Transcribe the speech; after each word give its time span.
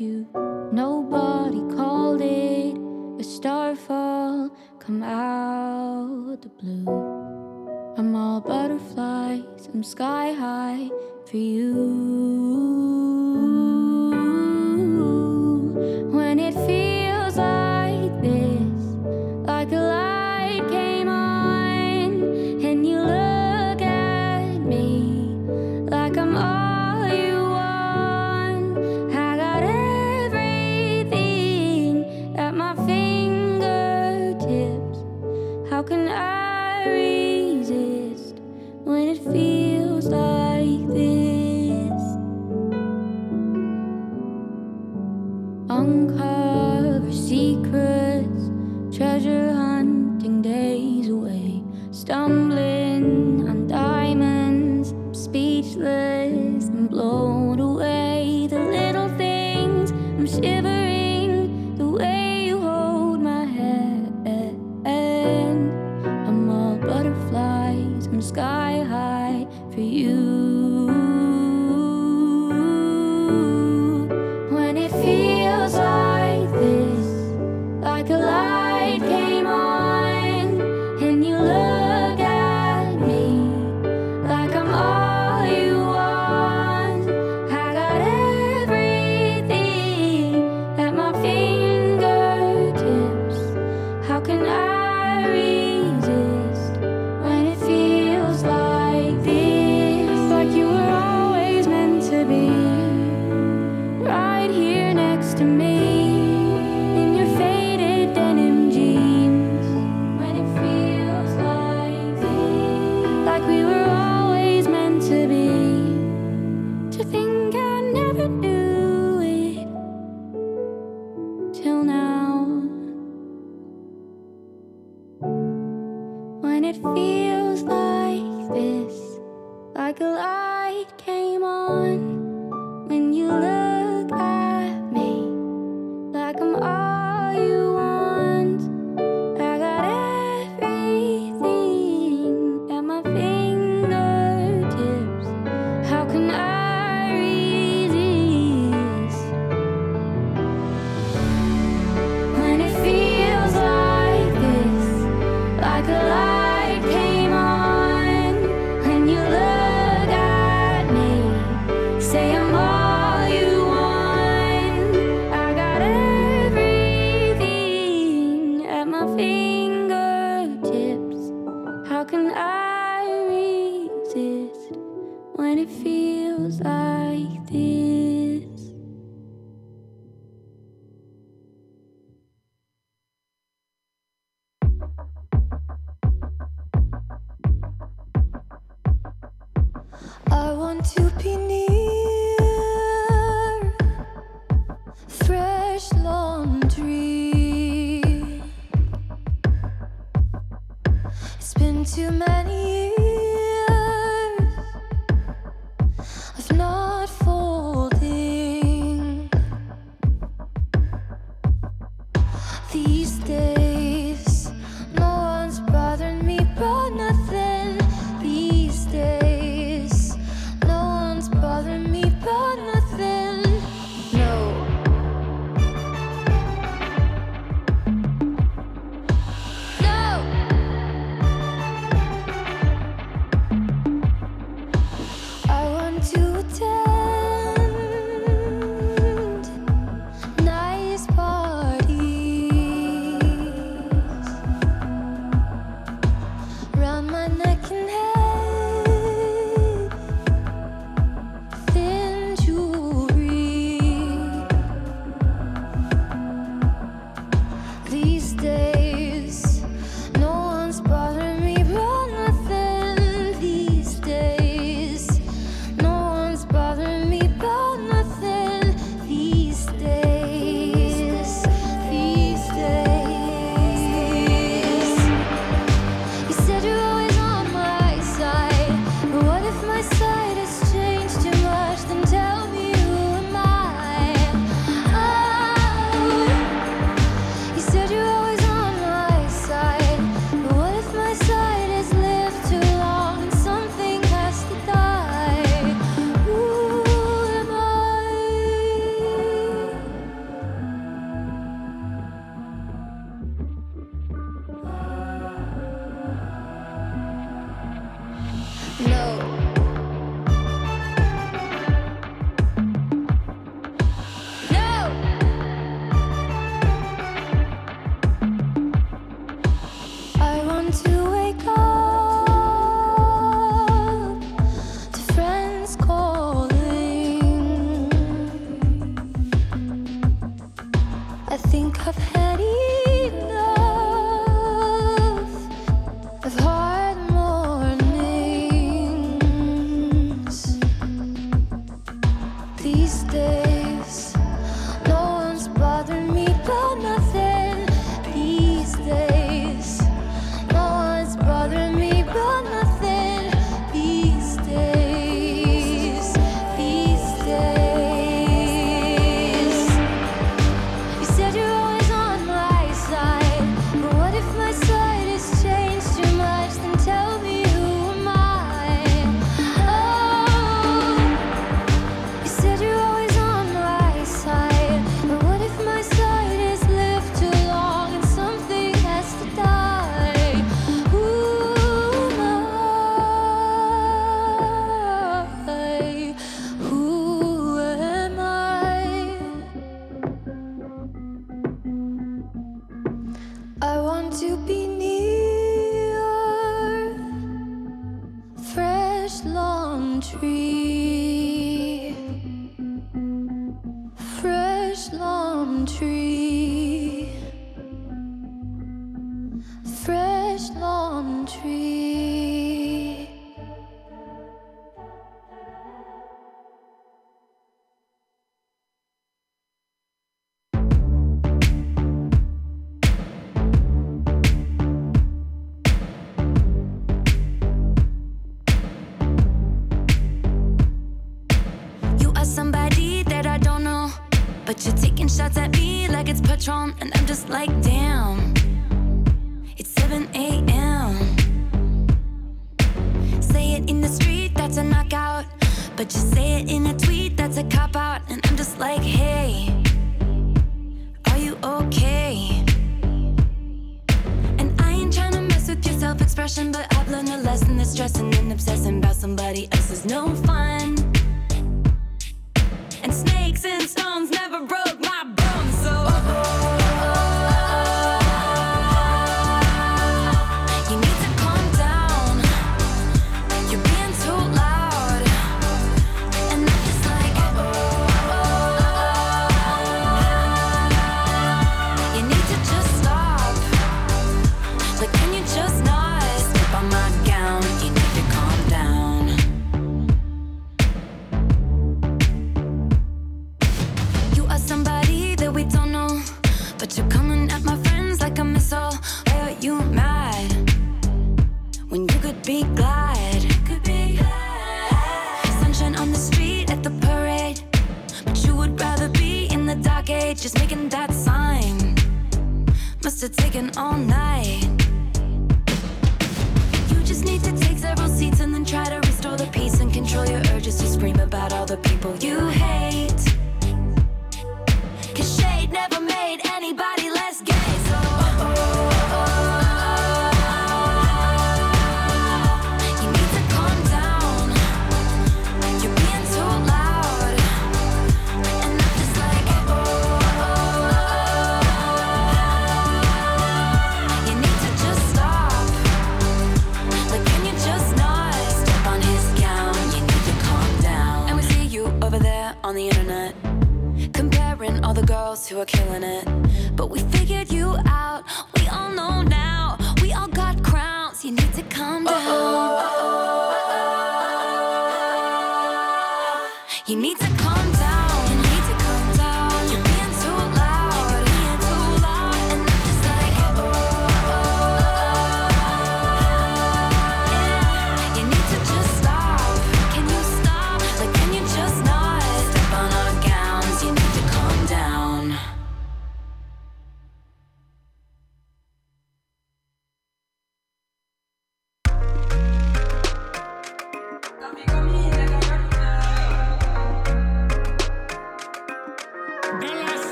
you. 0.00 0.37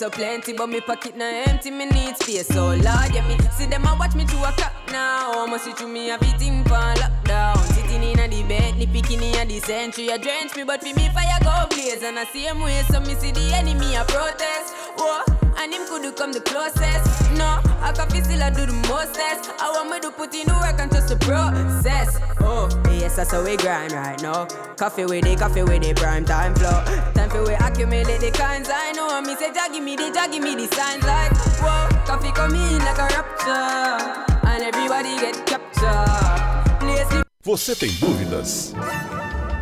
So 0.00 0.08
plenty, 0.08 0.54
but 0.54 0.66
me 0.66 0.80
pocket 0.80 1.14
na 1.14 1.26
empty. 1.44 1.70
Me 1.70 1.84
need 1.84 2.16
space 2.16 2.46
so 2.46 2.68
large. 2.68 3.12
Yeah, 3.12 3.28
me 3.28 3.36
see 3.52 3.66
them 3.66 3.84
a 3.84 3.94
watch 3.98 4.14
me 4.14 4.24
to 4.24 4.36
a 4.48 4.52
clock 4.52 4.72
now. 4.90 5.44
Must 5.44 5.66
see 5.66 5.74
to 5.74 5.86
me 5.86 6.10
everything 6.10 6.64
pan 6.64 6.96
lockdown. 6.96 7.58
Sitting 7.74 8.02
in 8.02 8.18
a 8.18 8.26
the 8.26 8.42
bed, 8.44 8.78
ni 8.78 8.86
picking 8.86 9.22
in 9.22 9.36
a 9.36 9.44
the 9.44 9.60
century. 9.60 10.08
A 10.08 10.16
drench 10.16 10.56
me, 10.56 10.64
but 10.64 10.80
for 10.80 10.94
me 10.94 11.10
fire 11.10 11.38
go 11.42 11.66
blaze. 11.68 12.02
And 12.02 12.18
I 12.18 12.24
same 12.24 12.62
way, 12.62 12.82
so 12.90 13.00
me 13.00 13.14
see 13.14 13.30
the 13.30 13.52
enemy 13.52 13.94
a 13.94 14.04
protest. 14.06 14.72
Whoa. 14.96 15.39
And 15.60 15.74
him 15.74 15.86
could 15.86 16.16
come 16.16 16.32
the 16.32 16.40
closest. 16.40 17.04
No, 17.36 17.60
I 17.84 17.92
can 17.94 18.08
feel 18.08 18.24
still 18.24 18.42
I 18.42 18.48
do 18.48 18.64
the 18.64 18.72
mostest. 18.88 19.52
I 19.60 19.70
want 19.70 19.90
me 19.90 20.00
to 20.00 20.10
put 20.10 20.34
in 20.34 20.46
the 20.46 20.54
work 20.54 20.80
and 20.80 20.90
trust 20.90 21.08
the 21.08 21.16
process. 21.16 22.18
Oh, 22.40 22.66
yes, 22.88 23.16
that's 23.16 23.30
how 23.32 23.44
we 23.44 23.58
grind 23.58 23.92
right 23.92 24.20
now. 24.22 24.46
Coffee 24.76 25.04
with 25.04 25.22
the 25.22 25.36
coffee 25.36 25.62
with 25.62 25.82
the 25.82 25.92
prime 25.92 26.24
time 26.24 26.54
flow. 26.54 26.80
Time 27.12 27.28
for 27.28 27.44
we 27.44 27.52
accumulate 27.52 28.20
the 28.20 28.30
kinds 28.32 28.70
I 28.72 28.92
know. 28.92 29.12
And 29.12 29.26
me 29.26 29.36
say, 29.36 29.52
Jah 29.52 29.68
give 29.70 29.84
me 29.84 29.96
the, 29.96 30.10
Jah 30.10 30.28
give 30.32 30.42
me 30.42 30.54
the 30.56 30.66
signs 30.74 31.04
like, 31.04 31.36
whoa, 31.60 31.88
coffee 32.08 32.32
come 32.32 32.54
in 32.54 32.78
like 32.78 32.96
a 32.96 33.08
rapture. 33.12 34.48
And 34.48 34.62
everybody 34.64 35.12
get 35.20 35.44
captured. 35.44 37.20
Você 37.44 37.74
tem 37.74 37.90
dúvidas? 38.00 38.72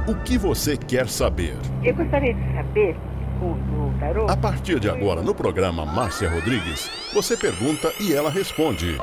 O 0.06 0.14
que 0.14 0.38
você 0.38 0.76
quer 0.76 1.08
saber? 1.08 1.56
Eu 1.82 1.94
gostaria 1.94 2.34
de 2.34 2.54
saber, 2.54 2.96
o, 3.40 3.52
o 3.52 3.98
tarô, 3.98 4.26
A 4.28 4.36
partir 4.36 4.80
de 4.80 4.88
agora, 4.88 5.22
no 5.22 5.34
programa 5.34 5.84
Márcia 5.84 6.28
Rodrigues, 6.28 6.90
você 7.12 7.36
pergunta 7.36 7.92
e 8.00 8.12
ela 8.12 8.30
responde. 8.30 8.98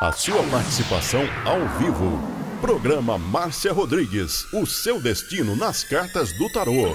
A 0.00 0.12
sua 0.12 0.42
participação 0.44 1.22
ao 1.44 1.66
vivo. 1.78 2.20
Programa 2.60 3.18
Márcia 3.18 3.72
Rodrigues, 3.72 4.50
o 4.52 4.66
seu 4.66 5.00
destino 5.00 5.54
nas 5.56 5.84
cartas 5.84 6.32
do 6.36 6.50
tarô. 6.50 6.94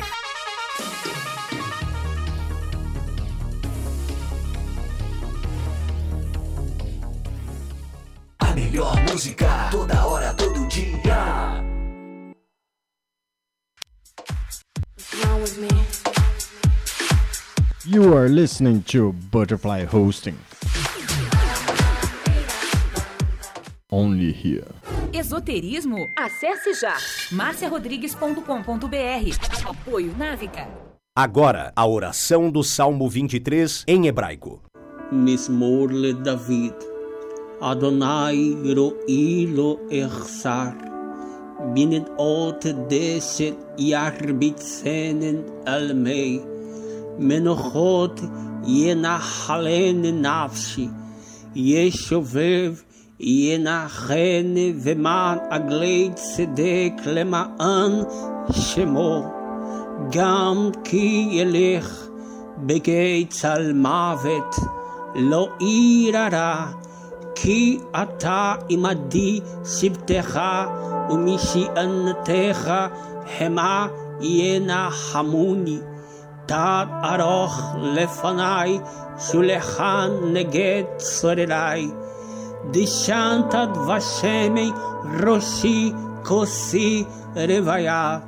A 8.39 8.53
melhor 8.53 8.95
música, 9.09 9.69
toda 9.71 10.05
hora, 10.05 10.33
todo 10.33 10.67
dia. 10.67 11.61
What's 14.97 15.25
wrong 15.25 15.41
with 15.41 15.57
me? 15.57 16.00
You 17.83 18.15
are 18.15 18.29
listening 18.29 18.83
to 18.89 19.11
Butterfly 19.31 19.85
Hosting. 19.85 20.37
Only 23.91 24.31
here. 24.31 24.67
Esoterismo? 25.11 26.07
Acesse 26.15 26.75
já 26.75 26.95
marciarodrigues.com.br. 27.31 29.67
Apoio 29.67 30.15
Návica. 30.15 30.67
Agora, 31.15 31.73
a 31.75 31.87
oração 31.87 32.51
do 32.51 32.63
Salmo 32.63 33.09
23 33.09 33.83
em 33.87 34.05
hebraico. 34.05 34.61
Mismorle 35.11 36.13
David. 36.13 36.75
Adonai 37.59 38.55
ro'ilo 38.75 39.79
echsar. 39.89 40.77
Binet 41.73 42.05
ot 42.19 42.71
deset 42.87 43.57
yarbitsenen 43.79 45.43
almei. 45.65 46.60
מנוחות 47.19 48.19
ינחלן 48.67 50.25
נפשי. 50.25 50.87
ישובב 51.55 52.73
ינחן 53.19 54.53
ומען 54.83 55.37
עגלי 55.49 56.09
צדק 56.15 56.93
למען 57.05 57.91
שמו. 58.51 59.23
גם 60.11 60.69
כי 60.83 61.29
ילך 61.31 62.07
בגיא 62.57 63.25
צל 63.29 63.73
מוות, 63.73 64.55
לא 65.15 65.49
ירא 65.59 66.65
כי 67.35 67.79
אתה 68.03 68.55
עמדי 68.69 69.39
שבטך 69.65 70.39
ומשענתך 71.09 72.71
המה 73.39 73.87
ינחמוני. 74.21 75.79
תד 76.50 76.86
ארוך 77.04 77.74
לפניי, 77.82 78.78
שולחן 79.18 80.10
נגד 80.32 80.82
צורריי. 80.96 81.90
דשנת 82.70 83.54
דבשמי 83.74 84.70
ראשי 85.24 85.92
כוסי 86.24 87.04
רוויה. 87.36 88.18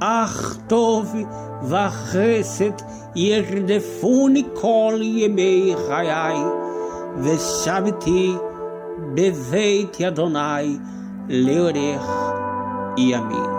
אך 0.00 0.56
טוב 0.66 1.14
וחסד 1.62 2.72
ירדפוני 3.16 4.44
כל 4.54 4.98
ימי 5.02 5.74
חיי, 5.86 6.36
ושבתי 7.22 8.32
בבית 9.14 10.00
אדוני 10.00 10.78
לאורך 11.28 12.10
ימים. 12.96 13.53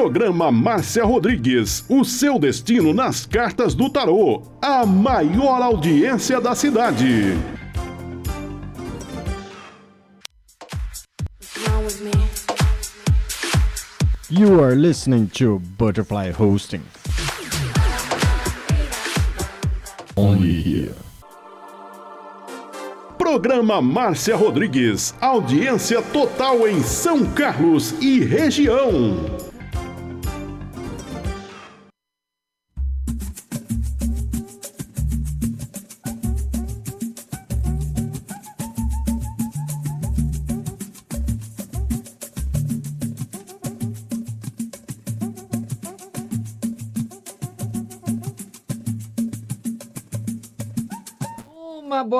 Programa 0.00 0.50
Márcia 0.50 1.04
Rodrigues, 1.04 1.84
o 1.86 2.06
seu 2.06 2.38
destino 2.38 2.94
nas 2.94 3.26
cartas 3.26 3.74
do 3.74 3.90
tarô. 3.90 4.40
A 4.62 4.86
maior 4.86 5.60
audiência 5.60 6.40
da 6.40 6.54
cidade. 6.54 7.36
You 14.30 14.64
are 14.64 14.74
listening 14.74 15.26
to 15.34 15.60
Butterfly 15.76 16.32
Hosting. 16.32 16.80
Only 20.16 20.62
here. 20.62 20.94
Programa 23.18 23.82
Márcia 23.82 24.34
Rodrigues. 24.34 25.14
Audiência 25.20 26.00
total 26.00 26.66
em 26.66 26.82
São 26.82 27.26
Carlos 27.34 27.92
e 28.00 28.20
região. 28.20 29.49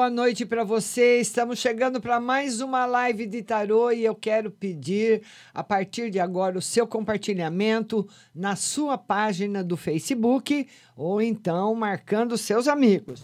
Boa 0.00 0.08
noite 0.08 0.46
para 0.46 0.64
você. 0.64 1.20
Estamos 1.20 1.58
chegando 1.58 2.00
para 2.00 2.18
mais 2.18 2.62
uma 2.62 2.86
live 2.86 3.26
de 3.26 3.42
tarô 3.42 3.90
e 3.90 4.02
eu 4.02 4.14
quero 4.14 4.50
pedir 4.50 5.20
a 5.52 5.62
partir 5.62 6.08
de 6.08 6.18
agora 6.18 6.56
o 6.56 6.62
seu 6.62 6.86
compartilhamento 6.86 8.08
na 8.34 8.56
sua 8.56 8.96
página 8.96 9.62
do 9.62 9.76
Facebook 9.76 10.66
ou 10.96 11.20
então 11.20 11.74
marcando 11.74 12.38
seus 12.38 12.66
amigos. 12.66 13.22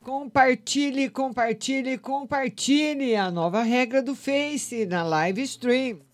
Compartilhe, 0.00 1.10
compartilhe, 1.10 1.98
compartilhe 1.98 3.14
a 3.16 3.30
nova 3.30 3.62
regra 3.62 4.02
do 4.02 4.14
Face 4.14 4.86
na 4.86 5.02
live 5.02 5.42
stream. 5.42 6.07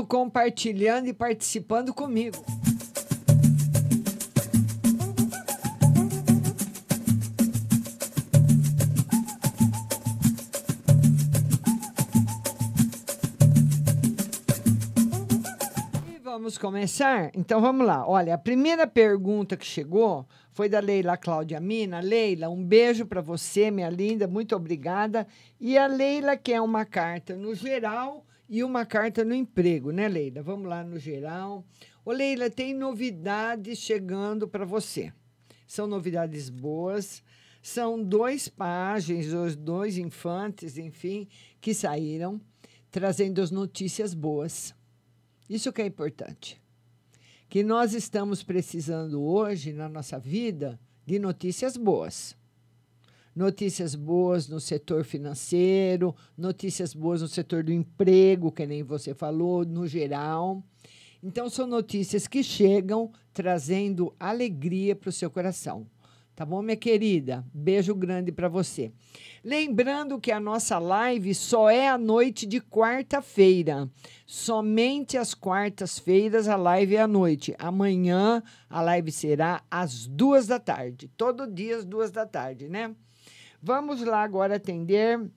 Mundo 0.00 0.06
compartilhando 0.06 1.08
e 1.08 1.12
participando 1.12 1.92
comigo. 1.92 2.36
E 16.08 16.18
vamos 16.22 16.56
começar? 16.56 17.30
Então 17.34 17.60
vamos 17.60 17.86
lá. 17.86 18.06
Olha, 18.08 18.34
a 18.34 18.38
primeira 18.38 18.86
pergunta 18.86 19.56
que 19.56 19.66
chegou 19.66 20.26
foi 20.52 20.68
da 20.68 20.80
Leila 20.80 21.18
Cláudia 21.18 21.60
Mina. 21.60 22.00
Leila, 22.00 22.48
um 22.48 22.64
beijo 22.64 23.04
para 23.04 23.20
você, 23.20 23.70
minha 23.70 23.90
linda, 23.90 24.26
muito 24.26 24.56
obrigada. 24.56 25.26
E 25.60 25.76
a 25.76 25.86
Leila 25.86 26.38
quer 26.38 26.62
uma 26.62 26.86
carta 26.86 27.36
no 27.36 27.54
geral 27.54 28.24
e 28.50 28.64
uma 28.64 28.84
carta 28.84 29.24
no 29.24 29.32
emprego, 29.32 29.92
né, 29.92 30.08
Leila? 30.08 30.42
Vamos 30.42 30.68
lá 30.68 30.82
no 30.82 30.98
geral. 30.98 31.64
Ô, 32.04 32.10
Leila, 32.10 32.50
tem 32.50 32.74
novidades 32.74 33.78
chegando 33.78 34.48
para 34.48 34.64
você. 34.64 35.12
São 35.68 35.86
novidades 35.86 36.50
boas. 36.50 37.22
São 37.62 38.02
dois 38.02 38.48
páginas, 38.48 39.32
os 39.32 39.54
dois 39.54 39.96
infantes, 39.96 40.76
enfim, 40.76 41.28
que 41.60 41.72
saíram 41.72 42.40
trazendo 42.90 43.40
as 43.40 43.52
notícias 43.52 44.12
boas. 44.14 44.74
Isso 45.48 45.72
que 45.72 45.82
é 45.82 45.86
importante. 45.86 46.60
Que 47.48 47.62
nós 47.62 47.94
estamos 47.94 48.42
precisando 48.42 49.22
hoje 49.22 49.72
na 49.72 49.88
nossa 49.88 50.18
vida 50.18 50.80
de 51.06 51.20
notícias 51.20 51.76
boas 51.76 52.36
notícias 53.34 53.94
boas 53.94 54.48
no 54.48 54.60
setor 54.60 55.04
financeiro, 55.04 56.14
notícias 56.36 56.94
boas 56.94 57.22
no 57.22 57.28
setor 57.28 57.62
do 57.62 57.72
emprego, 57.72 58.52
que 58.52 58.66
nem 58.66 58.82
você 58.82 59.14
falou, 59.14 59.64
no 59.64 59.86
geral. 59.86 60.62
Então, 61.22 61.50
são 61.50 61.66
notícias 61.66 62.26
que 62.26 62.42
chegam 62.42 63.12
trazendo 63.32 64.14
alegria 64.18 64.96
para 64.96 65.10
o 65.10 65.12
seu 65.12 65.30
coração. 65.30 65.86
Tá 66.34 66.46
bom, 66.46 66.62
minha 66.62 66.76
querida? 66.76 67.44
Beijo 67.52 67.94
grande 67.94 68.32
para 68.32 68.48
você. 68.48 68.90
Lembrando 69.44 70.18
que 70.18 70.32
a 70.32 70.40
nossa 70.40 70.78
live 70.78 71.34
só 71.34 71.68
é 71.68 71.86
à 71.86 71.98
noite 71.98 72.46
de 72.46 72.62
quarta-feira. 72.62 73.90
Somente 74.24 75.18
às 75.18 75.34
quartas-feiras 75.34 76.48
a 76.48 76.56
live 76.56 76.96
é 76.96 77.02
à 77.02 77.06
noite. 77.06 77.54
Amanhã 77.58 78.42
a 78.70 78.80
live 78.80 79.12
será 79.12 79.62
às 79.70 80.06
duas 80.06 80.46
da 80.46 80.58
tarde. 80.58 81.10
Todo 81.14 81.46
dia 81.46 81.76
às 81.76 81.84
duas 81.84 82.10
da 82.10 82.24
tarde, 82.24 82.70
né? 82.70 82.94
Vamos 83.62 84.00
lá 84.02 84.22
agora 84.22 84.56
atender 84.56 85.30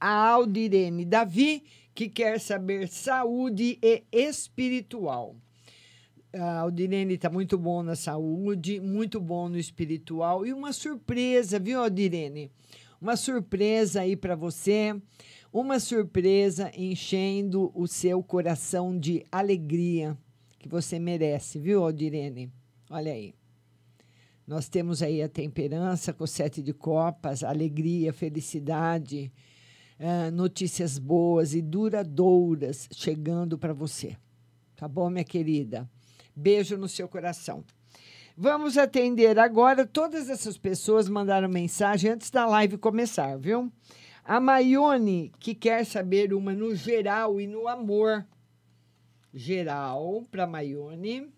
a 0.00 0.28
Aldirene 0.28 1.04
Davi, 1.04 1.62
que 1.94 2.08
quer 2.08 2.40
saber 2.40 2.88
saúde 2.88 3.78
e 3.80 4.02
espiritual. 4.10 5.36
A 6.32 6.58
Aldirene 6.58 7.14
está 7.14 7.30
muito 7.30 7.56
bom 7.56 7.82
na 7.84 7.94
saúde, 7.94 8.80
muito 8.80 9.20
bom 9.20 9.48
no 9.48 9.56
espiritual. 9.56 10.44
E 10.44 10.52
uma 10.52 10.72
surpresa, 10.72 11.60
viu, 11.60 11.80
Aldirene? 11.80 12.50
Uma 13.00 13.16
surpresa 13.16 14.00
aí 14.00 14.16
para 14.16 14.34
você. 14.34 15.00
Uma 15.52 15.78
surpresa 15.78 16.72
enchendo 16.76 17.70
o 17.72 17.86
seu 17.86 18.20
coração 18.20 18.98
de 18.98 19.24
alegria 19.30 20.18
que 20.58 20.68
você 20.68 20.98
merece, 20.98 21.60
viu, 21.60 21.84
Aldirene? 21.84 22.50
Olha 22.90 23.12
aí. 23.12 23.32
Nós 24.46 24.68
temos 24.68 25.02
aí 25.02 25.22
a 25.22 25.28
temperança 25.28 26.12
com 26.12 26.26
sete 26.26 26.62
de 26.62 26.74
copas, 26.74 27.42
alegria, 27.42 28.12
felicidade, 28.12 29.32
uh, 29.98 30.30
notícias 30.30 30.98
boas 30.98 31.54
e 31.54 31.62
duradouras 31.62 32.86
chegando 32.92 33.56
para 33.56 33.72
você. 33.72 34.16
Tá 34.76 34.86
bom, 34.86 35.08
minha 35.08 35.24
querida? 35.24 35.88
Beijo 36.36 36.76
no 36.76 36.88
seu 36.88 37.08
coração. 37.08 37.64
Vamos 38.36 38.76
atender 38.76 39.38
agora. 39.38 39.86
Todas 39.86 40.28
essas 40.28 40.58
pessoas 40.58 41.08
mandaram 41.08 41.48
mensagem 41.48 42.10
antes 42.10 42.30
da 42.30 42.44
live 42.44 42.76
começar, 42.76 43.38
viu? 43.38 43.72
A 44.22 44.40
Maione, 44.40 45.32
que 45.38 45.54
quer 45.54 45.86
saber 45.86 46.34
uma 46.34 46.52
no 46.52 46.74
geral 46.74 47.40
e 47.40 47.46
no 47.46 47.66
amor. 47.66 48.26
Geral 49.32 50.22
para 50.30 50.46
Maione 50.46 51.32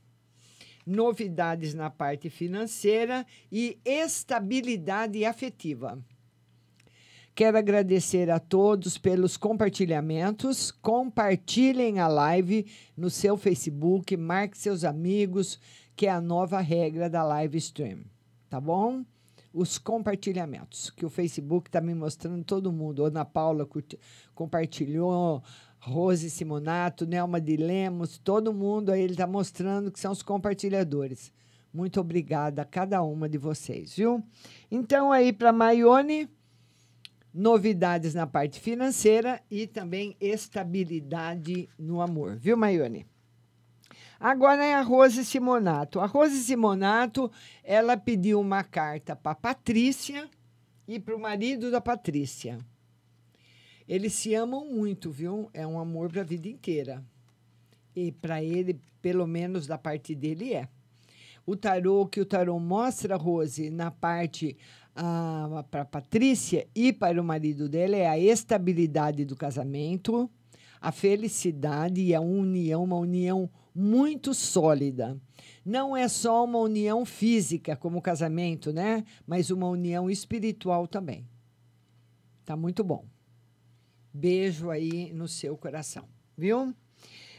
novidades 0.87 1.75
na 1.75 1.91
parte 1.91 2.31
financeira 2.31 3.27
e 3.51 3.79
estabilidade 3.85 5.25
afetiva. 5.25 5.99
Quero 7.35 7.59
agradecer 7.59 8.31
a 8.31 8.39
todos 8.39 8.97
pelos 8.97 9.37
compartilhamentos. 9.37 10.71
Compartilhem 10.71 11.99
a 11.99 12.09
live 12.09 12.65
no 12.97 13.11
seu 13.11 13.37
Facebook, 13.37 14.17
marque 14.17 14.57
seus 14.57 14.85
amigos, 14.85 15.61
que 15.95 16.07
é 16.07 16.11
a 16.11 16.19
nova 16.19 16.61
regra 16.61 17.11
da 17.11 17.23
live 17.23 17.59
stream. 17.59 18.05
Tá 18.49 18.59
bom? 18.59 19.05
Os 19.53 19.77
compartilhamentos, 19.77 20.89
que 20.89 21.05
o 21.05 21.11
Facebook 21.11 21.69
está 21.69 21.81
me 21.81 21.95
mostrando 21.95 22.43
todo 22.43 22.73
mundo. 22.73 23.05
Ana 23.05 23.25
Paula 23.25 23.69
compartilhou, 24.35 25.43
Rose 25.87 26.29
Simonato, 26.29 27.07
Nelma 27.07 27.41
de 27.41 27.57
Lemos, 27.57 28.19
todo 28.19 28.53
mundo 28.53 28.91
aí 28.91 29.01
ele 29.01 29.13
está 29.13 29.25
mostrando 29.25 29.93
que 29.93 30.01
são 30.01 30.11
os 30.11 30.21
compartilhadores. 30.21 31.33
Muito 31.73 32.01
obrigada 32.01 32.63
a 32.63 32.65
cada 32.65 33.01
uma 33.05 33.29
de 33.29 33.39
vocês, 33.39 33.95
viu? 33.95 34.21
Então, 34.69 35.13
aí 35.13 35.33
para 35.33 35.53
Maione, 35.53 36.29
novidades 37.33 38.15
na 38.15 38.27
parte 38.27 38.59
financeira 38.59 39.41
e 39.49 39.65
também 39.65 40.17
estabilidade 40.21 41.69
no 41.79 42.01
amor, 42.01 42.35
viu, 42.35 42.57
Maione? 42.57 43.07
Agora 44.19 44.65
é 44.65 44.75
a 44.75 44.83
Rose 44.83 45.25
Simonato. 45.25 46.01
A 46.01 46.07
Rose 46.07 46.43
Simonato, 46.43 47.31
ela 47.63 47.97
pediu 47.97 48.41
uma 48.41 48.65
carta 48.65 49.15
para 49.15 49.37
Patrícia 49.37 50.29
e 50.89 50.99
para 50.99 51.15
o 51.15 51.21
marido 51.21 51.71
da 51.71 51.81
Patrícia. 51.81 52.59
Eles 53.89 54.15
se 54.15 54.35
amam 54.35 54.69
muito, 54.69 55.11
viu? 55.11 55.49
É 55.55 55.67
um 55.67 55.79
amor 55.79 56.11
para 56.11 56.23
a 56.23 56.25
vida 56.25 56.49
inteira. 56.49 57.05
E 57.95 58.11
para 58.11 58.43
ele, 58.43 58.81
pelo 59.01 59.27
menos 59.27 59.67
da 59.67 59.79
parte 59.79 60.15
dele, 60.15 60.55
é. 60.55 60.69
o 61.47 61.57
tarô 61.57 62.07
que 62.07 62.21
o 62.21 62.27
tarô 62.27 62.59
mostra, 62.59 63.17
Rose, 63.17 63.71
na 63.71 63.91
parte 63.91 64.57
ah, 64.95 65.65
para 65.71 65.85
Patrícia 65.85 66.67
e 66.75 66.93
para 66.93 67.21
o 67.21 67.25
marido 67.25 67.69
dela 67.69 67.97
é 67.97 68.07
a 68.07 68.19
estabilidade 68.19 69.25
do 69.25 69.37
casamento, 69.37 70.29
a 70.81 70.91
felicidade 70.91 72.03
e 72.03 72.15
a 72.15 72.21
união, 72.21 72.83
uma 72.83 72.97
união 72.97 73.49
muito 73.75 74.35
sólida. 74.35 75.21
Não 75.65 75.97
é 75.97 76.09
só 76.09 76.45
uma 76.45 76.59
união 76.59 77.05
física, 77.05 77.77
como 77.77 77.99
o 77.99 78.03
casamento, 78.03 78.73
né? 78.73 79.05
Mas 79.27 79.51
uma 79.51 79.69
união 79.69 80.11
espiritual 80.11 80.87
também. 80.87 81.27
Tá 82.45 82.57
muito 82.57 82.83
bom. 82.83 83.05
Beijo 84.19 84.71
aí 84.71 85.13
no 85.13 85.29
seu 85.29 85.59
coração, 85.59 86.09
viu? 86.39 86.75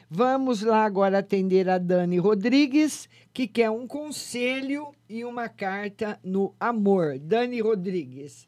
Vamos 0.08 0.62
lá 0.62 0.86
agora 0.86 1.18
atender 1.18 1.68
a 1.68 1.80
Dani 1.80 2.20
Rodrigues, 2.20 3.10
que 3.34 3.48
quer 3.48 3.72
um 3.72 3.88
conselho 3.88 4.94
e 5.10 5.26
uma 5.26 5.50
carta 5.50 6.20
no 6.24 6.54
amor. 6.60 7.18
Dani 7.18 7.60
Rodrigues, 7.62 8.48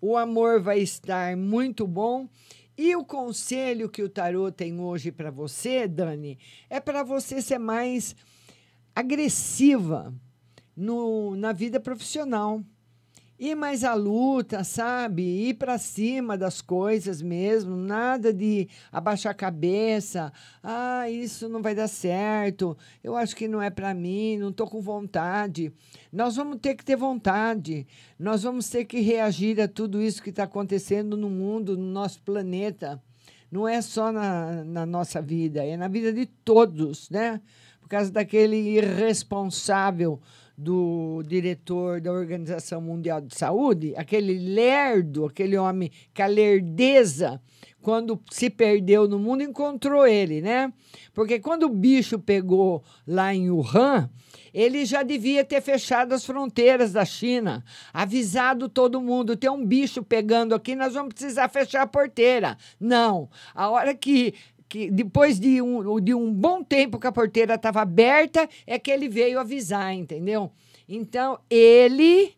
o 0.00 0.16
amor 0.16 0.58
vai 0.58 0.78
estar 0.78 1.36
muito 1.36 1.86
bom. 1.86 2.26
E 2.78 2.96
o 2.96 3.04
conselho 3.04 3.90
que 3.90 4.02
o 4.02 4.08
tarô 4.08 4.50
tem 4.50 4.80
hoje 4.80 5.12
para 5.12 5.30
você, 5.30 5.86
Dani, 5.86 6.38
é 6.70 6.80
para 6.80 7.02
você 7.02 7.42
ser 7.42 7.58
mais 7.58 8.16
agressiva 8.94 10.14
no, 10.74 11.36
na 11.36 11.52
vida 11.52 11.78
profissional 11.78 12.64
ir 13.38 13.54
mais 13.54 13.84
à 13.84 13.94
luta, 13.94 14.64
sabe? 14.64 15.22
Ir 15.22 15.54
para 15.54 15.78
cima 15.78 16.36
das 16.36 16.60
coisas 16.60 17.20
mesmo, 17.20 17.76
nada 17.76 18.32
de 18.32 18.68
abaixar 18.90 19.32
a 19.32 19.34
cabeça. 19.34 20.32
Ah, 20.62 21.08
isso 21.10 21.48
não 21.48 21.62
vai 21.62 21.74
dar 21.74 21.88
certo. 21.88 22.76
Eu 23.02 23.16
acho 23.16 23.36
que 23.36 23.46
não 23.46 23.60
é 23.60 23.70
para 23.70 23.92
mim, 23.94 24.38
não 24.38 24.50
estou 24.50 24.66
com 24.66 24.80
vontade. 24.80 25.72
Nós 26.12 26.36
vamos 26.36 26.58
ter 26.60 26.74
que 26.74 26.84
ter 26.84 26.96
vontade. 26.96 27.86
Nós 28.18 28.42
vamos 28.42 28.68
ter 28.68 28.84
que 28.84 29.00
reagir 29.00 29.60
a 29.60 29.68
tudo 29.68 30.00
isso 30.00 30.22
que 30.22 30.30
está 30.30 30.44
acontecendo 30.44 31.16
no 31.16 31.28
mundo, 31.28 31.76
no 31.76 31.86
nosso 31.86 32.22
planeta. 32.22 33.02
Não 33.50 33.68
é 33.68 33.80
só 33.80 34.10
na, 34.10 34.64
na 34.64 34.84
nossa 34.84 35.22
vida, 35.22 35.64
é 35.64 35.76
na 35.76 35.88
vida 35.88 36.12
de 36.12 36.26
todos, 36.26 37.08
né? 37.10 37.40
Por 37.86 37.90
causa 37.90 38.10
daquele 38.10 38.56
irresponsável 38.56 40.20
do 40.58 41.22
diretor 41.24 42.00
da 42.00 42.10
Organização 42.10 42.80
Mundial 42.80 43.20
de 43.20 43.32
Saúde, 43.32 43.94
aquele 43.96 44.36
lerdo, 44.40 45.26
aquele 45.26 45.56
homem 45.56 45.92
que 46.12 46.20
a 46.20 46.26
lerdeza, 46.26 47.40
quando 47.80 48.20
se 48.28 48.50
perdeu 48.50 49.06
no 49.06 49.20
mundo, 49.20 49.44
encontrou 49.44 50.04
ele, 50.04 50.40
né? 50.40 50.72
Porque 51.14 51.38
quando 51.38 51.62
o 51.62 51.68
bicho 51.68 52.18
pegou 52.18 52.82
lá 53.06 53.32
em 53.32 53.52
Wuhan, 53.52 54.10
ele 54.52 54.84
já 54.84 55.04
devia 55.04 55.44
ter 55.44 55.60
fechado 55.60 56.12
as 56.12 56.26
fronteiras 56.26 56.92
da 56.92 57.04
China, 57.04 57.64
avisado 57.94 58.68
todo 58.68 59.00
mundo: 59.00 59.36
tem 59.36 59.48
um 59.48 59.64
bicho 59.64 60.02
pegando 60.02 60.56
aqui, 60.56 60.74
nós 60.74 60.94
vamos 60.94 61.14
precisar 61.14 61.48
fechar 61.48 61.82
a 61.82 61.86
porteira. 61.86 62.58
Não. 62.80 63.30
A 63.54 63.70
hora 63.70 63.94
que 63.94 64.34
que 64.68 64.90
depois 64.90 65.38
de 65.38 65.62
um, 65.62 66.00
de 66.00 66.14
um 66.14 66.32
bom 66.32 66.62
tempo 66.62 66.98
que 66.98 67.06
a 67.06 67.12
porteira 67.12 67.54
estava 67.54 67.82
aberta, 67.82 68.48
é 68.66 68.78
que 68.78 68.90
ele 68.90 69.08
veio 69.08 69.38
avisar, 69.38 69.94
entendeu? 69.94 70.50
Então, 70.88 71.38
ele 71.50 72.32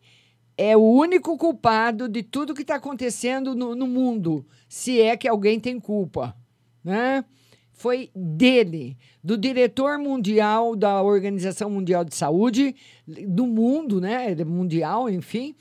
é 0.57 0.75
o 0.75 0.81
único 0.81 1.37
culpado 1.37 2.09
de 2.09 2.21
tudo 2.21 2.53
que 2.53 2.63
está 2.63 2.75
acontecendo 2.75 3.55
no, 3.55 3.75
no, 3.75 3.87
mundo, 3.87 4.45
se 4.67 4.99
é 4.99 5.15
que 5.15 5.27
alguém 5.27 5.59
tem 5.59 5.79
culpa, 5.79 6.35
né? 6.83 7.23
Foi 7.71 8.09
dele, 8.13 8.97
do 9.23 9.37
diretor 9.37 9.97
mundial 9.97 10.75
da 10.75 11.01
Organização 11.01 11.69
Mundial 11.69 12.03
de 12.03 12.13
Saúde, 12.13 12.75
do 13.07 13.47
mundo, 13.47 14.01
né? 14.01 14.35
Mundial, 14.43 15.09
enfim, 15.09 15.55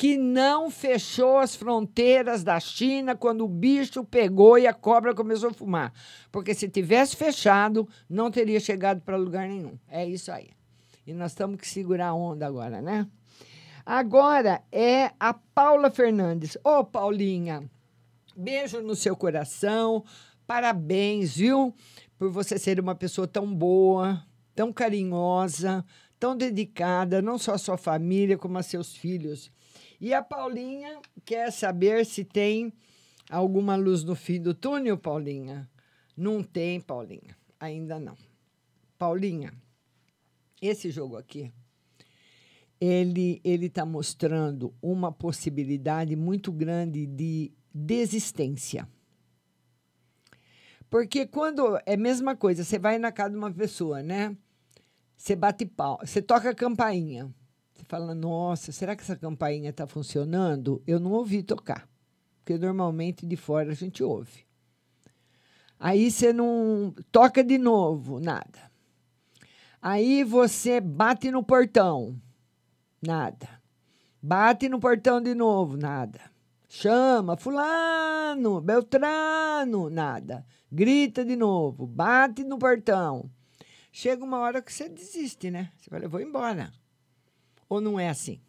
que 0.00 0.16
não 0.16 0.70
fechou 0.70 1.36
as 1.36 1.54
fronteiras 1.54 2.42
da 2.42 2.58
China 2.58 3.14
quando 3.14 3.44
o 3.44 3.48
bicho 3.48 4.02
pegou 4.02 4.58
e 4.58 4.66
a 4.66 4.72
cobra 4.72 5.14
começou 5.14 5.50
a 5.50 5.52
fumar. 5.52 5.92
Porque 6.32 6.54
se 6.54 6.70
tivesse 6.70 7.14
fechado, 7.14 7.86
não 8.08 8.30
teria 8.30 8.58
chegado 8.58 9.02
para 9.02 9.18
lugar 9.18 9.46
nenhum. 9.46 9.78
É 9.86 10.06
isso 10.06 10.32
aí. 10.32 10.52
E 11.06 11.12
nós 11.12 11.32
estamos 11.32 11.60
que 11.60 11.68
segurar 11.68 12.06
a 12.06 12.14
onda 12.14 12.46
agora, 12.46 12.80
né? 12.80 13.06
Agora 13.84 14.62
é 14.72 15.10
a 15.20 15.34
Paula 15.34 15.90
Fernandes. 15.90 16.56
Ô, 16.64 16.78
oh, 16.78 16.84
Paulinha, 16.84 17.62
beijo 18.34 18.80
no 18.80 18.96
seu 18.96 19.14
coração. 19.14 20.02
Parabéns, 20.46 21.36
viu? 21.36 21.74
Por 22.18 22.30
você 22.30 22.58
ser 22.58 22.80
uma 22.80 22.94
pessoa 22.94 23.28
tão 23.28 23.54
boa, 23.54 24.24
tão 24.54 24.72
carinhosa, 24.72 25.84
tão 26.18 26.34
dedicada, 26.34 27.20
não 27.20 27.36
só 27.36 27.52
à 27.52 27.58
sua 27.58 27.76
família, 27.76 28.38
como 28.38 28.56
a 28.56 28.62
seus 28.62 28.96
filhos. 28.96 29.52
E 30.00 30.14
a 30.14 30.22
Paulinha 30.22 30.98
quer 31.26 31.52
saber 31.52 32.06
se 32.06 32.24
tem 32.24 32.72
alguma 33.28 33.76
luz 33.76 34.02
no 34.02 34.14
fim 34.14 34.40
do 34.40 34.54
túnel, 34.54 34.96
Paulinha. 34.96 35.68
Não 36.16 36.42
tem, 36.42 36.80
Paulinha. 36.80 37.36
Ainda 37.58 38.00
não. 38.00 38.16
Paulinha, 38.96 39.52
esse 40.60 40.90
jogo 40.90 41.16
aqui, 41.16 41.52
ele 42.80 43.40
ele 43.44 43.66
está 43.66 43.84
mostrando 43.84 44.74
uma 44.80 45.12
possibilidade 45.12 46.16
muito 46.16 46.50
grande 46.50 47.06
de 47.06 47.52
desistência. 47.74 48.88
Porque 50.88 51.26
quando 51.26 51.76
é 51.86 51.94
a 51.94 51.96
mesma 51.96 52.34
coisa, 52.34 52.64
você 52.64 52.78
vai 52.78 52.98
na 52.98 53.12
casa 53.12 53.30
de 53.30 53.36
uma 53.36 53.52
pessoa, 53.52 54.02
né? 54.02 54.36
Você 55.16 55.36
bate 55.36 55.66
pau, 55.66 55.98
você 56.02 56.20
toca 56.20 56.50
a 56.50 56.54
campainha. 56.54 57.32
Você 57.80 57.86
fala, 57.86 58.14
nossa, 58.14 58.72
será 58.72 58.94
que 58.94 59.02
essa 59.02 59.16
campainha 59.16 59.70
está 59.70 59.86
funcionando? 59.86 60.82
Eu 60.86 61.00
não 61.00 61.12
ouvi 61.12 61.42
tocar, 61.42 61.88
porque 62.38 62.58
normalmente 62.58 63.24
de 63.24 63.36
fora 63.36 63.70
a 63.70 63.74
gente 63.74 64.02
ouve. 64.04 64.44
Aí 65.78 66.10
você 66.10 66.30
não 66.30 66.94
toca 67.10 67.42
de 67.42 67.56
novo, 67.56 68.20
nada. 68.20 68.70
Aí 69.80 70.22
você 70.24 70.78
bate 70.78 71.30
no 71.30 71.42
portão, 71.42 72.20
nada. 73.00 73.48
Bate 74.20 74.68
no 74.68 74.78
portão 74.78 75.18
de 75.22 75.34
novo, 75.34 75.78
nada. 75.78 76.20
Chama, 76.68 77.34
fulano, 77.34 78.60
beltrano, 78.60 79.88
nada. 79.88 80.44
Grita 80.70 81.24
de 81.24 81.34
novo, 81.34 81.86
bate 81.86 82.44
no 82.44 82.58
portão. 82.58 83.30
Chega 83.90 84.22
uma 84.22 84.38
hora 84.38 84.60
que 84.60 84.70
você 84.70 84.86
desiste, 84.86 85.50
né? 85.50 85.72
Você 85.78 85.88
fala, 85.88 86.04
eu 86.04 86.10
vou 86.10 86.20
embora. 86.20 86.70
Ou 87.70 87.80
não 87.80 88.00
é 88.00 88.08
assim? 88.08 88.40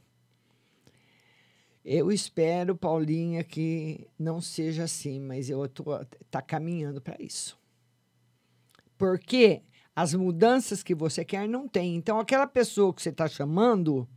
Eu 1.85 2.11
espero, 2.11 2.75
Paulinha, 2.75 3.43
que 3.43 4.07
não 4.17 4.41
seja 4.41 4.83
assim, 4.83 5.19
mas 5.19 5.47
eu 5.47 5.63
estou 5.63 6.03
tá 6.31 6.41
caminhando 6.41 6.99
para 6.99 7.15
isso. 7.19 7.57
Porque 8.97 9.61
as 9.95 10.15
mudanças 10.15 10.81
que 10.81 10.95
você 10.95 11.23
quer 11.23 11.47
não 11.47 11.67
tem. 11.67 11.95
Então, 11.95 12.19
aquela 12.19 12.47
pessoa 12.47 12.91
que 12.91 13.01
você 13.01 13.09
está 13.09 13.27
chamando 13.27 14.09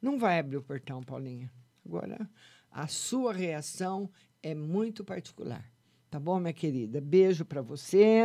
não 0.00 0.18
vai 0.18 0.38
abrir 0.38 0.58
o 0.58 0.62
portão, 0.62 1.02
Paulinha. 1.02 1.50
Agora, 1.84 2.28
a 2.70 2.86
sua 2.86 3.32
reação 3.32 4.10
é 4.42 4.54
muito 4.54 5.02
particular. 5.02 5.64
Tá 6.10 6.20
bom, 6.20 6.38
minha 6.38 6.52
querida? 6.52 7.00
Beijo 7.00 7.44
para 7.44 7.62
você. 7.62 8.24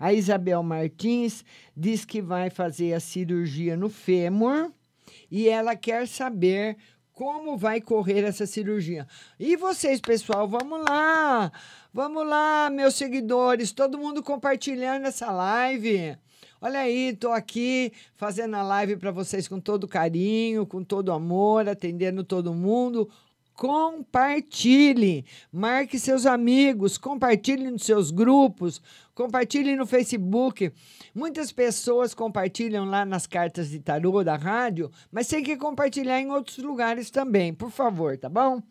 A 0.00 0.12
Isabel 0.12 0.64
Martins 0.64 1.44
diz 1.76 2.04
que 2.04 2.20
vai 2.20 2.50
fazer 2.50 2.92
a 2.92 2.98
cirurgia 3.00 3.76
no 3.76 3.88
fêmur 3.88 4.72
e 5.30 5.48
ela 5.48 5.76
quer 5.76 6.06
saber 6.08 6.76
como 7.12 7.56
vai 7.56 7.80
correr 7.80 8.24
essa 8.24 8.46
cirurgia. 8.46 9.06
E 9.38 9.54
vocês, 9.56 10.00
pessoal, 10.00 10.48
vamos 10.48 10.82
lá! 10.82 11.52
Vamos 11.92 12.24
lá, 12.24 12.70
meus 12.70 12.94
seguidores, 12.94 13.72
todo 13.72 13.98
mundo 13.98 14.22
compartilhando 14.22 15.06
essa 15.06 15.30
live. 15.32 16.16
Olha 16.60 16.80
aí, 16.80 17.08
estou 17.08 17.32
aqui 17.32 17.92
fazendo 18.14 18.54
a 18.54 18.62
live 18.62 18.96
para 18.96 19.10
vocês 19.10 19.48
com 19.48 19.58
todo 19.58 19.88
carinho, 19.88 20.64
com 20.64 20.84
todo 20.84 21.10
amor, 21.10 21.68
atendendo 21.68 22.22
todo 22.22 22.54
mundo 22.54 23.10
compartilhe, 23.54 25.24
marque 25.52 25.98
seus 25.98 26.24
amigos, 26.26 26.96
compartilhe 26.96 27.70
nos 27.70 27.82
seus 27.82 28.10
grupos, 28.10 28.80
compartilhe 29.14 29.76
no 29.76 29.86
Facebook. 29.86 30.72
Muitas 31.14 31.52
pessoas 31.52 32.14
compartilham 32.14 32.84
lá 32.84 33.04
nas 33.04 33.26
cartas 33.26 33.70
de 33.70 33.78
tarô 33.78 34.24
da 34.24 34.36
rádio, 34.36 34.90
mas 35.12 35.28
tem 35.28 35.42
que 35.42 35.56
compartilhar 35.56 36.20
em 36.20 36.30
outros 36.30 36.58
lugares 36.58 37.10
também, 37.10 37.52
por 37.52 37.70
favor, 37.70 38.16
tá 38.16 38.28
bom? 38.28 38.62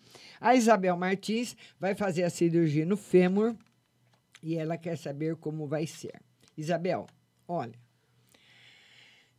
A 0.42 0.56
Isabel 0.56 0.98
Martins 0.98 1.56
vai 1.80 1.94
fazer 1.94 2.24
a 2.24 2.30
cirurgia 2.30 2.86
no 2.86 2.98
fêmur 2.98 3.56
e 4.42 4.56
ela 4.56 4.78
quer 4.78 4.98
saber 4.98 5.36
como 5.36 5.68
vai 5.68 5.86
ser. 5.86 6.20
Isabel, 6.58 7.06
olha, 7.48 7.80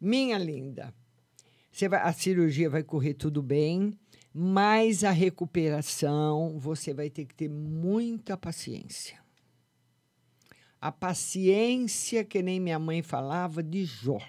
minha 0.01 0.39
linda, 0.39 0.95
vai, 1.89 2.01
a 2.01 2.13
cirurgia 2.13 2.71
vai 2.71 2.83
correr 2.83 3.15
tudo 3.15 3.43
bem 3.43 3.99
mas 4.33 5.03
a 5.03 5.11
recuperação 5.11 6.59
você 6.59 6.95
vai 6.95 7.11
ter 7.11 7.25
que 7.25 7.35
ter 7.35 7.49
muita 7.49 8.37
paciência. 8.37 9.19
A 10.81 10.91
paciência 10.91 12.25
que 12.25 12.43
nem 12.43 12.61
minha 12.61 12.79
mãe 12.79 13.03
falava 13.03 13.63
de 13.63 13.85
Jó. 13.85 14.21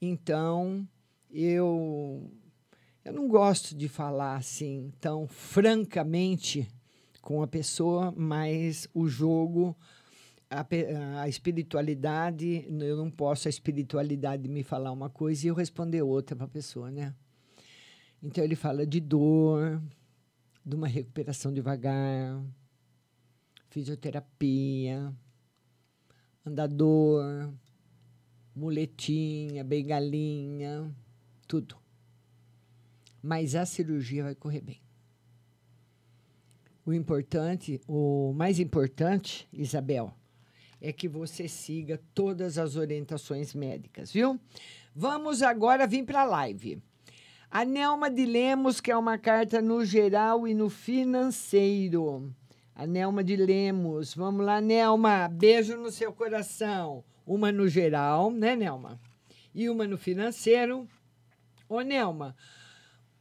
Então, 0.00 0.86
eu 1.30 2.30
eu 3.04 3.12
não 3.12 3.26
gosto 3.26 3.74
de 3.74 3.88
falar 3.88 4.36
assim 4.36 4.92
tão 5.00 5.26
francamente 5.26 6.68
com 7.22 7.42
a 7.42 7.46
pessoa, 7.46 8.12
mas 8.14 8.86
o 8.92 9.08
jogo, 9.08 9.74
a, 10.50 10.66
a 11.22 11.28
espiritualidade, 11.28 12.66
eu 12.68 12.96
não 12.96 13.10
posso 13.10 13.48
a 13.48 13.50
espiritualidade 13.50 14.46
me 14.48 14.62
falar 14.62 14.92
uma 14.92 15.08
coisa 15.08 15.46
e 15.46 15.48
eu 15.48 15.54
responder 15.54 16.02
outra 16.02 16.36
para 16.36 16.44
a 16.44 16.50
pessoa, 16.50 16.90
né? 16.90 17.14
Então 18.22 18.42
ele 18.42 18.56
fala 18.56 18.86
de 18.86 19.00
dor, 19.00 19.80
de 20.64 20.74
uma 20.74 20.88
recuperação 20.88 21.52
devagar, 21.52 22.42
fisioterapia, 23.70 25.14
andador, 26.44 27.52
muletinha, 28.54 29.62
bengalinha, 29.62 30.92
tudo. 31.46 31.76
Mas 33.22 33.54
a 33.54 33.64
cirurgia 33.64 34.24
vai 34.24 34.34
correr 34.34 34.60
bem. 34.60 34.80
O 36.84 36.92
importante, 36.92 37.80
o 37.86 38.32
mais 38.34 38.58
importante, 38.58 39.46
Isabel, 39.52 40.14
é 40.80 40.92
que 40.92 41.08
você 41.08 41.46
siga 41.46 42.00
todas 42.14 42.56
as 42.56 42.76
orientações 42.76 43.54
médicas, 43.54 44.10
viu? 44.10 44.40
Vamos 44.94 45.42
agora 45.42 45.86
vir 45.86 46.04
para 46.04 46.22
a 46.22 46.24
live. 46.24 46.82
A 47.50 47.64
Nelma 47.64 48.10
de 48.10 48.26
Lemos 48.26 48.78
quer 48.78 48.94
uma 48.94 49.16
carta 49.16 49.62
no 49.62 49.82
geral 49.82 50.46
e 50.46 50.52
no 50.52 50.68
financeiro. 50.68 52.30
A 52.74 52.86
Nelma 52.86 53.24
de 53.24 53.36
Lemos. 53.36 54.14
Vamos 54.14 54.44
lá, 54.44 54.60
Nelma. 54.60 55.28
Beijo 55.28 55.74
no 55.78 55.90
seu 55.90 56.12
coração. 56.12 57.02
Uma 57.26 57.50
no 57.50 57.66
geral, 57.66 58.30
né, 58.30 58.54
Nelma? 58.54 59.00
E 59.54 59.70
uma 59.70 59.86
no 59.86 59.96
financeiro. 59.96 60.86
Ô, 61.66 61.80
Nelma. 61.80 62.36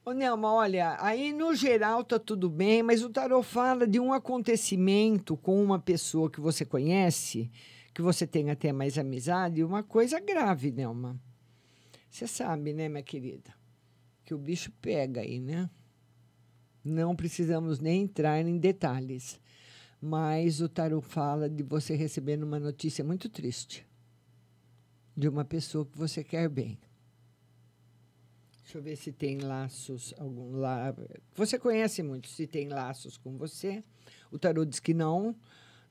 Ô, 0.04 0.12
Nelma, 0.12 0.52
olha, 0.52 0.98
aí 1.00 1.32
no 1.32 1.56
geral 1.56 2.04
tá 2.04 2.20
tudo 2.20 2.50
bem, 2.50 2.84
mas 2.84 3.02
o 3.04 3.10
tarot 3.10 3.48
fala 3.48 3.88
de 3.88 3.98
um 3.98 4.12
acontecimento 4.12 5.38
com 5.38 5.64
uma 5.64 5.80
pessoa 5.80 6.30
que 6.30 6.42
você 6.42 6.66
conhece, 6.66 7.50
que 7.94 8.02
você 8.02 8.28
tem 8.28 8.50
até 8.50 8.74
mais 8.74 8.98
amizade, 8.98 9.64
uma 9.64 9.84
coisa 9.84 10.20
grave, 10.20 10.70
Nelma. 10.70 11.18
Você 12.10 12.28
sabe, 12.28 12.74
né, 12.74 12.90
minha 12.90 13.04
querida? 13.04 13.57
Que 14.28 14.34
o 14.34 14.38
bicho 14.38 14.70
pega 14.82 15.22
aí, 15.22 15.40
né? 15.40 15.70
Não 16.84 17.16
precisamos 17.16 17.80
nem 17.80 18.02
entrar 18.02 18.42
em 18.42 18.58
detalhes. 18.58 19.40
Mas 20.02 20.60
o 20.60 20.68
tarot 20.68 21.08
fala 21.08 21.50
de 21.50 21.64
você 21.64 21.96
recebendo 21.96 22.44
uma 22.44 22.60
notícia 22.60 23.06
muito 23.06 23.30
triste 23.30 23.88
de 25.16 25.30
uma 25.30 25.46
pessoa 25.46 25.86
que 25.86 25.98
você 25.98 26.26
quer 26.26 26.50
bem. 26.50 26.78
Deixa 28.64 28.80
eu 28.80 28.82
ver 28.82 28.98
se 28.98 29.14
tem 29.14 29.40
laços 29.40 30.14
algum 30.18 30.58
lá. 30.58 30.94
Você 31.34 31.58
conhece 31.58 32.04
muito 32.04 32.28
se 32.28 32.46
tem 32.46 32.68
laços 32.68 33.16
com 33.16 33.38
você. 33.38 33.82
O 34.30 34.38
tarot 34.38 34.70
diz 34.70 34.82
que 34.82 34.94
não, 34.94 35.34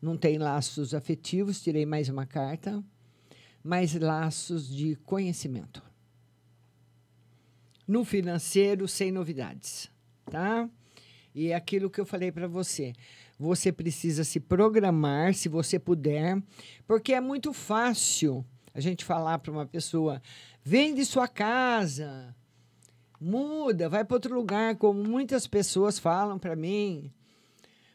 não 0.00 0.14
tem 0.14 0.36
laços 0.36 0.92
afetivos. 0.92 1.62
Tirei 1.62 1.86
mais 1.86 2.10
uma 2.10 2.26
carta, 2.26 2.84
mas 3.64 3.94
laços 3.94 4.68
de 4.68 4.94
conhecimento. 4.96 5.85
No 7.86 8.04
financeiro, 8.04 8.88
sem 8.88 9.12
novidades, 9.12 9.90
tá? 10.30 10.68
E 11.34 11.52
é 11.52 11.54
aquilo 11.54 11.90
que 11.90 12.00
eu 12.00 12.06
falei 12.06 12.32
para 12.32 12.48
você. 12.48 12.94
Você 13.38 13.70
precisa 13.70 14.24
se 14.24 14.40
programar, 14.40 15.34
se 15.34 15.48
você 15.48 15.78
puder, 15.78 16.42
porque 16.86 17.12
é 17.12 17.20
muito 17.20 17.52
fácil 17.52 18.44
a 18.72 18.80
gente 18.80 19.04
falar 19.04 19.38
para 19.38 19.52
uma 19.52 19.66
pessoa: 19.66 20.22
vende 20.64 21.04
sua 21.04 21.28
casa, 21.28 22.34
muda, 23.20 23.88
vai 23.88 24.04
para 24.04 24.16
outro 24.16 24.34
lugar, 24.34 24.76
como 24.76 25.04
muitas 25.04 25.46
pessoas 25.46 25.98
falam 25.98 26.38
para 26.38 26.56
mim. 26.56 27.12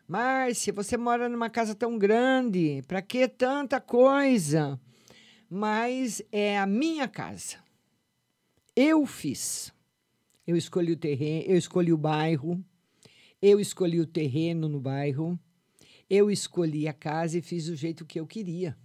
Márcia, 0.07 0.73
você 0.73 0.97
mora 0.97 1.29
numa 1.29 1.49
casa 1.49 1.73
tão 1.73 1.97
grande, 1.97 2.83
para 2.87 3.01
que 3.01 3.27
tanta 3.27 3.79
coisa? 3.79 4.79
Mas 5.49 6.21
é 6.31 6.59
a 6.59 6.65
minha 6.65 7.07
casa. 7.07 7.57
Eu 8.75 9.05
fiz. 9.05 9.73
Eu 10.51 10.57
escolhi 10.57 10.91
o 10.91 10.97
terreno, 10.97 11.45
eu 11.47 11.57
escolhi 11.57 11.93
o 11.93 11.97
bairro, 11.97 12.61
eu 13.41 13.57
escolhi 13.57 14.01
o 14.01 14.05
terreno 14.05 14.67
no 14.67 14.81
bairro, 14.81 15.39
eu 16.09 16.29
escolhi 16.29 16.89
a 16.89 16.93
casa 16.93 17.37
e 17.37 17.41
fiz 17.41 17.67
do 17.67 17.75
jeito 17.77 18.05
que 18.05 18.19
eu 18.19 18.27
queria. 18.27 18.77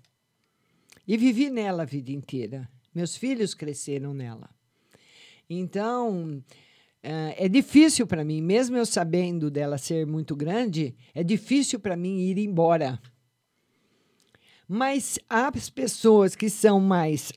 E 1.09 1.17
vivi 1.17 1.51
nela 1.51 1.83
a 1.83 1.85
vida 1.85 2.13
inteira. 2.13 2.71
Meus 2.95 3.17
filhos 3.17 3.53
cresceram 3.53 4.15
nela. 4.15 4.49
Então, 5.51 6.41
é 7.03 7.49
difícil 7.49 8.07
para 8.07 8.25
mim, 8.25 8.41
mesmo 8.41 8.77
eu 8.77 8.87
sabendo 8.87 9.51
dela 9.51 9.77
ser 9.77 10.07
muito 10.07 10.37
grande, 10.37 10.95
é 11.13 11.25
difícil 11.25 11.81
para 11.81 11.97
mim 11.97 12.21
ir 12.21 12.39
embora. 12.39 13.03
Mas 14.69 15.19
as 15.29 15.69
pessoas 15.69 16.37
que 16.37 16.49
são 16.49 16.79
mais 16.79 17.33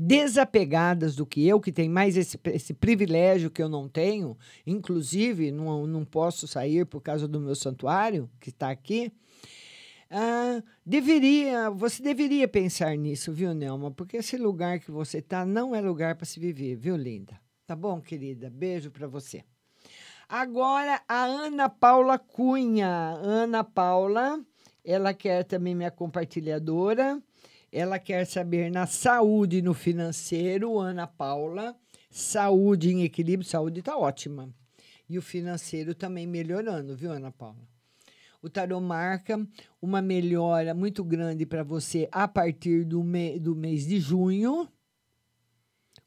desapegadas 0.00 1.14
do 1.14 1.26
que 1.26 1.46
eu, 1.46 1.60
que 1.60 1.70
tem 1.70 1.88
mais 1.88 2.16
esse, 2.16 2.38
esse 2.46 2.72
privilégio 2.72 3.50
que 3.50 3.62
eu 3.62 3.68
não 3.68 3.88
tenho, 3.88 4.36
inclusive 4.66 5.50
não, 5.50 5.86
não 5.86 6.04
posso 6.04 6.48
sair 6.48 6.86
por 6.86 7.00
causa 7.00 7.28
do 7.28 7.40
meu 7.40 7.54
santuário, 7.54 8.28
que 8.40 8.48
está 8.48 8.70
aqui. 8.70 9.12
Ah, 10.10 10.62
deveria, 10.84 11.70
você 11.70 12.02
deveria 12.02 12.48
pensar 12.48 12.96
nisso, 12.96 13.32
viu, 13.32 13.54
Nelma? 13.54 13.92
Porque 13.92 14.16
esse 14.16 14.36
lugar 14.36 14.80
que 14.80 14.90
você 14.90 15.18
está 15.18 15.44
não 15.44 15.74
é 15.74 15.80
lugar 15.80 16.16
para 16.16 16.26
se 16.26 16.40
viver, 16.40 16.74
viu, 16.76 16.96
linda? 16.96 17.38
Tá 17.66 17.76
bom, 17.76 18.00
querida? 18.00 18.50
Beijo 18.50 18.90
para 18.90 19.06
você. 19.06 19.44
Agora, 20.28 21.00
a 21.06 21.24
Ana 21.24 21.68
Paula 21.68 22.18
Cunha. 22.18 22.88
Ana 23.22 23.62
Paula, 23.62 24.40
ela 24.84 25.14
quer 25.14 25.44
também 25.44 25.74
minha 25.74 25.90
compartilhadora. 25.90 27.22
Ela 27.72 27.98
quer 28.00 28.26
saber 28.26 28.70
na 28.70 28.86
saúde 28.86 29.58
e 29.58 29.62
no 29.62 29.74
financeiro, 29.74 30.78
Ana 30.78 31.06
Paula. 31.06 31.76
Saúde 32.10 32.90
em 32.90 33.02
equilíbrio, 33.04 33.48
saúde 33.48 33.78
está 33.78 33.96
ótima. 33.96 34.52
E 35.08 35.16
o 35.16 35.22
financeiro 35.22 35.94
também 35.94 36.26
melhorando, 36.26 36.96
viu, 36.96 37.12
Ana 37.12 37.30
Paula? 37.30 37.68
O 38.42 38.48
tarot 38.48 38.82
marca 38.82 39.46
uma 39.80 40.00
melhora 40.00 40.74
muito 40.74 41.04
grande 41.04 41.44
para 41.46 41.62
você 41.62 42.08
a 42.10 42.26
partir 42.26 42.84
do, 42.84 43.04
me 43.04 43.38
do 43.38 43.54
mês 43.54 43.86
de 43.86 44.00
junho. 44.00 44.68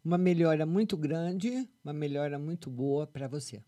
Uma 0.04 0.17
melhora 0.17 0.65
muito 0.65 0.97
grande, 0.97 1.69
uma 1.84 1.93
melhora 1.93 2.38
muito 2.38 2.69
boa 2.69 3.08
para 3.08 3.28
você. 3.28 3.63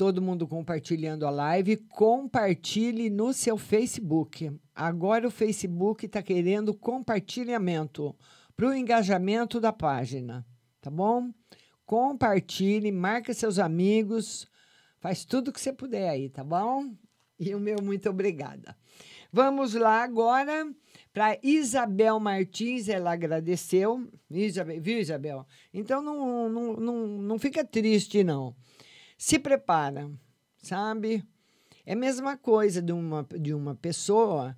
Todo 0.00 0.22
mundo 0.22 0.48
compartilhando 0.48 1.26
a 1.26 1.30
live, 1.30 1.76
compartilhe 1.76 3.10
no 3.10 3.34
seu 3.34 3.58
Facebook. 3.58 4.50
Agora 4.74 5.28
o 5.28 5.30
Facebook 5.30 6.06
está 6.06 6.22
querendo 6.22 6.72
compartilhamento 6.72 8.16
para 8.56 8.68
o 8.68 8.72
engajamento 8.72 9.60
da 9.60 9.74
página, 9.74 10.42
tá 10.80 10.90
bom? 10.90 11.30
Compartilhe, 11.84 12.90
marque 12.90 13.34
seus 13.34 13.58
amigos, 13.58 14.48
faz 15.00 15.26
tudo 15.26 15.52
que 15.52 15.60
você 15.60 15.70
puder 15.70 16.08
aí, 16.08 16.30
tá 16.30 16.42
bom? 16.42 16.94
E 17.38 17.54
o 17.54 17.60
meu 17.60 17.82
muito 17.82 18.08
obrigada. 18.08 18.74
Vamos 19.30 19.74
lá 19.74 20.02
agora 20.02 20.66
para 21.12 21.38
Isabel 21.42 22.18
Martins, 22.18 22.88
ela 22.88 23.12
agradeceu. 23.12 24.10
Isabel, 24.30 24.80
viu, 24.80 24.98
Isabel? 24.98 25.46
Então 25.74 26.00
não, 26.00 26.48
não, 26.48 26.72
não, 26.72 27.06
não 27.06 27.38
fica 27.38 27.62
triste, 27.62 28.24
não. 28.24 28.56
Se 29.20 29.38
prepara, 29.38 30.10
sabe? 30.62 31.22
É 31.84 31.92
a 31.92 31.96
mesma 31.96 32.38
coisa 32.38 32.80
de 32.80 32.90
uma, 32.90 33.22
de 33.38 33.52
uma 33.52 33.74
pessoa. 33.74 34.56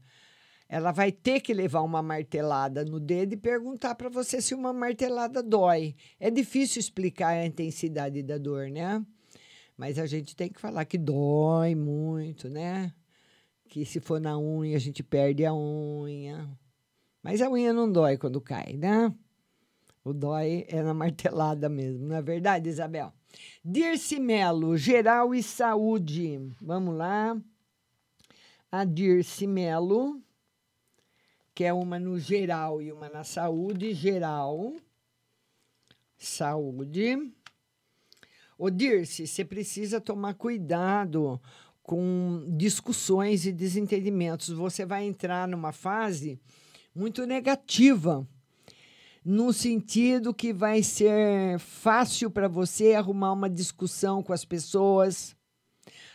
Ela 0.69 0.93
vai 0.93 1.11
ter 1.11 1.41
que 1.41 1.53
levar 1.53 1.81
uma 1.81 2.01
martelada 2.01 2.85
no 2.85 3.01
dedo 3.01 3.33
e 3.33 3.37
perguntar 3.37 3.97
para 3.97 4.09
você 4.09 4.41
se 4.41 4.55
uma 4.55 4.73
martelada 4.73 5.43
dói. 5.43 5.97
É 6.21 6.31
difícil 6.31 6.79
explicar 6.79 7.31
a 7.31 7.45
intensidade 7.45 8.23
da 8.23 8.39
dor, 8.39 8.71
né? 8.71 9.05
Mas 9.77 9.99
a 9.99 10.07
gente 10.07 10.37
tem 10.37 10.49
que 10.49 10.61
falar 10.61 10.85
que 10.85 10.97
dói 10.97 11.75
muito, 11.75 12.49
né? 12.49 12.95
Que 13.69 13.85
se 13.85 13.99
for 13.99 14.21
na 14.21 14.39
unha, 14.39 14.77
a 14.77 14.81
gente 14.81 15.03
perde 15.03 15.45
a 15.45 15.53
unha. 15.53 16.49
Mas 17.21 17.43
a 17.43 17.51
unha 17.51 17.73
não 17.73 17.91
dói 17.91 18.17
quando 18.17 18.41
cai, 18.41 18.75
né? 18.75 19.13
O 20.05 20.13
dói 20.13 20.67
é 20.69 20.81
na 20.85 20.95
martelada 20.95 21.69
mesmo, 21.69 22.07
não 22.07 22.15
é 22.15 22.23
verdade, 22.23 22.69
Isabel? 22.69 23.13
Dirce 23.65 24.19
Melo, 24.19 24.77
geral 24.77 25.35
e 25.35 25.43
saúde. 25.43 26.41
Vamos 26.61 26.97
lá. 26.97 27.41
A 28.71 28.85
Dirce 28.85 29.47
Melo, 29.47 30.21
que 31.55 31.65
é 31.65 31.73
uma 31.73 31.99
no 31.99 32.19
geral 32.19 32.81
e 32.81 32.91
uma 32.91 33.09
na 33.09 33.25
saúde. 33.25 33.93
Geral, 33.95 34.75
saúde. 36.17 37.33
Ô, 38.59 38.71
Dirce, 38.71 39.27
você 39.27 39.45
precisa 39.45 40.01
tomar 40.01 40.35
cuidado 40.35 41.41
com 41.83 42.45
discussões 42.57 43.45
e 43.45 43.53
desentendimentos. 43.53 44.49
Você 44.51 44.87
vai 44.87 45.05
entrar 45.05 45.49
numa 45.49 45.73
fase 45.73 46.41
muito 46.95 47.27
negativa. 47.27 48.27
No 49.25 49.53
sentido 49.53 50.35
que 50.35 50.53
vai 50.53 50.83
ser 50.83 51.59
fácil 51.59 52.31
para 52.31 52.49
você 52.49 52.95
arrumar 52.95 53.33
uma 53.33 53.49
discussão 53.49 54.23
com 54.23 54.33
as 54.33 54.45
pessoas, 54.45 55.37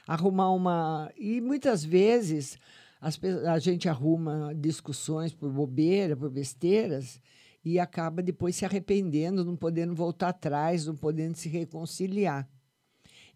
arrumar 0.06 0.52
uma. 0.52 1.12
E 1.18 1.40
muitas 1.40 1.84
vezes 1.84 2.58
as 3.00 3.20
a 3.48 3.60
gente 3.60 3.88
arruma 3.88 4.54
discussões 4.56 5.34
por 5.34 5.52
bobeira, 5.52 6.18
por 6.18 6.30
besteiras, 6.30 7.22
e 7.64 7.80
acaba 7.80 8.22
depois 8.22 8.56
se 8.56 8.66
arrependendo, 8.66 9.46
não 9.46 9.56
podendo 9.56 9.94
voltar 9.94 10.30
atrás, 10.30 10.86
não 10.86 10.96
podendo 10.96 11.36
se 11.38 11.48
reconciliar. 11.50 12.48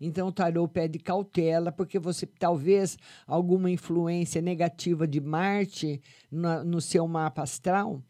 Então, 0.04 0.30
o 0.30 0.32
tarô 0.32 0.68
pede 0.68 0.98
cautela, 0.98 1.72
porque 1.72 2.00
você 2.00 2.26
talvez 2.26 2.98
alguma 3.28 3.70
influência 3.70 4.42
negativa 4.42 5.08
de 5.08 5.22
Marte 5.22 6.02
na- 6.32 6.64
no 6.64 6.82
seu 6.82 7.08
mapa 7.08 7.44
astral 7.44 8.02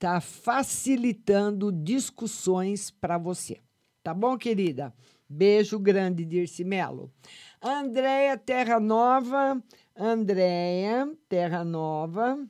está 0.00 0.18
facilitando 0.18 1.70
discussões 1.70 2.90
para 2.90 3.18
você. 3.18 3.60
Tá 4.02 4.14
bom, 4.14 4.38
querida? 4.38 4.94
Beijo 5.28 5.78
grande, 5.78 6.24
Dirce 6.24 6.64
Melo. 6.64 7.12
Andréia 7.60 8.38
Terra 8.38 8.80
Nova. 8.80 9.62
Andréia 9.94 11.06
Terra 11.28 11.62
Nova. 11.62 12.42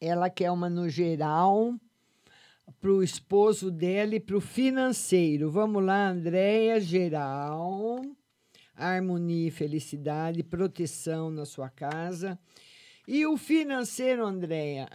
Ela 0.00 0.30
quer 0.30 0.52
uma 0.52 0.70
no 0.70 0.88
geral 0.88 1.74
para 2.80 2.92
o 2.92 3.02
esposo 3.02 3.68
dela 3.68 4.14
e 4.14 4.20
para 4.20 4.36
o 4.36 4.40
financeiro. 4.40 5.50
Vamos 5.50 5.84
lá, 5.84 6.10
Andréia, 6.10 6.78
geral. 6.78 8.00
Harmonia 8.76 9.48
e 9.48 9.50
felicidade, 9.50 10.44
proteção 10.44 11.28
na 11.28 11.44
sua 11.44 11.68
casa. 11.68 12.38
E 13.06 13.26
o 13.26 13.36
financeiro, 13.36 14.24
Andréia, 14.24 14.88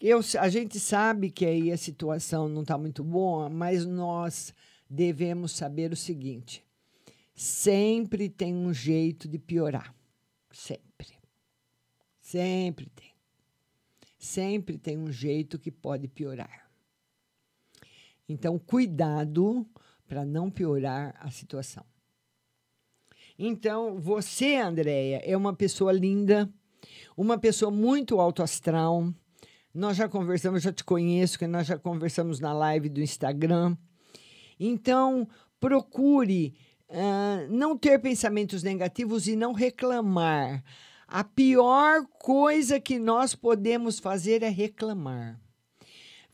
eu, 0.00 0.20
a 0.38 0.48
gente 0.48 0.78
sabe 0.78 1.30
que 1.30 1.44
aí 1.44 1.72
a 1.72 1.76
situação 1.76 2.48
não 2.48 2.62
está 2.62 2.78
muito 2.78 3.02
boa, 3.02 3.48
mas 3.48 3.84
nós 3.84 4.54
devemos 4.88 5.52
saber 5.52 5.92
o 5.92 5.96
seguinte: 5.96 6.64
sempre 7.34 8.28
tem 8.28 8.54
um 8.54 8.72
jeito 8.72 9.28
de 9.28 9.38
piorar. 9.38 9.94
Sempre. 10.52 11.08
Sempre 12.20 12.86
tem. 12.94 13.12
Sempre 14.18 14.76
tem 14.76 14.98
um 14.98 15.10
jeito 15.10 15.58
que 15.58 15.70
pode 15.70 16.08
piorar. 16.08 16.68
Então, 18.28 18.58
cuidado 18.58 19.66
para 20.06 20.24
não 20.24 20.50
piorar 20.50 21.14
a 21.20 21.30
situação. 21.30 21.84
Então, 23.38 23.98
você, 23.98 24.56
Andréia, 24.56 25.22
é 25.24 25.36
uma 25.36 25.54
pessoa 25.54 25.92
linda, 25.92 26.52
uma 27.16 27.38
pessoa 27.38 27.70
muito 27.70 28.20
alto 28.20 28.42
astral. 28.42 29.14
Nós 29.78 29.96
já 29.96 30.08
conversamos, 30.08 30.64
já 30.64 30.72
te 30.72 30.82
conheço, 30.82 31.38
que 31.38 31.46
nós 31.46 31.64
já 31.64 31.78
conversamos 31.78 32.40
na 32.40 32.52
live 32.52 32.88
do 32.88 33.00
Instagram. 33.00 33.76
Então, 34.58 35.28
procure 35.60 36.52
ah, 36.90 37.46
não 37.48 37.78
ter 37.78 38.00
pensamentos 38.00 38.64
negativos 38.64 39.28
e 39.28 39.36
não 39.36 39.52
reclamar. 39.52 40.64
A 41.06 41.22
pior 41.22 42.04
coisa 42.18 42.80
que 42.80 42.98
nós 42.98 43.36
podemos 43.36 44.00
fazer 44.00 44.42
é 44.42 44.48
reclamar. 44.48 45.38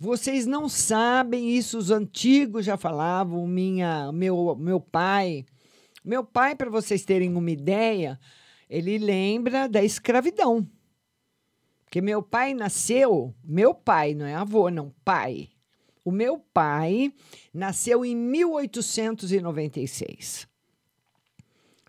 Vocês 0.00 0.46
não 0.46 0.66
sabem 0.66 1.50
isso, 1.50 1.76
os 1.76 1.90
antigos 1.90 2.64
já 2.64 2.78
falavam, 2.78 3.46
minha, 3.46 4.10
meu, 4.10 4.56
meu 4.56 4.80
pai. 4.80 5.44
Meu 6.02 6.24
pai, 6.24 6.56
para 6.56 6.70
vocês 6.70 7.04
terem 7.04 7.36
uma 7.36 7.50
ideia, 7.50 8.18
ele 8.70 8.96
lembra 8.96 9.68
da 9.68 9.84
escravidão. 9.84 10.66
Porque 11.94 12.02
meu 12.02 12.20
pai 12.20 12.54
nasceu, 12.54 13.32
meu 13.44 13.72
pai, 13.72 14.14
não 14.14 14.26
é 14.26 14.34
avô, 14.34 14.68
não, 14.68 14.92
pai. 15.04 15.50
O 16.04 16.10
meu 16.10 16.40
pai 16.40 17.14
nasceu 17.52 18.04
em 18.04 18.16
1896. 18.16 20.48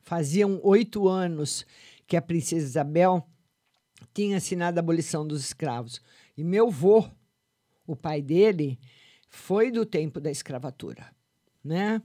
Faziam 0.03 0.59
oito 0.61 1.07
anos 1.07 1.65
que 2.05 2.15
a 2.15 2.21
princesa 2.21 2.67
Isabel 2.67 3.27
tinha 4.13 4.37
assinado 4.37 4.77
a 4.77 4.81
abolição 4.81 5.25
dos 5.25 5.43
escravos. 5.43 5.99
E 6.37 6.43
meu 6.43 6.69
vô, 6.69 7.09
o 7.87 7.95
pai 7.95 8.21
dele, 8.21 8.79
foi 9.27 9.71
do 9.71 9.87
tempo 9.87 10.21
da 10.21 10.29
escravatura, 10.29 11.11
né? 11.63 11.99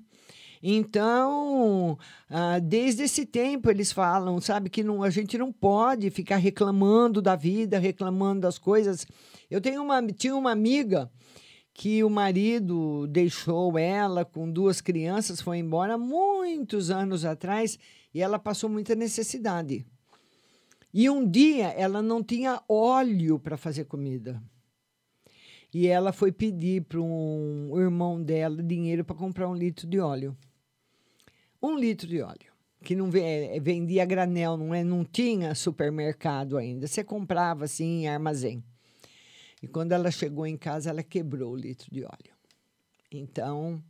Então, 0.62 1.99
ah, 2.29 2.59
desde 2.59 3.05
esse 3.05 3.25
tempo 3.25 3.70
eles 3.70 3.92
falam, 3.92 4.40
sabe, 4.40 4.68
que 4.68 4.83
não, 4.83 5.03
a 5.03 5.09
gente 5.09 5.38
não 5.38 5.51
pode 5.51 6.11
ficar 6.11 6.37
reclamando 6.37 7.23
da 7.23 7.35
vida, 7.35 7.79
reclamando 7.79 8.42
das 8.42 8.59
coisas. 8.59 9.07
Eu 9.51 9.61
tenho 9.61 9.83
uma, 9.83 10.07
tinha 10.07 10.37
uma 10.37 10.53
amiga 10.53 11.11
que 11.73 12.05
o 12.05 12.11
marido 12.11 13.07
deixou 13.07 13.79
ela 13.79 14.23
com 14.23 14.51
duas 14.51 14.83
crianças, 14.83 15.40
foi 15.40 15.59
embora 15.59 15.96
muitos 15.96 16.90
anos 16.90 17.25
atrás 17.25 17.79
e 18.12 18.20
ela 18.20 18.38
passou 18.38 18.68
muita 18.68 18.94
necessidade. 18.94 19.87
E 20.92 21.08
um 21.08 21.27
dia 21.27 21.69
ela 21.69 22.02
não 22.02 22.23
tinha 22.23 22.63
óleo 22.69 23.38
para 23.38 23.56
fazer 23.56 23.85
comida. 23.85 24.42
E 25.73 25.87
ela 25.87 26.13
foi 26.13 26.33
pedir 26.33 26.83
para 26.83 27.00
um 27.00 27.79
irmão 27.79 28.21
dela 28.21 28.61
dinheiro 28.63 29.04
para 29.04 29.17
comprar 29.17 29.48
um 29.48 29.54
litro 29.54 29.87
de 29.87 30.00
óleo. 30.00 30.37
Um 31.63 31.79
litro 31.79 32.06
de 32.06 32.21
óleo. 32.23 32.50
Que 32.83 32.96
não 32.96 33.11
ve- 33.11 33.61
vendia 33.61 34.06
granel, 34.06 34.56
não, 34.56 34.75
é, 34.75 34.83
não 34.83 35.04
tinha 35.04 35.54
supermercado 35.54 36.56
ainda. 36.56 36.87
Você 36.87 37.04
comprava 37.04 37.65
assim 37.67 38.02
em 38.04 38.08
armazém. 38.08 38.65
E 39.63 39.69
quando 39.69 39.92
ela 39.92 40.11
chegou 40.11 40.46
em 40.46 40.56
casa, 40.56 40.88
ela 40.88 41.02
quebrou 41.02 41.52
o 41.52 41.56
litro 41.56 41.90
de 41.92 42.02
óleo. 42.02 42.35
Então, 43.13 43.83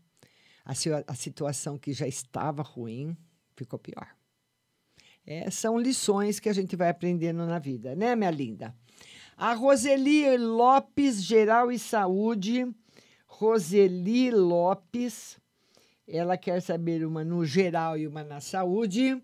a, 0.64 0.73
a 1.07 1.14
situação 1.14 1.79
que 1.79 1.93
já 1.93 2.09
estava 2.09 2.62
ruim 2.62 3.16
ficou 3.57 3.79
pior. 3.79 4.09
É, 5.25 5.51
são 5.51 5.79
lições 5.79 6.41
que 6.41 6.49
a 6.49 6.53
gente 6.53 6.75
vai 6.75 6.89
aprendendo 6.89 7.47
na 7.47 7.59
vida, 7.59 7.95
né, 7.95 8.16
minha 8.16 8.31
linda? 8.31 8.75
A 9.37 9.55
Roseli 9.55 10.37
Lopes, 10.37 11.23
Geral 11.23 11.71
e 11.71 11.79
Saúde. 11.79 12.66
Roseli 13.27 14.31
Lopes, 14.31 15.39
ela 16.13 16.37
quer 16.37 16.61
saber 16.61 17.05
uma 17.05 17.25
no 17.25 17.45
geral 17.45 17.97
e 17.97 18.07
uma 18.07 18.25
na 18.25 18.41
saúde. 18.41 19.21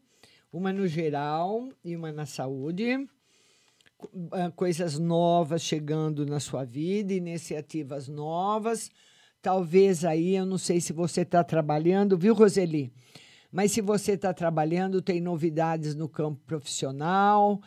Uma 0.53 0.73
no 0.73 0.87
geral 0.87 1.69
e 1.85 1.97
uma 1.97 2.13
na 2.13 2.25
saúde. 2.25 3.09
Ah, 4.33 4.51
Coisas 4.53 4.99
novas 4.99 5.63
chegando 5.63 6.25
na 6.25 6.39
sua 6.39 6.65
vida, 6.65 7.13
iniciativas 7.13 8.09
novas. 8.09 8.91
Talvez 9.43 10.05
aí, 10.05 10.37
eu 10.37 10.47
não 10.47 10.59
sei 10.59 10.81
se 10.81 10.93
você 10.93 11.23
está 11.23 11.43
trabalhando, 11.45 12.17
viu, 12.17 12.35
Roseli? 12.35 12.93
Mas 13.51 13.73
se 13.73 13.81
você 13.81 14.13
está 14.13 14.35
trabalhando, 14.35 15.01
tem 15.01 15.21
novidades 15.21 15.95
no 15.95 16.09
campo 16.09 16.41
profissional. 16.47 17.61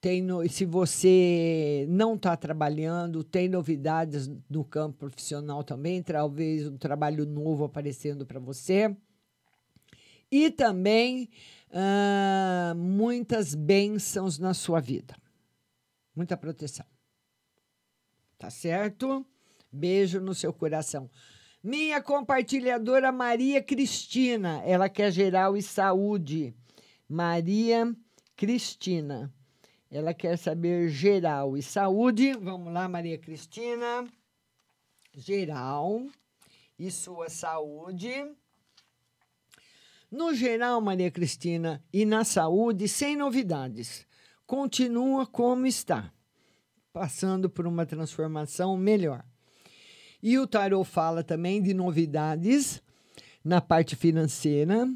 Tem 0.00 0.22
no- 0.22 0.48
se 0.48 0.64
você 0.64 1.84
não 1.88 2.14
está 2.14 2.36
trabalhando, 2.36 3.24
tem 3.24 3.48
novidades 3.48 4.30
no 4.48 4.64
campo 4.64 4.98
profissional 4.98 5.64
também, 5.64 6.02
talvez 6.02 6.68
um 6.68 6.76
trabalho 6.76 7.26
novo 7.26 7.64
aparecendo 7.64 8.24
para 8.24 8.38
você. 8.38 8.94
E 10.30 10.50
também 10.50 11.28
ah, 11.72 12.74
muitas 12.76 13.54
bênçãos 13.54 14.38
na 14.38 14.54
sua 14.54 14.80
vida. 14.80 15.16
Muita 16.14 16.36
proteção. 16.36 16.86
Tá 18.38 18.50
certo? 18.50 19.26
Beijo 19.70 20.20
no 20.20 20.34
seu 20.34 20.52
coração. 20.52 21.10
Minha 21.62 22.00
compartilhadora 22.00 23.10
Maria 23.10 23.60
Cristina, 23.60 24.62
ela 24.64 24.88
quer 24.88 25.10
geral 25.10 25.56
e 25.56 25.62
saúde. 25.62 26.54
Maria 27.08 27.94
Cristina, 28.36 29.32
ela 29.90 30.12
quer 30.12 30.36
saber 30.36 30.90
geral 30.90 31.56
e 31.56 31.62
saúde. 31.62 32.34
Vamos 32.34 32.72
lá, 32.72 32.86
Maria 32.88 33.16
Cristina. 33.16 34.06
Geral 35.14 36.06
e 36.78 36.90
sua 36.90 37.30
saúde. 37.30 38.12
No 40.10 40.34
geral, 40.34 40.80
Maria 40.80 41.10
Cristina, 41.10 41.82
e 41.92 42.04
na 42.04 42.24
saúde, 42.24 42.88
sem 42.88 43.16
novidades. 43.16 44.06
Continua 44.46 45.26
como 45.26 45.66
está, 45.66 46.12
passando 46.92 47.50
por 47.50 47.66
uma 47.66 47.84
transformação 47.84 48.76
melhor. 48.76 49.24
E 50.22 50.38
o 50.38 50.46
tarot 50.46 50.88
fala 50.88 51.22
também 51.22 51.62
de 51.62 51.74
novidades 51.74 52.82
na 53.44 53.60
parte 53.60 53.96
financeira, 53.96 54.88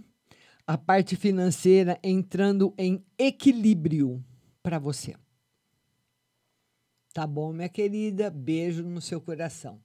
a 0.66 0.78
parte 0.78 1.14
financeira 1.16 1.98
entrando 2.02 2.72
em 2.78 3.04
equilíbrio 3.18 4.24
para 4.62 4.78
você. 4.78 5.14
Tá 7.12 7.26
bom, 7.26 7.52
minha 7.52 7.68
querida? 7.68 8.30
Beijo 8.30 8.82
no 8.82 9.00
seu 9.00 9.20
coração. 9.20 9.80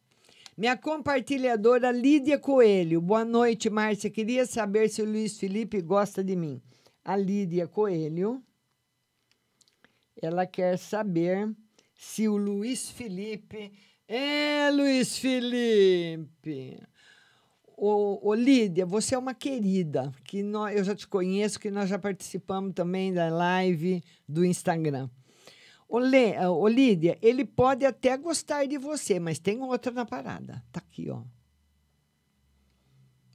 Minha 0.55 0.77
compartilhadora 0.77 1.91
Lídia 1.91 2.39
Coelho. 2.39 3.01
Boa 3.01 3.25
noite, 3.25 3.69
Márcia. 3.69 4.09
Queria 4.09 4.45
saber 4.45 4.89
se 4.89 5.01
o 5.01 5.05
Luiz 5.05 5.37
Felipe 5.37 5.81
gosta 5.81 6.23
de 6.23 6.35
mim. 6.35 6.61
A 7.03 7.15
Lídia 7.15 7.67
Coelho. 7.67 8.41
Ela 10.19 10.47
quer 10.47 10.77
saber 10.77 11.53
se 11.93 12.27
o 12.27 12.37
Luiz 12.37 12.89
Felipe 12.89 13.71
É, 14.07 14.71
Luiz 14.71 15.17
Felipe. 15.17 16.81
Ô, 17.79 18.29
ô, 18.29 18.33
Lídia, 18.33 18.87
você 18.87 19.13
é 19.13 19.19
uma 19.19 19.35
querida, 19.35 20.11
que 20.23 20.41
nós, 20.41 20.75
eu 20.75 20.83
já 20.83 20.95
te 20.95 21.07
conheço, 21.07 21.59
que 21.59 21.69
nós 21.69 21.87
já 21.87 21.99
participamos 21.99 22.73
também 22.73 23.13
da 23.13 23.29
live 23.29 24.03
do 24.27 24.43
Instagram. 24.43 25.07
Ô, 25.87 25.99
Lê, 25.99 26.35
ô 26.47 26.67
Lídia, 26.67 27.19
ele 27.21 27.45
pode 27.45 27.85
até 27.85 28.17
gostar 28.17 28.65
de 28.65 28.79
você, 28.79 29.19
mas 29.19 29.37
tem 29.37 29.61
outra 29.61 29.91
na 29.91 30.07
parada. 30.07 30.65
Tá 30.71 30.79
aqui, 30.79 31.07
ó. 31.11 31.21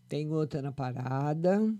Tem 0.08 0.28
outra 0.32 0.60
na 0.60 0.72
parada. 0.72 1.72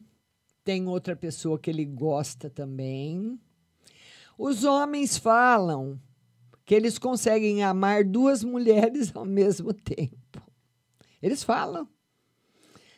Tem 0.65 0.87
outra 0.87 1.17
pessoa 1.17 1.59
que 1.59 1.69
ele 1.69 1.85
gosta 1.85 2.49
também. 2.49 3.41
Os 4.39 4.63
homens 4.63 5.19
falam 5.19 6.01
que 6.65 6.77
eles 6.77 6.97
conseguem 6.97 7.65
amar 7.65 8.05
duas 8.05 8.43
mulheres 8.45 9.15
ao 9.15 9.25
mesmo 9.25 9.75
tempo. 9.75 10.41
Eles 11.21 11.43
falam. 11.43 11.89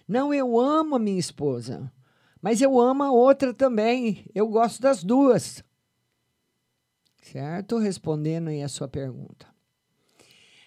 Não, 0.06 0.32
eu 0.34 0.58
amo 0.58 0.96
a 0.96 0.98
minha 0.98 1.18
esposa, 1.18 1.90
mas 2.40 2.60
eu 2.60 2.78
amo 2.78 3.02
a 3.02 3.10
outra 3.10 3.54
também. 3.54 4.26
Eu 4.34 4.48
gosto 4.48 4.80
das 4.82 5.02
duas. 5.02 5.64
Certo? 7.22 7.78
Respondendo 7.78 8.48
aí 8.48 8.62
a 8.62 8.68
sua 8.68 8.86
pergunta. 8.86 9.46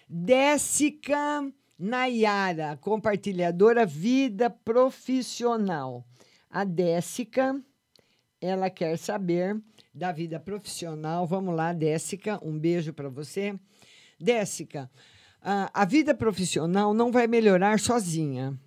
Décica 0.08 1.52
Nayara, 1.78 2.76
compartilhadora 2.78 3.86
vida 3.86 4.50
profissional. 4.50 6.04
A 6.50 6.64
Décica, 6.64 7.62
ela 8.40 8.68
quer 8.68 8.98
saber 8.98 9.60
da 9.94 10.10
vida 10.10 10.40
profissional. 10.40 11.24
Vamos 11.26 11.54
lá, 11.54 11.72
Décica, 11.72 12.40
um 12.42 12.58
beijo 12.58 12.92
para 12.92 13.08
você. 13.08 13.54
Décica, 14.18 14.90
a, 15.40 15.70
a 15.82 15.84
vida 15.84 16.12
profissional 16.12 16.92
não 16.92 17.12
vai 17.12 17.28
melhorar 17.28 17.78
sozinha. 17.78 18.58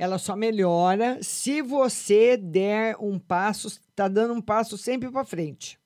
Ela 0.00 0.16
só 0.16 0.34
melhora 0.34 1.22
se 1.22 1.60
você 1.60 2.34
der 2.34 2.96
um 2.98 3.18
passo, 3.18 3.68
está 3.68 4.08
dando 4.08 4.32
um 4.32 4.40
passo 4.40 4.78
sempre 4.78 5.10
para 5.10 5.26
frente. 5.26 5.78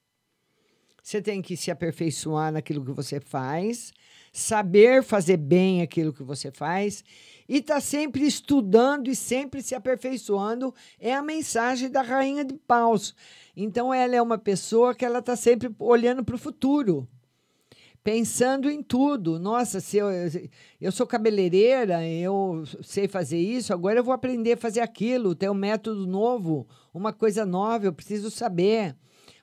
Você 1.02 1.20
tem 1.20 1.42
que 1.42 1.56
se 1.56 1.68
aperfeiçoar 1.68 2.52
naquilo 2.52 2.84
que 2.84 2.92
você 2.92 3.18
faz, 3.18 3.92
saber 4.32 5.02
fazer 5.02 5.36
bem 5.36 5.82
aquilo 5.82 6.12
que 6.12 6.22
você 6.22 6.52
faz 6.52 7.02
e 7.48 7.60
tá 7.60 7.80
sempre 7.80 8.24
estudando 8.24 9.08
e 9.08 9.16
sempre 9.16 9.60
se 9.60 9.74
aperfeiçoando 9.74 10.72
é 11.00 11.12
a 11.12 11.20
mensagem 11.20 11.90
da 11.90 12.00
rainha 12.00 12.44
de 12.44 12.54
paus. 12.54 13.16
Então 13.56 13.92
ela 13.92 14.14
é 14.14 14.22
uma 14.22 14.38
pessoa 14.38 14.94
que 14.94 15.04
ela 15.04 15.20
tá 15.20 15.34
sempre 15.34 15.74
olhando 15.76 16.24
para 16.24 16.36
o 16.36 16.38
futuro, 16.38 17.08
pensando 18.04 18.70
em 18.70 18.82
tudo. 18.82 19.38
Nossa, 19.38 19.80
se 19.80 19.96
eu, 19.96 20.08
eu 20.78 20.92
sou 20.92 21.06
cabeleireira, 21.06 22.06
eu 22.06 22.62
sei 22.82 23.08
fazer 23.08 23.38
isso, 23.38 23.72
agora 23.72 23.98
eu 23.98 24.04
vou 24.04 24.12
aprender 24.12 24.52
a 24.52 24.58
fazer 24.58 24.80
aquilo, 24.80 25.34
ter 25.34 25.50
um 25.50 25.54
método 25.54 26.06
novo, 26.06 26.68
uma 26.92 27.14
coisa 27.14 27.46
nova, 27.46 27.86
eu 27.86 27.92
preciso 27.92 28.30
saber. 28.30 28.94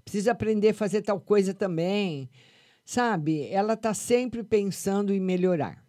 Preciso 0.05 0.32
aprender 0.32 0.70
a 0.70 0.74
fazer 0.74 1.01
tal 1.01 1.20
coisa 1.20 1.53
também. 1.53 2.30
Sabe? 2.86 3.47
Ela 3.47 3.74
está 3.74 3.93
sempre 3.93 4.43
pensando 4.43 5.12
em 5.12 5.20
melhorar. 5.20 5.84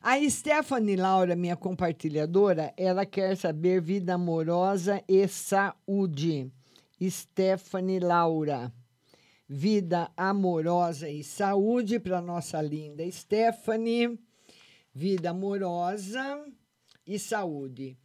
A 0.00 0.18
Stephanie 0.28 0.96
Laura, 0.96 1.36
minha 1.36 1.56
compartilhadora, 1.56 2.72
ela 2.76 3.06
quer 3.06 3.36
saber 3.36 3.80
vida 3.80 4.14
amorosa 4.14 5.02
e 5.08 5.28
saúde. 5.28 6.50
Stephanie 7.00 8.00
Laura. 8.00 8.72
Vida 9.54 10.10
amorosa 10.16 11.10
e 11.10 11.22
saúde 11.22 12.00
para 12.00 12.22
nossa 12.22 12.62
linda 12.62 13.04
Stephanie. 13.12 14.18
Vida 14.94 15.28
amorosa 15.28 16.42
e 17.06 17.18
saúde. 17.18 17.98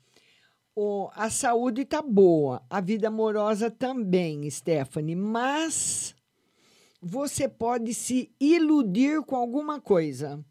O, 0.75 1.09
a 1.13 1.29
saúde 1.29 1.83
está 1.83 2.01
boa, 2.01 2.61
a 2.69 2.81
vida 2.81 3.07
amorosa 3.07 3.71
também, 3.71 4.51
Stephanie, 4.51 5.15
mas 5.15 6.13
você 7.01 7.47
pode 7.47 7.93
se 7.93 8.29
iludir 8.41 9.21
com 9.21 9.37
alguma 9.37 9.79
coisa. 9.79 10.43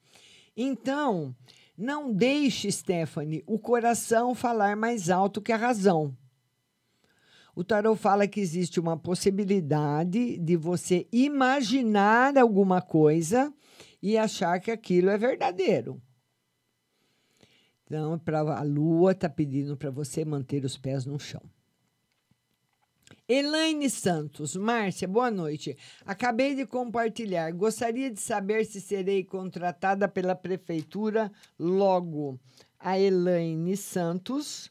Então, 0.57 1.37
não 1.77 2.11
deixe, 2.11 2.73
Stephanie, 2.73 3.45
o 3.47 3.59
coração 3.59 4.35
falar 4.35 4.75
mais 4.79 5.11
alto 5.11 5.43
que 5.43 5.53
a 5.53 5.59
razão. 5.59 6.17
O 7.57 7.65
tarot 7.65 7.99
fala 7.99 8.29
que 8.29 8.39
existe 8.39 8.79
uma 8.79 8.99
possibilidade 8.99 10.37
de 10.37 10.57
você 10.57 11.09
imaginar 11.11 12.37
alguma 12.37 12.83
coisa 12.83 13.51
e 14.03 14.19
achar 14.19 14.61
que 14.61 14.71
aquilo 14.71 15.09
é 15.09 15.17
verdadeiro. 15.17 15.99
Então, 17.87 18.19
pra, 18.19 18.41
a 18.41 18.63
lua 18.63 19.13
está 19.13 19.27
pedindo 19.27 19.75
para 19.75 19.91
você 19.91 20.23
manter 20.23 20.67
os 20.67 20.77
pés 20.77 21.07
no 21.07 21.19
chão. 21.19 21.41
Elaine 23.27 23.89
Santos, 23.89 24.55
Márcia, 24.55 25.09
boa 25.09 25.31
noite. 25.31 25.79
Acabei 26.05 26.55
de 26.55 26.67
compartilhar. 26.67 27.51
Gostaria 27.53 28.11
de 28.11 28.21
saber 28.21 28.67
se 28.67 28.83
serei 28.83 29.25
contratada 29.25 30.07
pela 30.07 30.35
prefeitura 30.35 31.33
logo. 31.59 32.39
A 32.79 32.99
Elaine 32.99 33.79
Santos, 33.79 34.71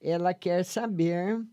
ela 0.00 0.32
quer 0.32 0.64
saber 0.64 1.44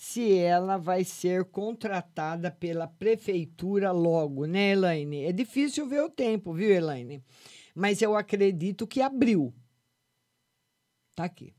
se 0.00 0.32
ela 0.32 0.78
vai 0.78 1.04
ser 1.04 1.44
contratada 1.44 2.50
pela 2.50 2.86
prefeitura 2.86 3.92
logo, 3.92 4.46
né, 4.46 4.70
Elaine? 4.70 5.26
É 5.26 5.30
difícil 5.30 5.86
ver 5.86 6.00
o 6.00 6.08
tempo, 6.08 6.54
viu, 6.54 6.70
Elaine? 6.70 7.22
Mas 7.74 8.00
eu 8.00 8.16
acredito 8.16 8.86
que 8.86 9.02
abriu. 9.02 9.52
Tá 11.14 11.24
aqui. 11.24 11.54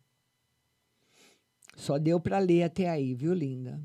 Só 1.76 2.00
deu 2.00 2.20
para 2.20 2.40
ler 2.40 2.64
até 2.64 2.90
aí, 2.90 3.14
viu, 3.14 3.32
linda? 3.32 3.80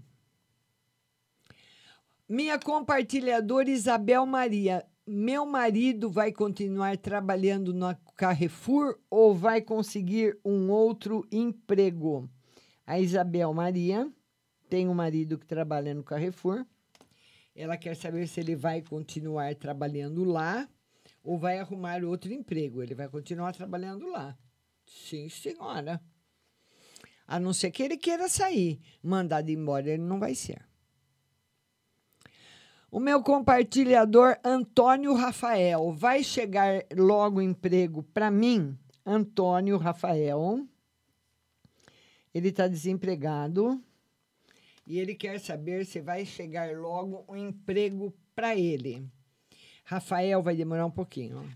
Minha 2.27 2.59
compartilhadora 2.59 3.69
Isabel 3.69 4.25
Maria. 4.25 4.87
Meu 5.07 5.45
marido 5.45 6.09
vai 6.09 6.33
continuar 6.33 6.97
trabalhando 6.97 7.75
no 7.75 7.95
Carrefour 8.17 8.99
ou 9.11 9.35
vai 9.35 9.61
conseguir 9.61 10.39
um 10.43 10.71
outro 10.71 11.29
emprego? 11.31 12.27
A 12.87 12.99
Isabel 12.99 13.53
Maria 13.53 14.11
tem 14.69 14.89
um 14.89 14.95
marido 14.95 15.39
que 15.39 15.47
trabalha 15.47 15.95
no 15.95 16.03
Carrefour. 16.03 16.65
Ela 17.55 17.77
quer 17.77 17.97
saber 17.97 18.27
se 18.29 18.41
ele 18.41 18.55
vai 18.55 18.83
continuar 18.83 19.55
trabalhando 19.55 20.25
lá 20.25 20.69
ou 21.23 21.39
vai 21.39 21.59
arrumar 21.59 22.05
outro 22.05 22.33
emprego. 22.33 22.83
Ele 22.83 22.95
vai 22.95 23.09
continuar 23.09 23.53
trabalhando 23.53 24.07
lá. 24.11 24.37
Sim, 24.85 25.29
senhora. 25.29 26.01
A 27.27 27.41
não 27.41 27.53
ser 27.53 27.71
que 27.71 27.83
ele 27.83 27.97
queira 27.97 28.29
sair. 28.29 28.81
Mandado 29.03 29.51
embora, 29.51 29.91
ele 29.91 30.03
não 30.03 30.21
vai 30.21 30.35
ser. 30.35 30.65
O 32.91 33.01
meu 33.01 33.23
compartilhador 33.23 34.39
Antônio 34.45 35.15
Rafael. 35.15 35.93
Vai 35.93 36.23
chegar 36.23 36.85
logo 36.97 37.41
emprego 37.41 38.03
para 38.03 38.31
mim? 38.31 38.79
Antônio 39.05 39.77
Rafael. 39.77 40.67
Ele 42.33 42.49
está 42.49 42.69
desempregado 42.69 43.83
e 44.87 44.99
ele 44.99 45.15
quer 45.15 45.41
saber 45.41 45.85
se 45.85 46.01
vai 46.01 46.25
chegar 46.25 46.77
logo 46.77 47.25
um 47.29 47.37
emprego 47.37 48.15
para 48.35 48.55
ele. 48.55 49.11
Rafael 49.85 50.43
vai 50.43 50.55
demorar 50.55 50.87
um 50.87 50.91
pouquinho. 50.91 51.51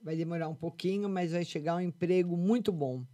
Vai 0.00 0.16
demorar 0.16 0.48
um 0.48 0.54
pouquinho, 0.54 1.08
mas 1.08 1.32
vai 1.32 1.44
chegar 1.44 1.76
um 1.76 1.80
emprego 1.80 2.36
muito 2.36 2.70
bom. 2.70 3.04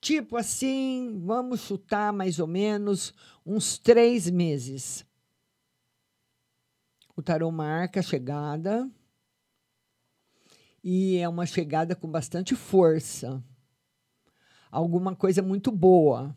Tipo 0.00 0.36
assim, 0.36 1.18
vamos 1.24 1.60
chutar 1.60 2.12
mais 2.12 2.38
ou 2.38 2.46
menos 2.46 3.14
uns 3.44 3.78
três 3.78 4.28
meses. 4.28 5.04
O 7.16 7.22
tarô 7.22 7.50
marca 7.50 8.00
a 8.00 8.02
chegada. 8.02 8.90
E 10.84 11.16
é 11.16 11.28
uma 11.28 11.46
chegada 11.46 11.96
com 11.96 12.08
bastante 12.08 12.54
força. 12.54 13.42
Alguma 14.70 15.16
coisa 15.16 15.42
muito 15.42 15.72
boa, 15.72 16.36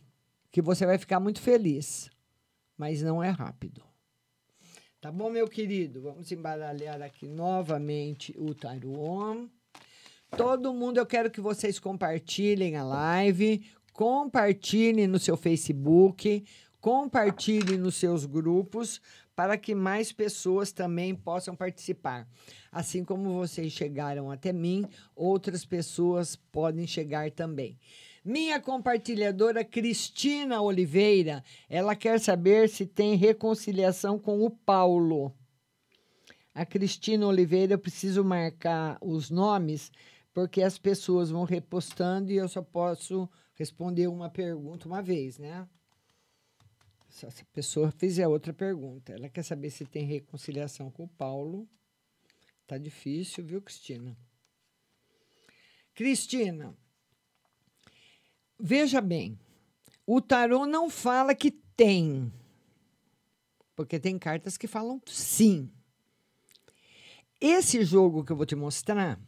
que 0.51 0.61
você 0.61 0.85
vai 0.85 0.97
ficar 0.97 1.19
muito 1.19 1.41
feliz. 1.41 2.09
Mas 2.81 3.03
não 3.03 3.23
é 3.23 3.29
rápido. 3.29 3.83
Tá 4.99 5.11
bom, 5.11 5.29
meu 5.29 5.47
querido? 5.47 6.01
Vamos 6.01 6.31
embaralhar 6.31 6.99
aqui 7.03 7.27
novamente 7.27 8.33
o 8.35 8.55
tarô. 8.55 9.47
Todo 10.35 10.73
mundo, 10.73 10.97
eu 10.97 11.05
quero 11.05 11.29
que 11.29 11.39
vocês 11.39 11.77
compartilhem 11.77 12.75
a 12.77 12.83
live, 12.83 13.63
compartilhem 13.93 15.05
no 15.05 15.19
seu 15.19 15.37
Facebook, 15.37 16.43
compartilhem 16.79 17.77
nos 17.77 17.97
seus 17.97 18.25
grupos 18.25 18.99
para 19.35 19.59
que 19.59 19.75
mais 19.75 20.11
pessoas 20.11 20.71
também 20.71 21.13
possam 21.13 21.55
participar. 21.55 22.27
Assim 22.71 23.05
como 23.05 23.35
vocês 23.35 23.71
chegaram 23.71 24.31
até 24.31 24.51
mim, 24.51 24.87
outras 25.15 25.63
pessoas 25.63 26.35
podem 26.35 26.87
chegar 26.87 27.29
também. 27.29 27.77
Minha 28.23 28.61
compartilhadora 28.61 29.65
Cristina 29.65 30.61
Oliveira, 30.61 31.43
ela 31.67 31.95
quer 31.95 32.19
saber 32.19 32.69
se 32.69 32.85
tem 32.85 33.15
reconciliação 33.15 34.19
com 34.19 34.45
o 34.45 34.51
Paulo. 34.51 35.35
A 36.53 36.63
Cristina 36.63 37.25
Oliveira, 37.25 37.73
eu 37.73 37.79
preciso 37.79 38.23
marcar 38.23 38.99
os 39.01 39.31
nomes, 39.31 39.91
porque 40.31 40.61
as 40.61 40.77
pessoas 40.77 41.31
vão 41.31 41.45
repostando 41.45 42.31
e 42.31 42.35
eu 42.35 42.47
só 42.47 42.61
posso 42.61 43.27
responder 43.55 44.07
uma 44.07 44.29
pergunta 44.29 44.87
uma 44.87 45.01
vez, 45.01 45.39
né? 45.39 45.67
Se 47.09 47.25
a 47.25 47.31
pessoa 47.51 47.89
fizer 47.89 48.27
outra 48.27 48.53
pergunta. 48.53 49.13
Ela 49.13 49.29
quer 49.29 49.43
saber 49.43 49.71
se 49.71 49.83
tem 49.83 50.05
reconciliação 50.05 50.91
com 50.91 51.05
o 51.05 51.09
Paulo. 51.09 51.67
Tá 52.67 52.77
difícil, 52.77 53.43
viu, 53.43 53.61
Cristina? 53.63 54.15
Cristina, 55.93 56.77
veja 58.61 59.01
bem, 59.01 59.39
o 60.05 60.21
tarô 60.21 60.65
não 60.65 60.89
fala 60.89 61.33
que 61.33 61.49
tem, 61.51 62.31
porque 63.75 63.99
tem 63.99 64.19
cartas 64.19 64.55
que 64.55 64.67
falam 64.67 65.01
sim. 65.07 65.69
Esse 67.39 67.83
jogo 67.83 68.23
que 68.23 68.31
eu 68.31 68.35
vou 68.35 68.45
te 68.45 68.55
mostrar, 68.55 69.19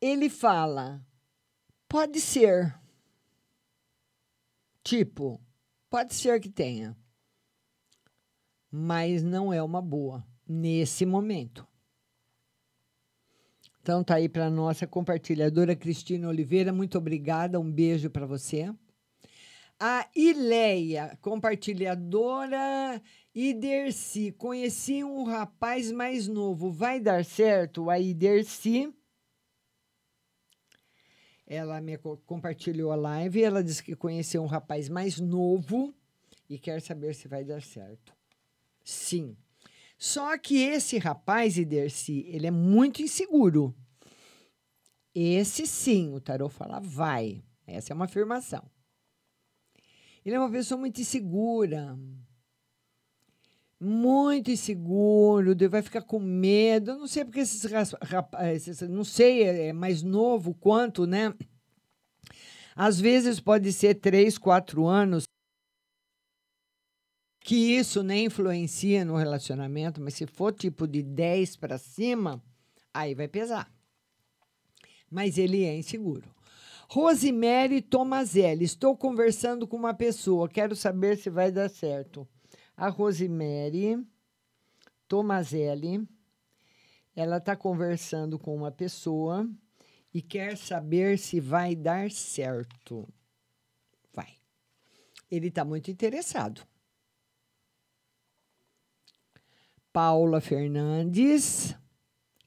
ele 0.00 0.30
fala 0.30 1.04
pode 1.86 2.20
ser. 2.20 2.74
Tipo, 4.82 5.38
pode 5.90 6.14
ser 6.14 6.40
que 6.40 6.48
tenha, 6.48 6.96
mas 8.70 9.22
não 9.22 9.52
é 9.52 9.62
uma 9.62 9.82
boa 9.82 10.26
nesse 10.46 11.04
momento. 11.04 11.67
Então 13.88 14.04
tá 14.04 14.16
aí 14.16 14.28
para 14.28 14.50
nossa 14.50 14.86
compartilhadora 14.86 15.74
Cristina 15.74 16.28
Oliveira, 16.28 16.70
muito 16.70 16.98
obrigada, 16.98 17.58
um 17.58 17.72
beijo 17.72 18.10
para 18.10 18.26
você. 18.26 18.70
A 19.80 20.06
Ileia, 20.14 21.16
compartilhadora 21.22 23.00
Iderci, 23.34 24.30
conheci 24.32 25.02
um 25.02 25.22
rapaz 25.22 25.90
mais 25.90 26.28
novo, 26.28 26.70
vai 26.70 27.00
dar 27.00 27.24
certo? 27.24 27.88
A 27.88 27.98
Iderci, 27.98 28.92
ela 31.46 31.80
me 31.80 31.96
compartilhou 32.26 32.92
a 32.92 32.94
live, 32.94 33.42
ela 33.42 33.64
disse 33.64 33.82
que 33.82 33.96
conheceu 33.96 34.42
um 34.42 34.46
rapaz 34.46 34.90
mais 34.90 35.18
novo 35.18 35.94
e 36.46 36.58
quer 36.58 36.82
saber 36.82 37.14
se 37.14 37.26
vai 37.26 37.42
dar 37.42 37.62
certo. 37.62 38.14
Sim. 38.84 39.34
Só 39.98 40.38
que 40.38 40.56
esse 40.58 40.96
rapaz, 40.96 41.58
Iderci, 41.58 42.24
ele 42.28 42.46
é 42.46 42.52
muito 42.52 43.02
inseguro. 43.02 43.74
Esse 45.12 45.66
sim, 45.66 46.14
o 46.14 46.20
tarô 46.20 46.48
fala 46.48 46.78
vai. 46.78 47.42
Essa 47.66 47.92
é 47.92 47.94
uma 47.94 48.04
afirmação. 48.04 48.62
Ele 50.24 50.36
é 50.36 50.38
uma 50.38 50.50
pessoa 50.50 50.78
muito 50.78 51.00
insegura. 51.00 51.98
Muito 53.80 54.50
inseguro, 54.50 55.54
vai 55.68 55.82
ficar 55.82 56.02
com 56.02 56.20
medo. 56.20 56.96
Não 56.96 57.08
sei 57.08 57.24
porque 57.24 57.40
esses 57.40 57.64
rapazes, 58.02 58.80
não 58.82 59.04
sei, 59.04 59.42
é 59.42 59.72
mais 59.72 60.02
novo 60.02 60.54
quanto, 60.54 61.06
né? 61.06 61.34
Às 62.74 63.00
vezes 63.00 63.40
pode 63.40 63.72
ser 63.72 63.96
três, 63.96 64.38
quatro 64.38 64.86
anos 64.86 65.27
que 67.48 67.78
isso 67.78 68.02
nem 68.02 68.26
influencia 68.26 69.06
no 69.06 69.16
relacionamento, 69.16 70.02
mas 70.02 70.12
se 70.12 70.26
for 70.26 70.52
tipo 70.52 70.86
de 70.86 71.02
10 71.02 71.56
para 71.56 71.78
cima, 71.78 72.44
aí 72.92 73.14
vai 73.14 73.26
pesar. 73.26 73.72
Mas 75.10 75.38
ele 75.38 75.64
é 75.64 75.74
inseguro. 75.74 76.28
Rosemary 76.90 77.80
Tomazelli, 77.80 78.66
estou 78.66 78.94
conversando 78.94 79.66
com 79.66 79.78
uma 79.78 79.94
pessoa, 79.94 80.46
quero 80.46 80.76
saber 80.76 81.16
se 81.16 81.30
vai 81.30 81.50
dar 81.50 81.70
certo. 81.70 82.28
A 82.76 82.90
Rosemary 82.90 84.06
Tomazelli, 85.08 86.06
ela 87.16 87.38
está 87.38 87.56
conversando 87.56 88.38
com 88.38 88.54
uma 88.54 88.70
pessoa 88.70 89.48
e 90.12 90.20
quer 90.20 90.54
saber 90.58 91.18
se 91.18 91.40
vai 91.40 91.74
dar 91.74 92.10
certo. 92.10 93.08
Vai. 94.12 94.34
Ele 95.30 95.48
está 95.48 95.64
muito 95.64 95.90
interessado. 95.90 96.68
Paula 100.00 100.40
Fernandes, 100.40 101.74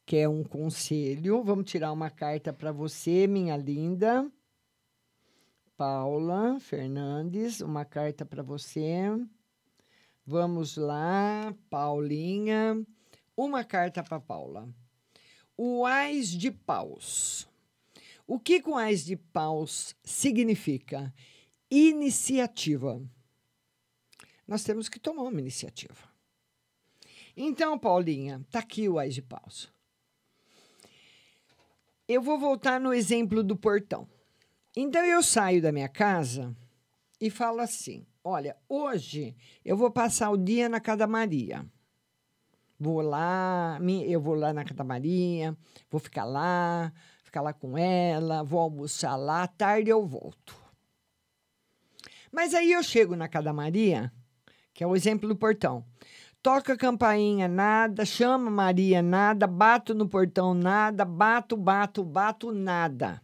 que 0.05 0.15
é 0.15 0.29
um 0.29 0.41
conselho. 0.41 1.43
Vamos 1.43 1.69
tirar 1.69 1.91
uma 1.91 2.09
carta 2.09 2.53
para 2.53 2.71
você, 2.71 3.27
minha 3.27 3.57
linda. 3.57 4.31
Paula 5.75 6.57
Fernandes, 6.61 7.59
uma 7.59 7.83
carta 7.83 8.25
para 8.25 8.41
você. 8.41 8.87
Vamos 10.25 10.77
lá, 10.77 11.53
Paulinha. 11.69 12.81
Uma 13.35 13.65
carta 13.65 14.01
para 14.01 14.17
Paula. 14.17 14.73
O 15.57 15.85
Ais 15.85 16.29
de 16.29 16.51
Paus. 16.51 17.49
O 18.25 18.39
que 18.39 18.61
com 18.61 18.77
Ais 18.77 19.03
de 19.03 19.17
Paus 19.17 19.93
significa? 20.05 21.13
Iniciativa. 21.69 23.03
Nós 24.47 24.63
temos 24.63 24.87
que 24.87 25.01
tomar 25.01 25.23
uma 25.23 25.41
iniciativa. 25.41 26.10
Então, 27.43 27.75
Paulinha, 27.75 28.45
tá 28.51 28.59
aqui 28.59 28.87
o 28.87 28.99
Ais 28.99 29.15
de 29.15 29.21
Paus. 29.23 29.67
Eu 32.07 32.21
vou 32.21 32.37
voltar 32.37 32.79
no 32.79 32.93
exemplo 32.93 33.43
do 33.43 33.57
portão. 33.57 34.07
Então, 34.77 35.03
eu 35.03 35.23
saio 35.23 35.59
da 35.59 35.71
minha 35.71 35.89
casa 35.89 36.55
e 37.19 37.31
falo 37.31 37.59
assim: 37.59 38.05
olha, 38.23 38.55
hoje 38.69 39.35
eu 39.65 39.75
vou 39.75 39.89
passar 39.89 40.29
o 40.29 40.37
dia 40.37 40.69
na 40.69 40.79
Casa 40.79 41.07
Maria. 41.07 41.65
Vou 42.79 43.01
lá, 43.01 43.79
eu 44.05 44.21
vou 44.21 44.35
lá 44.35 44.53
na 44.53 44.63
Casa 44.63 44.83
Maria, 44.83 45.57
vou 45.89 45.99
ficar 45.99 46.25
lá, 46.25 46.93
ficar 47.23 47.41
lá 47.41 47.53
com 47.53 47.75
ela, 47.75 48.43
vou 48.43 48.59
almoçar 48.59 49.15
lá, 49.15 49.41
à 49.41 49.47
tarde 49.47 49.89
eu 49.89 50.05
volto. 50.05 50.55
Mas 52.31 52.53
aí 52.53 52.71
eu 52.71 52.83
chego 52.83 53.15
na 53.15 53.27
Casa 53.27 53.51
Maria, 53.51 54.13
que 54.75 54.83
é 54.83 54.87
o 54.87 54.95
exemplo 54.95 55.27
do 55.27 55.35
portão 55.35 55.83
toca 56.41 56.75
campainha, 56.75 57.47
nada, 57.47 58.05
chama 58.05 58.49
Maria, 58.49 59.01
nada, 59.01 59.45
bato 59.45 59.93
no 59.93 60.07
portão, 60.07 60.53
nada, 60.53 61.05
bato, 61.05 61.55
bato, 61.55 62.03
bato, 62.03 62.51
nada. 62.51 63.21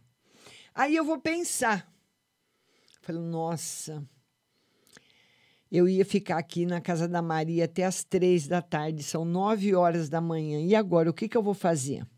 Aí 0.74 0.94
eu 0.94 1.04
vou 1.04 1.18
pensar. 1.18 1.92
Falei, 3.00 3.22
nossa, 3.22 4.06
eu 5.70 5.88
ia 5.88 6.04
ficar 6.04 6.38
aqui 6.38 6.64
na 6.64 6.80
casa 6.80 7.08
da 7.08 7.20
Maria 7.20 7.64
até 7.64 7.84
as 7.84 8.04
três 8.04 8.46
da 8.46 8.62
tarde, 8.62 9.02
são 9.02 9.24
nove 9.24 9.74
horas 9.74 10.08
da 10.08 10.20
manhã. 10.20 10.60
E 10.60 10.74
agora, 10.74 11.10
o 11.10 11.14
que, 11.14 11.28
que 11.28 11.36
eu 11.36 11.42
vou 11.42 11.54
fazer? 11.54 12.02
O 12.02 12.08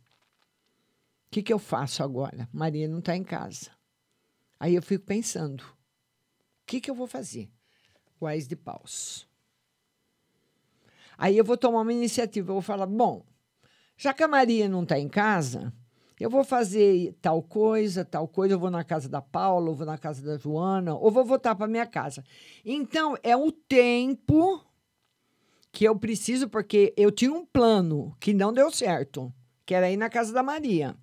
que, 1.31 1.43
que 1.43 1.53
eu 1.53 1.59
faço 1.59 2.03
agora? 2.03 2.49
Maria 2.53 2.89
não 2.89 2.99
está 2.99 3.17
em 3.17 3.25
casa. 3.25 3.71
Aí 4.59 4.75
eu 4.75 4.83
fico 4.83 5.07
pensando, 5.07 5.63
o 5.63 6.67
que, 6.67 6.81
que 6.81 6.91
eu 6.91 6.95
vou 6.95 7.07
fazer? 7.07 7.49
Quais 8.19 8.47
de 8.47 8.57
paus. 8.57 9.30
Aí 11.21 11.37
eu 11.37 11.45
vou 11.45 11.59
tomar 11.59 11.83
uma 11.83 11.93
iniciativa, 11.93 12.49
eu 12.51 12.55
vou 12.55 12.63
falar: 12.63 12.87
bom, 12.87 13.23
já 13.95 14.15
que 14.15 14.23
a 14.23 14.29
Maria 14.29 14.71
não 14.71 14.85
está 14.85 14.99
em 14.99 15.07
casa, 15.07 15.71
eu 16.19 16.31
vou 16.31 16.43
fazer 16.43 17.15
tal 17.21 17.43
coisa, 17.43 18.07
tal 18.07 18.27
coisa, 18.27 18.55
eu 18.55 18.59
vou 18.59 18.71
na 18.71 18.83
casa 18.83 19.07
da 19.07 19.21
Paula, 19.21 19.69
ou 19.69 19.75
vou 19.75 19.87
na 19.87 19.99
casa 19.99 20.23
da 20.25 20.39
Joana, 20.39 20.95
ou 20.95 21.11
vou 21.11 21.23
voltar 21.23 21.55
para 21.55 21.67
minha 21.67 21.85
casa. 21.85 22.25
Então, 22.65 23.19
é 23.23 23.37
o 23.37 23.53
tempo 23.53 24.65
que 25.71 25.85
eu 25.85 25.95
preciso, 25.95 26.49
porque 26.49 26.95
eu 26.97 27.11
tinha 27.13 27.31
um 27.31 27.45
plano 27.45 28.17
que 28.19 28.33
não 28.33 28.51
deu 28.51 28.71
certo, 28.71 29.31
que 29.67 29.75
era 29.75 29.91
ir 29.91 29.99
na 29.99 30.09
casa 30.09 30.33
da 30.33 30.43
Maria. 30.43 30.97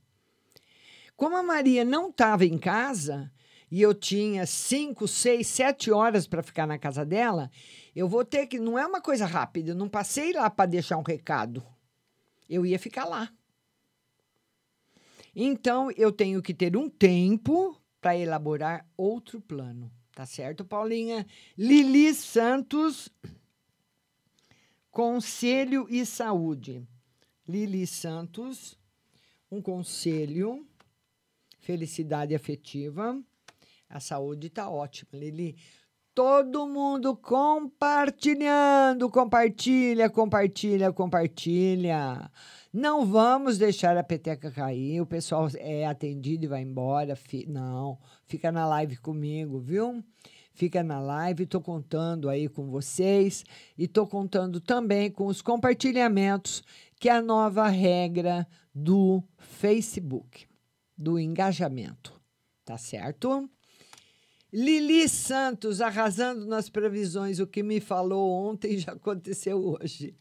Como 1.16 1.38
a 1.38 1.44
Maria 1.44 1.86
não 1.86 2.10
estava 2.10 2.44
em 2.44 2.58
casa, 2.58 3.32
e 3.70 3.82
eu 3.82 3.94
tinha 3.94 4.46
cinco, 4.46 5.08
seis, 5.08 5.46
sete 5.48 5.92
horas 5.92 6.26
para 6.26 6.42
ficar 6.42 6.66
na 6.66 6.78
casa 6.78 7.06
dela, 7.06 7.52
eu 7.98 8.08
vou 8.08 8.24
ter 8.24 8.46
que. 8.46 8.60
Não 8.60 8.78
é 8.78 8.86
uma 8.86 9.02
coisa 9.02 9.26
rápida, 9.26 9.72
eu 9.72 9.76
não 9.76 9.90
passei 9.90 10.32
lá 10.32 10.52
para 10.52 10.70
deixar 10.70 10.98
um 10.98 11.02
recado. 11.02 11.66
Eu 12.48 12.64
ia 12.64 12.78
ficar 12.78 13.06
lá. 13.06 13.34
Então, 15.36 15.90
eu 15.92 16.12
tenho 16.12 16.40
que 16.40 16.54
ter 16.54 16.78
um 16.78 16.88
tempo 16.88 17.76
para 18.00 18.16
elaborar 18.16 18.88
outro 18.96 19.42
plano. 19.42 19.92
Tá 20.14 20.28
certo, 20.28 20.64
Paulinha? 20.64 21.26
Lili 21.58 22.14
Santos, 22.14 23.10
Conselho 24.92 25.88
e 25.90 26.06
Saúde. 26.06 26.88
Lili 27.48 27.88
Santos, 27.88 28.78
um 29.50 29.60
conselho, 29.60 30.68
felicidade 31.62 32.36
afetiva. 32.36 33.20
A 33.90 34.00
saúde 34.00 34.48
está 34.48 34.70
ótima, 34.70 35.10
Lili. 35.14 35.58
Todo 36.18 36.68
mundo 36.68 37.16
compartilhando, 37.16 39.08
compartilha, 39.08 40.10
compartilha, 40.10 40.92
compartilha. 40.92 42.32
Não 42.74 43.06
vamos 43.06 43.60
deixar 43.60 43.96
a 43.96 44.04
peteca 44.04 44.50
cair. 44.50 45.00
O 45.00 45.06
pessoal 45.06 45.48
é 45.60 45.86
atendido 45.86 46.46
e 46.46 46.48
vai 46.48 46.64
embora. 46.64 47.16
Não, 47.48 48.00
fica 48.26 48.52
na 48.52 48.66
live 48.66 48.98
comigo, 48.98 49.60
viu? 49.60 50.04
Fica 50.56 50.82
na 50.82 51.00
live, 51.00 51.44
estou 51.44 51.62
contando 51.62 52.30
aí 52.30 52.50
com 52.50 52.68
vocês 52.68 53.46
e 53.78 53.84
estou 53.84 54.08
contando 54.08 54.60
também 54.60 55.12
com 55.12 55.28
os 55.28 55.44
compartilhamentos 55.44 56.64
que 57.00 57.10
é 57.10 57.12
a 57.12 57.22
nova 57.22 57.68
regra 57.68 58.48
do 58.74 59.24
Facebook, 59.38 60.48
do 60.98 61.20
engajamento. 61.20 62.20
Tá 62.66 62.76
certo? 62.76 63.48
Lili 64.52 65.10
Santos 65.10 65.82
arrasando 65.82 66.46
nas 66.46 66.70
previsões. 66.70 67.40
O 67.40 67.48
que 67.48 67.62
me 67.62 67.82
falou 67.82 68.32
ontem 68.32 68.78
já 68.78 68.94
aconteceu 68.94 69.62
hoje. 69.62 70.16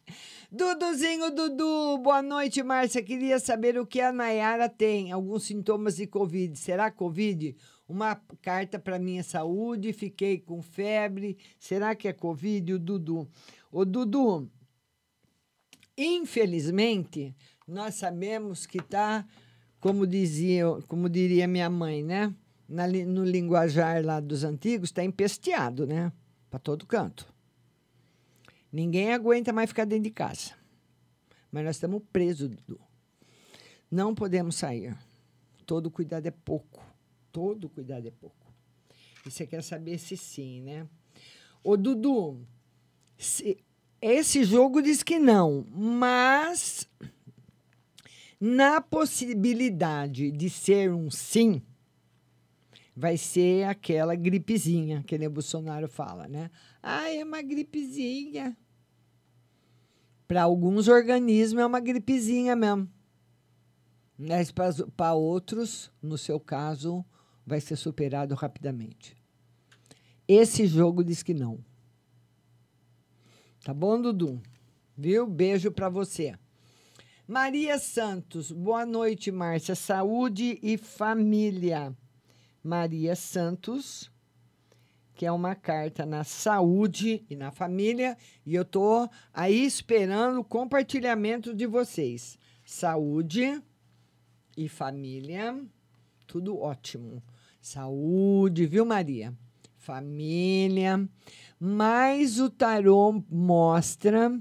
Duduzinho 0.50 1.30
Dudu, 1.30 1.98
boa 1.98 2.20
noite, 2.22 2.60
Márcia. 2.62 3.02
Queria 3.02 3.38
saber 3.38 3.78
o 3.78 3.86
que 3.86 4.00
a 4.00 4.12
Nayara 4.12 4.68
tem. 4.68 5.12
Alguns 5.12 5.44
sintomas 5.44 5.96
de 5.96 6.08
Covid. 6.08 6.58
Será 6.58 6.90
Covid? 6.90 7.56
Uma 7.88 8.16
carta 8.42 8.80
para 8.80 8.98
minha 8.98 9.22
saúde. 9.22 9.92
Fiquei 9.92 10.38
com 10.38 10.60
febre. 10.60 11.38
Será 11.56 11.94
que 11.94 12.08
é 12.08 12.12
Covid? 12.12 12.74
O 12.74 12.78
Dudu. 12.80 13.28
O 13.70 13.84
Dudu, 13.84 14.50
infelizmente, 15.96 17.32
nós 17.66 17.94
sabemos 17.94 18.66
que 18.66 18.78
está, 18.78 19.24
como 19.78 20.04
dizia, 20.04 20.64
como 20.88 21.08
diria 21.08 21.46
minha 21.46 21.70
mãe, 21.70 22.02
né? 22.02 22.34
Na, 22.68 22.86
no 22.88 23.24
linguajar 23.24 24.04
lá 24.04 24.18
dos 24.18 24.42
antigos, 24.42 24.88
está 24.88 25.04
empesteado, 25.04 25.86
né? 25.86 26.12
Para 26.50 26.58
todo 26.58 26.86
canto. 26.86 27.32
Ninguém 28.72 29.12
aguenta 29.12 29.52
mais 29.52 29.70
ficar 29.70 29.84
dentro 29.84 30.04
de 30.04 30.10
casa. 30.10 30.52
Mas 31.50 31.64
nós 31.64 31.76
estamos 31.76 32.02
presos, 32.12 32.48
Dudu. 32.48 32.80
Não 33.90 34.14
podemos 34.14 34.56
sair. 34.56 34.96
Todo 35.64 35.90
cuidado 35.90 36.26
é 36.26 36.30
pouco. 36.30 36.84
Todo 37.32 37.68
cuidado 37.68 38.06
é 38.06 38.10
pouco. 38.10 38.52
E 39.24 39.30
você 39.30 39.46
quer 39.46 39.62
saber 39.62 39.98
se 39.98 40.16
sim, 40.16 40.60
né? 40.62 40.86
Ô, 41.62 41.76
Dudu, 41.76 42.46
se, 43.16 43.58
esse 44.00 44.44
jogo 44.44 44.82
diz 44.82 45.02
que 45.02 45.18
não, 45.18 45.64
mas 45.72 46.88
na 48.38 48.80
possibilidade 48.80 50.30
de 50.30 50.50
ser 50.50 50.92
um 50.92 51.10
sim, 51.10 51.62
vai 52.96 53.18
ser 53.18 53.64
aquela 53.64 54.14
gripezinha 54.14 55.02
que 55.02 55.14
o 55.14 55.30
Bolsonaro 55.30 55.86
fala, 55.86 56.26
né? 56.26 56.50
Ah, 56.82 57.10
é 57.10 57.22
uma 57.22 57.42
gripezinha. 57.42 58.56
Para 60.26 60.44
alguns 60.44 60.88
organismos 60.88 61.62
é 61.62 61.66
uma 61.66 61.78
gripezinha 61.78 62.56
mesmo. 62.56 62.90
Mas 64.18 64.50
para 64.50 65.12
outros, 65.12 65.92
no 66.00 66.16
seu 66.16 66.40
caso, 66.40 67.04
vai 67.44 67.60
ser 67.60 67.76
superado 67.76 68.34
rapidamente. 68.34 69.14
Esse 70.26 70.66
jogo 70.66 71.04
diz 71.04 71.22
que 71.22 71.34
não. 71.34 71.62
Tá 73.62 73.74
bom, 73.74 74.00
Dudu? 74.00 74.40
Viu? 74.96 75.26
Beijo 75.26 75.70
para 75.70 75.90
você. 75.90 76.34
Maria 77.28 77.78
Santos, 77.78 78.50
boa 78.50 78.86
noite, 78.86 79.30
Márcia. 79.30 79.74
Saúde 79.74 80.58
e 80.62 80.78
família. 80.78 81.94
Maria 82.66 83.14
Santos, 83.14 84.10
que 85.14 85.24
é 85.24 85.30
uma 85.30 85.54
carta 85.54 86.04
na 86.04 86.24
saúde 86.24 87.24
e 87.30 87.36
na 87.36 87.52
família, 87.52 88.18
e 88.44 88.54
eu 88.54 88.64
tô 88.64 89.08
aí 89.32 89.64
esperando 89.64 90.40
o 90.40 90.44
compartilhamento 90.44 91.54
de 91.54 91.64
vocês. 91.64 92.36
Saúde 92.64 93.62
e 94.56 94.68
família, 94.68 95.58
tudo 96.26 96.58
ótimo. 96.58 97.22
Saúde, 97.60 98.66
viu, 98.66 98.84
Maria? 98.84 99.32
Família. 99.76 101.08
Mas 101.58 102.40
o 102.40 102.50
tarô 102.50 103.22
mostra 103.30 104.38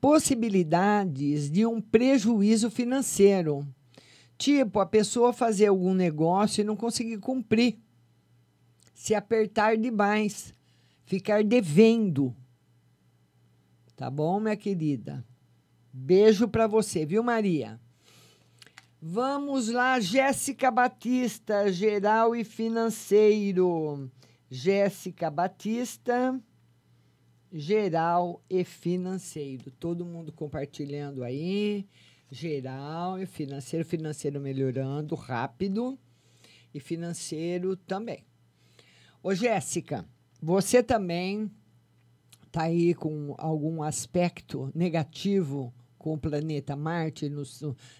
possibilidades 0.00 1.50
de 1.50 1.64
um 1.64 1.80
prejuízo 1.80 2.70
financeiro 2.70 3.66
Tipo, 4.44 4.78
a 4.78 4.84
pessoa 4.84 5.32
fazer 5.32 5.68
algum 5.68 5.94
negócio 5.94 6.60
e 6.60 6.64
não 6.64 6.76
conseguir 6.76 7.16
cumprir. 7.16 7.78
Se 8.92 9.14
apertar 9.14 9.74
demais. 9.74 10.52
Ficar 11.06 11.42
devendo. 11.42 12.36
Tá 13.96 14.10
bom, 14.10 14.38
minha 14.38 14.54
querida? 14.54 15.24
Beijo 15.90 16.46
para 16.46 16.66
você, 16.66 17.06
viu, 17.06 17.22
Maria? 17.22 17.80
Vamos 19.00 19.70
lá, 19.70 19.98
Jéssica 19.98 20.70
Batista, 20.70 21.72
geral 21.72 22.36
e 22.36 22.44
financeiro. 22.44 24.10
Jéssica 24.50 25.30
Batista, 25.30 26.38
geral 27.50 28.42
e 28.50 28.62
financeiro. 28.62 29.70
Todo 29.80 30.04
mundo 30.04 30.30
compartilhando 30.30 31.24
aí 31.24 31.88
geral 32.34 33.20
e 33.20 33.26
financeiro, 33.26 33.84
financeiro 33.84 34.40
melhorando 34.40 35.14
rápido 35.14 35.96
e 36.74 36.80
financeiro 36.80 37.76
também. 37.76 38.24
Ô 39.22 39.32
Jéssica, 39.32 40.04
você 40.42 40.82
também 40.82 41.48
está 42.44 42.64
aí 42.64 42.92
com 42.92 43.36
algum 43.38 43.84
aspecto 43.84 44.70
negativo 44.74 45.72
com 45.96 46.14
o 46.14 46.18
planeta 46.18 46.74
Marte 46.74 47.28
no, 47.28 47.44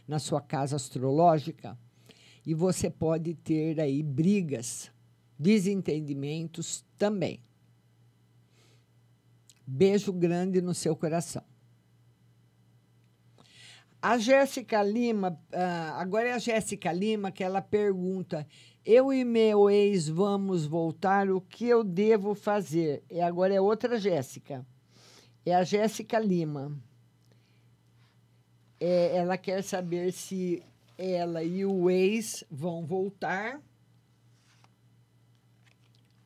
na 0.06 0.18
sua 0.18 0.40
casa 0.40 0.74
astrológica 0.74 1.78
e 2.44 2.54
você 2.54 2.90
pode 2.90 3.34
ter 3.34 3.80
aí 3.80 4.02
brigas, 4.02 4.90
desentendimentos 5.38 6.84
também. 6.98 7.40
Beijo 9.64 10.12
grande 10.12 10.60
no 10.60 10.74
seu 10.74 10.96
coração. 10.96 11.53
A 14.04 14.18
Jéssica 14.18 14.82
Lima, 14.82 15.30
uh, 15.30 15.94
agora 15.94 16.28
é 16.28 16.32
a 16.34 16.38
Jéssica 16.38 16.92
Lima 16.92 17.32
que 17.32 17.42
ela 17.42 17.62
pergunta: 17.62 18.46
eu 18.84 19.10
e 19.10 19.24
meu 19.24 19.70
ex 19.70 20.10
vamos 20.10 20.66
voltar, 20.66 21.30
o 21.30 21.40
que 21.40 21.66
eu 21.66 21.82
devo 21.82 22.34
fazer? 22.34 23.02
E 23.10 23.18
agora 23.18 23.54
é 23.54 23.60
outra 23.62 23.98
Jéssica. 23.98 24.62
É 25.46 25.54
a 25.54 25.64
Jéssica 25.64 26.18
Lima. 26.18 26.78
É, 28.78 29.16
ela 29.16 29.38
quer 29.38 29.62
saber 29.62 30.12
se 30.12 30.62
ela 30.98 31.42
e 31.42 31.64
o 31.64 31.88
ex 31.88 32.44
vão 32.50 32.84
voltar. 32.84 33.58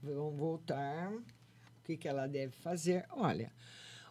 Vão 0.03 0.33
voltar. 0.33 1.12
O 1.12 1.22
que, 1.85 1.97
que 1.97 2.09
ela 2.09 2.26
deve 2.26 2.57
fazer? 2.57 3.07
Olha, 3.11 3.53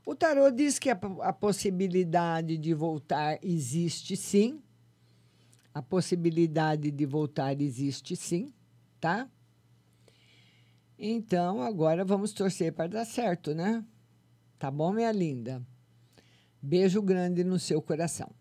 o 0.08 0.16
tarô 0.16 0.50
diz 0.50 0.80
que 0.80 0.90
a, 0.90 0.98
a 1.20 1.34
possibilidade 1.34 2.58
de 2.58 2.74
voltar 2.74 3.38
existe 3.44 4.16
sim. 4.16 4.64
A 5.74 5.82
possibilidade 5.82 6.90
de 6.90 7.06
voltar 7.06 7.60
existe 7.62 8.16
sim, 8.16 8.54
tá? 9.02 9.30
Então, 10.98 11.62
agora 11.62 12.06
vamos 12.06 12.32
torcer 12.32 12.72
para 12.72 12.88
dar 12.88 13.06
certo, 13.06 13.54
né? 13.54 13.84
Tá 14.58 14.72
bom, 14.72 14.94
minha 14.94 15.12
linda? 15.12 15.62
Beijo 16.62 17.02
grande 17.02 17.44
no 17.44 17.60
seu 17.60 17.82
coração. 17.82 18.32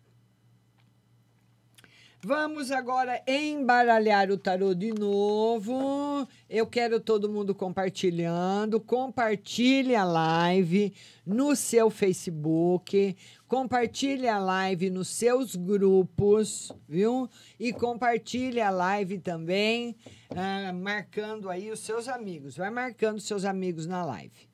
Vamos 2.23 2.71
agora 2.71 3.21
embaralhar 3.27 4.31
o 4.31 4.39
tarô 4.39 4.73
de 4.73 4.91
novo. 4.91 6.27
Eu 6.49 6.65
quero 6.65 6.99
todo 6.99 7.29
mundo 7.29 7.53
compartilhando. 7.53 8.81
Compartilhe 8.81 9.95
a 9.95 10.03
live 10.03 10.91
no 11.23 11.55
seu 11.55 11.91
Facebook. 11.91 13.15
Compartilhe 13.47 14.27
a 14.27 14.39
live 14.39 14.89
nos 14.89 15.09
seus 15.09 15.55
grupos, 15.55 16.71
viu? 16.89 17.29
E 17.59 17.71
compartilhe 17.71 18.61
a 18.61 18.71
live 18.71 19.19
também, 19.19 19.95
ah, 20.31 20.73
marcando 20.73 21.51
aí 21.51 21.69
os 21.69 21.81
seus 21.81 22.07
amigos. 22.07 22.57
Vai 22.57 22.71
marcando 22.71 23.19
seus 23.19 23.45
amigos 23.45 23.85
na 23.85 24.03
live. 24.03 24.49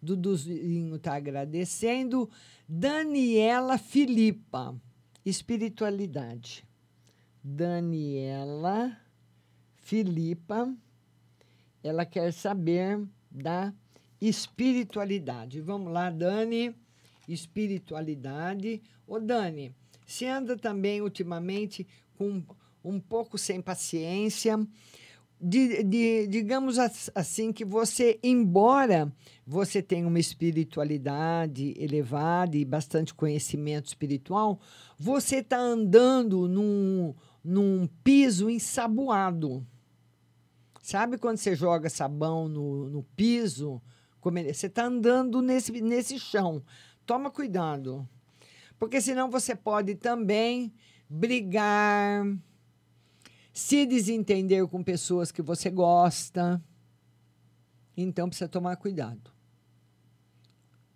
Duduzinho 0.00 0.94
está 0.94 1.16
agradecendo. 1.16 2.30
Daniela 2.68 3.76
Filipa, 3.76 4.72
espiritualidade. 5.26 6.64
Daniela 7.42 8.96
Filipa, 9.76 10.72
ela 11.82 12.06
quer 12.06 12.32
saber 12.32 13.02
da 13.30 13.72
espiritualidade. 14.20 15.60
Vamos 15.60 15.92
lá, 15.92 16.10
Dani, 16.10 16.74
espiritualidade. 17.28 18.80
Ô, 19.06 19.18
Dani, 19.18 19.74
você 20.06 20.26
anda 20.26 20.56
também 20.56 21.02
ultimamente 21.02 21.86
com 22.16 22.42
um 22.84 23.00
pouco 23.00 23.36
sem 23.36 23.60
paciência, 23.60 24.58
de, 25.40 25.82
de, 25.82 26.28
digamos 26.28 26.78
assim, 26.78 27.52
que 27.52 27.64
você, 27.64 28.20
embora 28.22 29.12
você 29.44 29.82
tenha 29.82 30.06
uma 30.06 30.20
espiritualidade 30.20 31.74
elevada 31.76 32.56
e 32.56 32.64
bastante 32.64 33.12
conhecimento 33.12 33.86
espiritual, 33.86 34.60
você 34.96 35.36
está 35.38 35.58
andando 35.58 36.46
num, 36.46 37.12
num 37.44 37.86
piso 38.04 38.48
ensaboado. 38.48 39.66
Sabe 40.82 41.16
quando 41.16 41.38
você 41.38 41.54
joga 41.54 41.88
sabão 41.88 42.48
no, 42.48 42.88
no 42.88 43.02
piso? 43.16 43.80
Você 44.20 44.66
está 44.66 44.84
andando 44.84 45.42
nesse, 45.42 45.80
nesse 45.80 46.18
chão. 46.18 46.62
Toma 47.04 47.30
cuidado. 47.30 48.08
Porque 48.78 49.00
senão 49.00 49.30
você 49.30 49.54
pode 49.54 49.94
também 49.94 50.72
brigar, 51.08 52.24
se 53.52 53.84
desentender 53.86 54.66
com 54.66 54.82
pessoas 54.82 55.30
que 55.30 55.42
você 55.42 55.70
gosta. 55.70 56.62
Então 57.96 58.28
precisa 58.28 58.48
tomar 58.48 58.76
cuidado. 58.76 59.30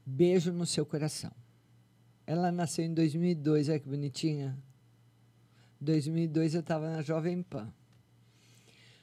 Beijo 0.04 0.52
no 0.52 0.66
seu 0.66 0.86
coração. 0.86 1.30
Ela 2.26 2.50
nasceu 2.50 2.84
em 2.84 2.94
2002, 2.94 3.68
olha 3.68 3.78
que 3.78 3.88
bonitinha. 3.88 4.56
2002 5.80 6.54
eu 6.54 6.60
estava 6.60 6.90
na 6.90 7.02
Jovem 7.02 7.42
Pan. 7.42 7.72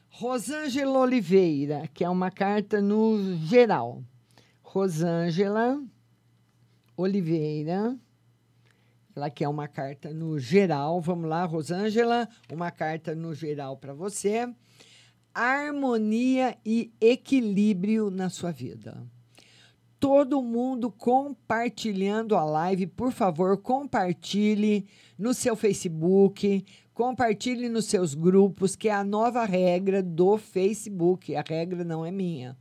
Rosângela 0.10 1.00
Oliveira, 1.00 1.88
que 1.94 2.04
é 2.04 2.10
uma 2.10 2.30
carta 2.30 2.82
no 2.82 3.36
geral. 3.46 4.04
Rosângela 4.62 5.82
Oliveira, 6.96 7.98
ela 9.16 9.30
quer 9.30 9.48
uma 9.48 9.68
carta 9.68 10.14
no 10.14 10.40
geral. 10.40 11.02
Vamos 11.02 11.30
lá, 11.30 11.46
Rosângela, 11.46 12.28
uma 12.52 12.72
carta 12.72 13.16
no 13.16 13.34
geral 13.34 13.78
para 13.78 13.94
você. 13.94 14.48
Harmonia 15.34 16.58
e 16.64 16.94
equilíbrio 17.02 18.12
na 18.12 18.30
sua 18.30 18.52
vida 18.52 19.04
todo 20.04 20.42
mundo 20.42 20.92
compartilhando 20.92 22.36
a 22.36 22.44
live. 22.44 22.88
Por 22.88 23.14
favor, 23.14 23.56
compartilhe 23.60 24.86
no 25.18 25.34
seu 25.34 25.56
Facebook, 25.56 26.66
compartilhe 26.94 27.70
nos 27.70 27.86
seus 27.86 28.14
grupos, 28.14 28.76
que 28.76 28.90
é 28.90 28.94
a 28.94 29.02
nova 29.02 29.46
regra 29.46 30.04
do 30.04 30.38
Facebook. 30.38 31.34
A 31.34 31.42
regra 31.42 31.86
não 31.86 32.06
é 32.06 32.12
minha. 32.12 32.58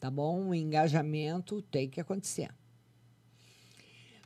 Tá 0.00 0.10
bom? 0.10 0.48
O 0.48 0.54
engajamento 0.54 1.62
tem 1.62 1.88
que 1.88 2.00
acontecer. 2.00 2.52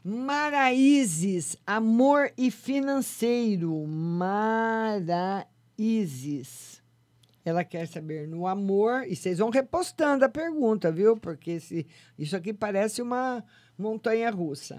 Maraízes, 0.03 1.59
amor 1.67 2.33
e 2.35 2.51
financeiro. 2.51 3.87
Maraízes. 3.87 5.51
Ela 7.45 7.64
quer 7.64 7.86
saber 7.88 8.28
no 8.28 8.47
amor, 8.47 9.07
e 9.09 9.16
vocês 9.16 9.38
vão 9.38 9.51
repostando 9.51 10.24
a 10.24 10.28
pergunta, 10.28 10.93
viu? 10.93 11.16
Porque 11.16 11.59
se, 11.59 11.86
isso 12.18 12.36
aqui 12.36 12.53
parece 12.53 13.01
uma 13.01 13.43
montanha 13.78 14.30
russa. 14.30 14.76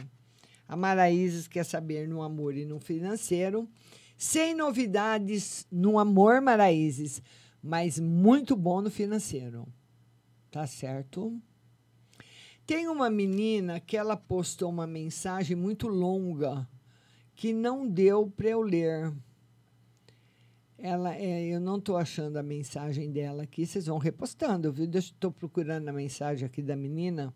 A 0.67 0.75
Maraízes 0.75 1.47
quer 1.47 1.65
saber 1.65 2.07
no 2.07 2.21
amor 2.21 2.55
e 2.55 2.65
no 2.65 2.79
financeiro. 2.79 3.67
Sem 4.15 4.53
novidades 4.53 5.65
no 5.71 5.97
amor, 5.97 6.39
Maraízes, 6.39 7.21
mas 7.61 7.99
muito 7.99 8.55
bom 8.55 8.81
no 8.81 8.91
financeiro. 8.91 9.67
Tá 10.51 10.67
certo? 10.67 11.41
Tem 12.65 12.87
uma 12.87 13.09
menina 13.09 13.79
que 13.79 13.97
ela 13.97 14.15
postou 14.15 14.69
uma 14.69 14.85
mensagem 14.85 15.55
muito 15.55 15.87
longa 15.87 16.69
que 17.35 17.51
não 17.51 17.87
deu 17.87 18.29
para 18.29 18.49
eu 18.49 18.61
ler. 18.61 19.11
Ela, 20.83 21.15
é, 21.15 21.45
eu 21.45 21.59
não 21.59 21.77
estou 21.77 21.95
achando 21.95 22.37
a 22.37 22.43
mensagem 22.43 23.11
dela 23.11 23.43
aqui. 23.43 23.67
Vocês 23.67 23.85
vão 23.85 23.99
repostando, 23.99 24.73
viu? 24.73 24.89
Estou 24.95 25.31
procurando 25.31 25.87
a 25.87 25.93
mensagem 25.93 26.43
aqui 26.43 26.59
da 26.59 26.75
menina. 26.75 27.31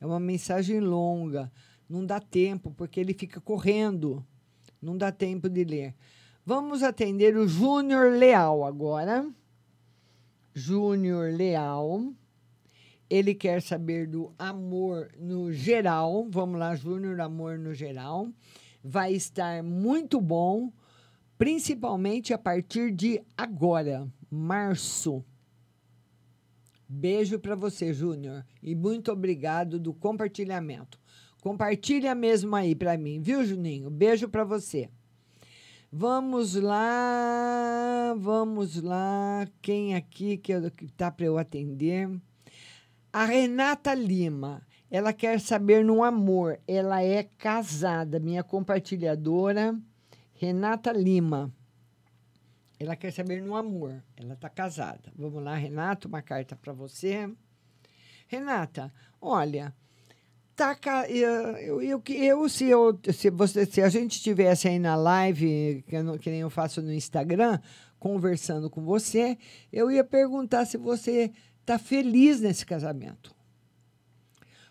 É 0.00 0.06
uma 0.06 0.20
mensagem 0.20 0.78
longa. 0.78 1.50
Não 1.88 2.06
dá 2.06 2.20
tempo, 2.20 2.70
porque 2.70 3.00
ele 3.00 3.12
fica 3.12 3.40
correndo. 3.40 4.24
Não 4.80 4.96
dá 4.96 5.10
tempo 5.10 5.48
de 5.48 5.64
ler. 5.64 5.96
Vamos 6.44 6.84
atender 6.84 7.36
o 7.36 7.48
Júnior 7.48 8.12
Leal 8.12 8.64
agora. 8.64 9.28
Júnior 10.54 11.32
Leal. 11.32 12.14
Ele 13.10 13.34
quer 13.34 13.62
saber 13.62 14.06
do 14.06 14.32
amor 14.38 15.10
no 15.18 15.52
geral. 15.52 16.24
Vamos 16.30 16.60
lá, 16.60 16.76
Júnior, 16.76 17.20
amor 17.20 17.58
no 17.58 17.74
geral. 17.74 18.28
Vai 18.80 19.12
estar 19.12 19.60
muito 19.64 20.20
bom 20.20 20.70
principalmente 21.38 22.32
a 22.32 22.38
partir 22.38 22.90
de 22.90 23.22
agora, 23.36 24.06
março. 24.30 25.24
Beijo 26.88 27.38
para 27.38 27.54
você, 27.54 27.92
Júnior, 27.92 28.44
e 28.62 28.74
muito 28.74 29.10
obrigado 29.10 29.78
do 29.78 29.92
compartilhamento. 29.92 30.98
Compartilha 31.42 32.14
mesmo 32.14 32.54
aí 32.54 32.74
para 32.74 32.96
mim, 32.96 33.20
viu, 33.20 33.44
Juninho? 33.44 33.90
Beijo 33.90 34.28
para 34.28 34.44
você. 34.44 34.88
Vamos 35.92 36.54
lá, 36.54 38.14
vamos 38.18 38.82
lá. 38.82 39.46
Quem 39.62 39.94
aqui 39.94 40.36
que 40.36 40.52
está 40.52 41.10
para 41.10 41.26
eu 41.26 41.38
atender? 41.38 42.10
A 43.12 43.24
Renata 43.24 43.94
Lima. 43.94 44.66
Ela 44.90 45.12
quer 45.12 45.40
saber 45.40 45.84
no 45.84 46.04
amor. 46.04 46.60
Ela 46.66 47.02
é 47.02 47.22
casada, 47.22 48.20
minha 48.20 48.42
compartilhadora. 48.42 49.76
Renata 50.38 50.92
Lima. 50.92 51.52
Ela 52.78 52.94
quer 52.94 53.10
saber 53.10 53.40
no 53.42 53.56
amor. 53.56 54.02
Ela 54.16 54.34
está 54.34 54.50
casada. 54.50 55.10
Vamos 55.16 55.42
lá, 55.42 55.54
Renata, 55.54 56.06
uma 56.06 56.20
carta 56.20 56.54
para 56.54 56.72
você. 56.72 57.30
Renata, 58.28 58.92
olha, 59.20 59.74
tá 60.54 60.76
eu, 61.08 61.80
eu, 61.80 62.02
eu, 62.08 62.48
se 62.48 62.64
eu 62.66 62.98
se 63.12 63.30
você 63.30 63.64
se 63.66 63.80
a 63.80 63.88
gente 63.88 64.16
estivesse 64.16 64.66
aí 64.66 64.78
na 64.78 64.96
live 64.96 65.84
que, 65.86 65.94
eu, 65.94 66.18
que 66.18 66.30
nem 66.30 66.40
eu 66.40 66.50
faço 66.50 66.82
no 66.82 66.92
Instagram 66.92 67.60
conversando 67.98 68.68
com 68.68 68.84
você, 68.84 69.38
eu 69.72 69.90
ia 69.90 70.02
perguntar 70.02 70.64
se 70.64 70.76
você 70.76 71.30
está 71.60 71.78
feliz 71.78 72.40
nesse 72.40 72.66
casamento. 72.66 73.34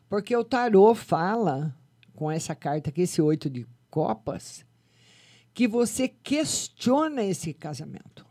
Porque 0.09 0.35
o 0.35 0.43
tarô 0.43 0.93
fala 0.93 1.75
com 2.13 2.29
essa 2.31 2.53
carta 2.53 2.89
aqui, 2.89 3.01
esse 3.01 3.21
oito 3.21 3.49
de 3.49 3.65
copas, 3.89 4.64
que 5.55 5.69
você 5.69 6.09
questiona 6.09 7.23
esse 7.23 7.53
casamento. 7.53 8.25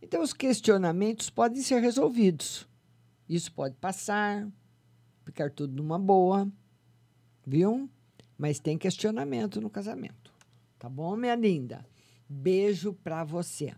Então, 0.00 0.22
os 0.22 0.34
questionamentos 0.34 1.30
podem 1.30 1.62
ser 1.62 1.80
resolvidos. 1.80 2.68
Isso 3.26 3.50
pode 3.50 3.74
passar, 3.76 4.46
ficar 5.24 5.50
tudo 5.50 5.74
numa 5.74 5.98
boa, 5.98 6.46
viu? 7.46 7.88
Mas 8.36 8.58
tem 8.60 8.76
questionamento 8.76 9.58
no 9.58 9.70
casamento. 9.70 10.30
Tá 10.78 10.86
bom, 10.86 11.16
minha 11.16 11.34
linda? 11.34 11.86
Beijo 12.28 12.92
para 12.92 13.24
você. 13.24 13.74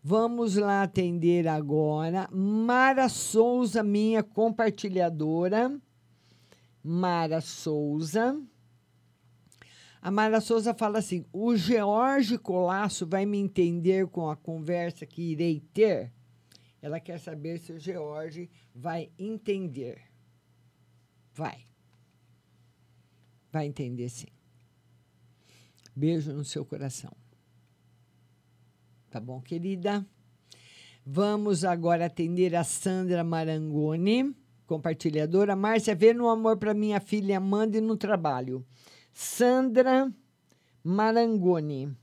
Vamos 0.00 0.54
lá 0.54 0.84
atender 0.84 1.48
agora 1.48 2.28
Mara 2.30 3.08
Souza, 3.08 3.82
minha 3.82 4.22
compartilhadora. 4.22 5.76
Mara 6.84 7.40
Souza. 7.40 8.40
A 10.04 10.10
Mara 10.10 10.38
Souza 10.38 10.74
fala 10.74 10.98
assim: 10.98 11.24
o 11.32 11.56
George 11.56 12.36
Colasso 12.36 13.06
vai 13.06 13.24
me 13.24 13.38
entender 13.38 14.06
com 14.08 14.28
a 14.28 14.36
conversa 14.36 15.06
que 15.06 15.22
irei 15.32 15.60
ter? 15.72 16.12
Ela 16.82 17.00
quer 17.00 17.18
saber 17.18 17.58
se 17.58 17.72
o 17.72 17.78
George 17.78 18.50
vai 18.74 19.10
entender. 19.18 20.02
Vai. 21.32 21.66
Vai 23.50 23.64
entender 23.64 24.10
sim. 24.10 24.26
Beijo 25.96 26.34
no 26.34 26.44
seu 26.44 26.66
coração. 26.66 27.12
Tá 29.10 29.18
bom, 29.18 29.40
querida? 29.40 30.06
Vamos 31.06 31.64
agora 31.64 32.04
atender 32.04 32.54
a 32.54 32.62
Sandra 32.62 33.24
Marangoni, 33.24 34.36
compartilhadora. 34.66 35.56
Márcia, 35.56 35.94
vê 35.94 36.12
no 36.12 36.28
amor 36.28 36.58
para 36.58 36.74
minha 36.74 37.00
filha 37.00 37.38
Amanda 37.38 37.78
e 37.78 37.80
no 37.80 37.96
trabalho. 37.96 38.66
Sandra 39.14 40.12
Marangoni. 40.82 41.96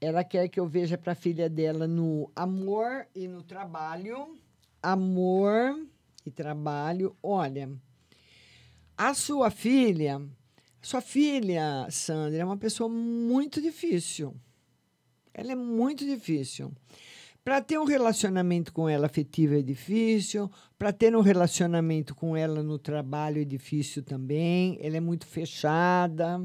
Ela 0.00 0.24
quer 0.24 0.48
que 0.48 0.58
eu 0.58 0.66
veja 0.66 0.96
para 0.96 1.12
a 1.12 1.14
filha 1.14 1.46
dela 1.46 1.86
no 1.86 2.32
amor 2.34 3.06
e 3.14 3.28
no 3.28 3.42
trabalho. 3.42 4.38
Amor 4.82 5.86
e 6.24 6.30
trabalho. 6.30 7.14
Olha, 7.22 7.70
a 8.96 9.12
sua 9.12 9.50
filha, 9.50 10.26
sua 10.80 11.02
filha, 11.02 11.86
Sandra, 11.90 12.40
é 12.40 12.44
uma 12.44 12.56
pessoa 12.56 12.88
muito 12.88 13.60
difícil. 13.60 14.34
Ela 15.34 15.52
é 15.52 15.54
muito 15.56 16.02
difícil. 16.06 16.72
Para 17.42 17.62
ter 17.62 17.78
um 17.78 17.84
relacionamento 17.84 18.72
com 18.72 18.88
ela 18.88 19.06
afetivo 19.06 19.54
é 19.54 19.62
difícil, 19.62 20.50
para 20.78 20.92
ter 20.92 21.16
um 21.16 21.22
relacionamento 21.22 22.14
com 22.14 22.36
ela 22.36 22.62
no 22.62 22.78
trabalho 22.78 23.40
é 23.40 23.44
difícil 23.44 24.02
também. 24.02 24.78
Ela 24.80 24.98
é 24.98 25.00
muito 25.00 25.26
fechada. 25.26 26.44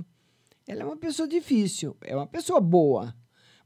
Ela 0.67 0.81
é 0.81 0.85
uma 0.85 0.97
pessoa 0.97 1.27
difícil, 1.27 1.95
é 2.01 2.15
uma 2.15 2.25
pessoa 2.25 2.59
boa. 2.61 3.13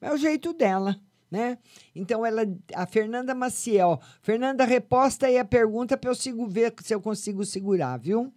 É 0.01 0.11
o 0.11 0.17
jeito 0.17 0.53
dela, 0.53 0.99
né? 1.30 1.57
Então 1.95 2.25
ela, 2.25 2.41
a 2.73 2.86
Fernanda 2.86 3.36
Maciel, 3.36 4.01
Fernanda 4.21 4.65
reposta 4.65 5.27
aí 5.27 5.38
a 5.38 5.45
pergunta 5.45 5.97
para 5.97 6.09
eu 6.09 6.15
sigo 6.15 6.47
ver 6.47 6.73
se 6.82 6.93
eu 6.93 6.99
consigo 6.99 7.45
segurar, 7.45 7.97
viu? 7.97 8.34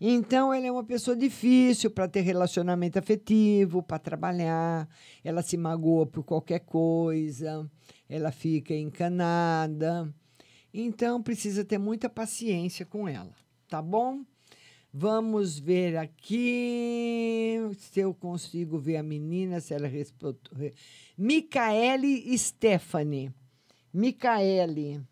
Então, 0.00 0.52
ela 0.54 0.66
é 0.66 0.72
uma 0.72 0.84
pessoa 0.84 1.16
difícil 1.16 1.90
para 1.90 2.06
ter 2.06 2.20
relacionamento 2.20 2.98
afetivo, 2.98 3.82
para 3.82 3.98
trabalhar. 3.98 4.88
Ela 5.24 5.42
se 5.42 5.56
magoa 5.56 6.06
por 6.06 6.22
qualquer 6.22 6.60
coisa 6.60 7.68
ela 8.08 8.32
fica 8.32 8.74
encanada. 8.74 10.12
Então, 10.72 11.22
precisa 11.22 11.64
ter 11.64 11.78
muita 11.78 12.08
paciência 12.08 12.86
com 12.86 13.08
ela, 13.08 13.34
tá 13.68 13.82
bom? 13.82 14.24
Vamos 14.92 15.58
ver 15.58 15.96
aqui 15.98 17.56
se 17.76 18.00
eu 18.00 18.14
consigo 18.14 18.78
ver 18.78 18.96
a 18.96 19.02
menina, 19.02 19.60
se 19.60 19.74
ela 19.74 19.86
respondeu. 19.86 20.40
Micaele 21.16 22.36
Stephanie. 22.38 23.30
Micaele. 23.92 25.02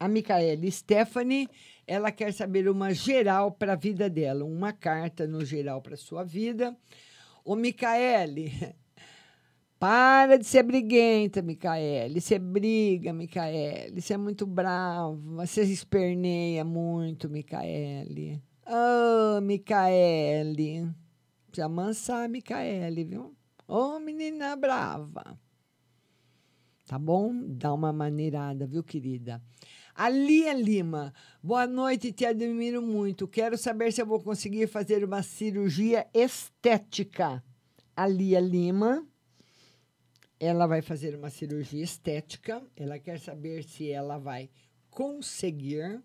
A 0.00 0.08
Micaele 0.08 0.70
Stephanie, 0.70 1.48
ela 1.88 2.12
quer 2.12 2.34
saber 2.34 2.68
uma 2.68 2.92
geral 2.92 3.50
para 3.50 3.72
a 3.72 3.76
vida 3.76 4.10
dela, 4.10 4.44
uma 4.44 4.74
carta 4.74 5.26
no 5.26 5.42
geral 5.42 5.80
para 5.80 5.96
sua 5.96 6.22
vida. 6.22 6.76
Ô, 7.42 7.56
Micaele, 7.56 8.52
para 9.80 10.36
de 10.36 10.44
ser 10.44 10.64
briguenta, 10.64 11.40
Micaele. 11.40 12.20
Você 12.20 12.38
briga, 12.38 13.10
Micaele. 13.14 14.02
Você 14.02 14.12
é 14.12 14.16
muito 14.18 14.46
brava. 14.46 15.16
Você 15.36 15.62
esperneia 15.62 16.62
muito, 16.62 17.26
Micaele. 17.30 18.38
Ah, 18.66 19.40
Micaele. 19.42 20.94
Precisa 21.46 21.64
amansar, 21.64 22.28
Micaele, 22.28 23.02
viu? 23.02 23.34
Ô, 23.66 23.98
menina 23.98 24.54
brava. 24.56 25.40
Tá 26.86 26.98
bom? 26.98 27.32
Dá 27.46 27.72
uma 27.72 27.94
maneirada, 27.94 28.66
viu, 28.66 28.84
querida? 28.84 29.42
A 29.98 30.08
Lia 30.08 30.52
Lima. 30.52 31.12
Boa 31.42 31.66
noite, 31.66 32.12
te 32.12 32.24
admiro 32.24 32.80
muito. 32.80 33.26
Quero 33.26 33.58
saber 33.58 33.92
se 33.92 34.00
eu 34.00 34.06
vou 34.06 34.22
conseguir 34.22 34.68
fazer 34.68 35.02
uma 35.02 35.24
cirurgia 35.24 36.06
estética. 36.14 37.42
A 37.96 38.06
Lia 38.06 38.38
Lima 38.38 39.04
ela 40.38 40.68
vai 40.68 40.82
fazer 40.82 41.16
uma 41.16 41.30
cirurgia 41.30 41.82
estética, 41.82 42.64
ela 42.76 42.96
quer 43.00 43.18
saber 43.18 43.64
se 43.64 43.90
ela 43.90 44.18
vai 44.18 44.48
conseguir. 44.88 46.00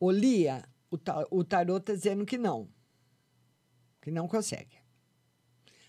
Olia, 0.00 0.64
o, 0.90 0.98
ta, 0.98 1.24
o 1.30 1.44
tarô 1.44 1.76
está 1.76 1.92
dizendo 1.92 2.26
que 2.26 2.36
não, 2.36 2.68
que 4.00 4.10
não 4.10 4.26
consegue. 4.26 4.82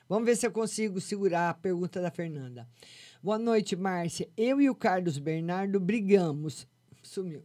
Vamos 0.07 0.27
ver 0.27 0.35
se 0.35 0.45
eu 0.45 0.51
consigo 0.51 1.01
segurar 1.01 1.49
a 1.49 1.53
pergunta 1.55 1.99
da 1.99 2.11
Fernanda. 2.11 2.69
Boa 3.23 3.39
noite, 3.39 3.73
Márcia. 3.73 4.29
Eu 4.35 4.59
e 4.59 4.69
o 4.69 4.75
Carlos 4.75 5.17
Bernardo 5.17 5.79
brigamos. 5.79 6.67
Sumiu. 7.01 7.41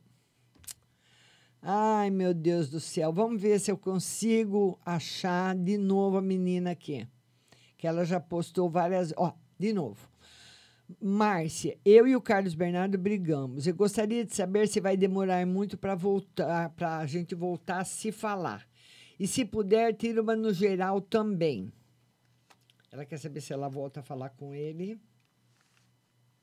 Ai, 1.62 2.10
meu 2.10 2.34
Deus 2.34 2.68
do 2.68 2.80
céu. 2.80 3.12
Vamos 3.12 3.40
ver 3.40 3.60
se 3.60 3.70
eu 3.70 3.78
consigo 3.78 4.76
achar 4.84 5.54
de 5.54 5.78
novo 5.78 6.16
a 6.16 6.20
menina 6.20 6.72
aqui 6.72 7.06
que 7.76 7.86
ela 7.86 8.04
já 8.04 8.18
postou 8.18 8.68
várias. 8.68 9.14
Ó, 9.16 9.32
de 9.56 9.72
novo. 9.72 10.10
Márcia, 11.00 11.78
eu 11.84 12.08
e 12.08 12.16
o 12.16 12.20
Carlos 12.20 12.56
Bernardo 12.56 12.98
brigamos. 12.98 13.68
Eu 13.68 13.74
gostaria 13.76 14.24
de 14.24 14.34
saber 14.34 14.66
se 14.66 14.80
vai 14.80 14.96
demorar 14.96 15.46
muito 15.46 15.78
para 15.78 15.94
voltar, 15.94 16.70
para 16.70 16.98
a 16.98 17.06
gente 17.06 17.36
voltar 17.36 17.82
a 17.82 17.84
se 17.84 18.10
falar. 18.10 18.66
E 19.16 19.28
se 19.28 19.44
puder, 19.44 19.94
tira 19.94 20.20
uma 20.20 20.34
no 20.34 20.52
geral 20.52 21.00
também. 21.00 21.72
Ela 22.90 23.04
quer 23.04 23.18
saber 23.18 23.40
se 23.40 23.52
ela 23.52 23.68
volta 23.68 24.00
a 24.00 24.02
falar 24.02 24.30
com 24.30 24.52
ele. 24.52 25.00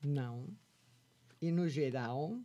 Não. 0.05 0.47
E 1.41 1.51
no 1.51 1.67
geral, 1.67 2.39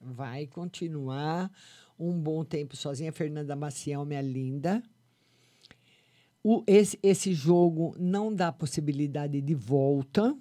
vai 0.00 0.46
continuar 0.46 1.50
um 1.98 2.18
bom 2.20 2.44
tempo 2.44 2.76
sozinha. 2.76 3.12
Fernanda 3.12 3.54
Maciel, 3.54 4.04
minha 4.04 4.22
linda 4.22 4.82
o, 6.44 6.62
esse, 6.66 6.98
esse 7.02 7.32
jogo 7.32 7.96
não 7.98 8.32
dá 8.32 8.52
possibilidade 8.52 9.40
de 9.40 9.54
volta, 9.54 10.36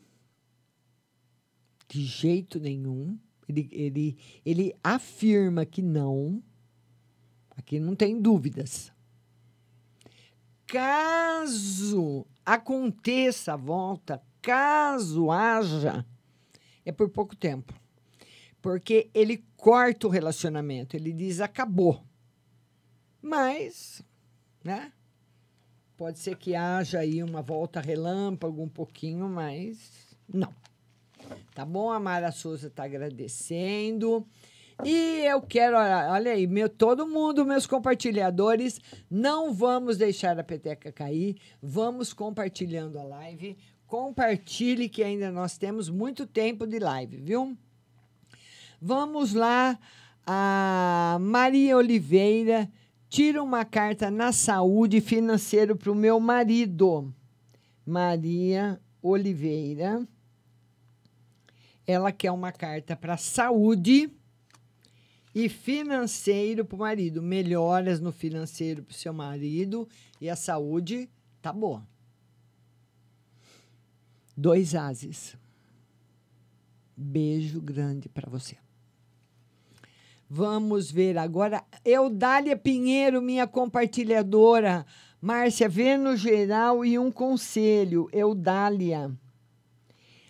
de 1.88 2.04
jeito 2.04 2.60
nenhum. 2.60 3.18
Ele, 3.48 3.70
ele, 3.72 4.18
ele 4.46 4.76
afirma 4.84 5.66
que 5.66 5.82
não. 5.82 6.44
Aqui 7.56 7.80
não 7.80 7.96
tem 7.96 8.20
dúvidas. 8.20 8.92
Caso 10.68 12.28
aconteça 12.46 13.54
a 13.54 13.58
volta, 13.58 14.22
caso 14.42 15.32
haja, 15.32 16.06
é 16.86 16.92
por 16.92 17.10
pouco 17.10 17.36
tempo. 17.36 17.74
Porque 18.62 19.10
ele 19.14 19.44
corta 19.58 20.08
o 20.08 20.10
relacionamento, 20.10 20.96
ele 20.96 21.12
diz 21.12 21.42
acabou. 21.42 22.04
Mas, 23.22 24.02
né? 24.64 24.92
Pode 25.98 26.20
ser 26.20 26.36
que 26.38 26.56
haja 26.56 27.00
aí 27.00 27.22
uma 27.24 27.42
volta 27.42 27.80
relâmpago 27.80 28.62
um 28.62 28.70
pouquinho, 28.70 29.28
mas 29.30 30.16
não. 30.28 30.54
Tá 31.54 31.66
bom? 31.66 31.92
A 31.92 32.00
Mara 32.00 32.32
Souza 32.32 32.68
está 32.68 32.84
agradecendo. 32.84 34.26
E 34.84 35.24
eu 35.26 35.42
quero, 35.42 35.78
olha 35.78 36.32
aí, 36.32 36.48
meu, 36.48 36.68
todo 36.68 37.08
mundo, 37.08 37.46
meus 37.46 37.68
compartilhadores, 37.68 38.82
não 39.10 39.54
vamos 39.54 39.98
deixar 39.98 40.38
a 40.40 40.44
peteca 40.44 40.92
cair, 40.92 41.38
vamos 41.62 42.12
compartilhando 42.12 42.98
a 42.98 43.04
live. 43.04 43.56
Compartilhe 43.94 44.90
que 44.90 45.04
ainda 45.04 45.32
nós 45.32 45.56
temos 45.56 45.88
muito 45.88 46.26
tempo 46.26 46.66
de 46.66 46.80
live, 46.80 47.18
viu? 47.18 47.56
Vamos 48.82 49.36
lá, 49.36 49.78
a 50.26 51.20
Maria 51.22 51.78
Oliveira 51.78 52.68
Tira 53.08 53.44
uma 53.44 53.64
carta 53.64 54.10
na 54.10 54.32
saúde 54.32 55.00
financeiro 55.00 55.76
para 55.76 55.92
o 55.92 55.96
meu 55.96 56.20
marido. 56.20 57.14
Maria 57.86 58.82
Oliveira. 59.00 60.04
Ela 61.86 62.12
quer 62.12 62.32
uma 62.32 62.52
carta 62.52 62.96
para 62.96 63.16
saúde 63.16 64.10
e 65.36 65.48
financeiro 65.48 66.66
para 66.66 66.76
o 66.76 66.80
marido. 66.80 67.22
Melhoras 67.22 68.00
no 68.00 68.12
financeiro 68.12 68.82
para 68.82 68.94
o 68.94 68.98
seu 68.98 69.14
marido 69.14 69.88
e 70.20 70.32
a 70.32 70.36
saúde 70.36 71.08
tá 71.40 71.54
boa. 71.54 71.93
Dois 74.36 74.74
ases. 74.76 75.38
Beijo 76.96 77.62
grande 77.62 78.10
para 78.10 78.30
você. 78.30 78.58
Vamos 80.30 80.90
ver 80.90 81.18
agora. 81.18 81.64
Eudália 81.86 82.58
Pinheiro, 82.58 83.22
minha 83.22 83.46
compartilhadora. 83.46 84.86
Márcia, 85.22 85.70
vê 85.70 85.96
no 85.96 86.18
geral 86.18 86.84
e 86.84 86.98
um 86.98 87.12
conselho. 87.12 88.10
Eudália. 88.12 89.12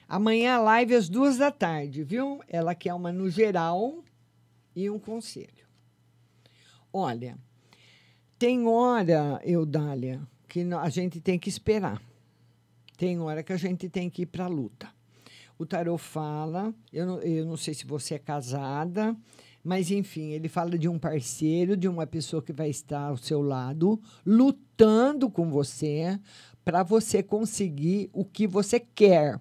Amanhã 0.07 0.55
a 0.55 0.61
live 0.61 0.95
às 0.95 1.09
duas 1.09 1.37
da 1.37 1.51
tarde, 1.51 2.03
viu? 2.03 2.41
Ela 2.47 2.75
quer 2.75 2.93
uma 2.93 3.11
no 3.11 3.29
geral 3.29 4.03
e 4.75 4.89
um 4.89 4.99
conselho. 4.99 5.65
Olha, 6.91 7.37
tem 8.37 8.67
hora, 8.67 9.41
Eudália, 9.43 10.21
que 10.47 10.61
a 10.73 10.89
gente 10.89 11.19
tem 11.19 11.39
que 11.39 11.49
esperar. 11.49 12.01
Tem 13.03 13.19
hora 13.19 13.43
que 13.43 13.51
a 13.51 13.57
gente 13.57 13.89
tem 13.89 14.09
que 14.09 14.21
ir 14.21 14.27
para 14.27 14.45
a 14.45 14.47
luta. 14.47 14.87
O 15.59 15.65
tarot 15.65 16.01
fala, 16.01 16.73
eu 16.89 17.05
não, 17.05 17.19
eu 17.19 17.45
não 17.45 17.57
sei 17.57 17.73
se 17.73 17.85
você 17.85 18.13
é 18.13 18.17
casada, 18.17 19.13
mas, 19.61 19.91
enfim, 19.91 20.29
ele 20.29 20.47
fala 20.47 20.77
de 20.77 20.87
um 20.87 20.97
parceiro, 20.97 21.75
de 21.75 21.85
uma 21.85 22.07
pessoa 22.07 22.41
que 22.41 22.53
vai 22.53 22.69
estar 22.69 23.09
ao 23.09 23.17
seu 23.17 23.41
lado, 23.41 24.01
lutando 24.25 25.29
com 25.29 25.49
você 25.49 26.17
para 26.63 26.81
você 26.81 27.21
conseguir 27.21 28.09
o 28.13 28.23
que 28.23 28.47
você 28.47 28.79
quer. 28.79 29.37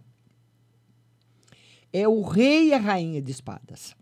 É 1.93 2.09
o 2.09 2.21
rei 2.21 2.71
e 2.71 2.75
a 2.75 2.79
rainha 2.79 3.23
de 3.23 3.31
espadas. 3.31 3.95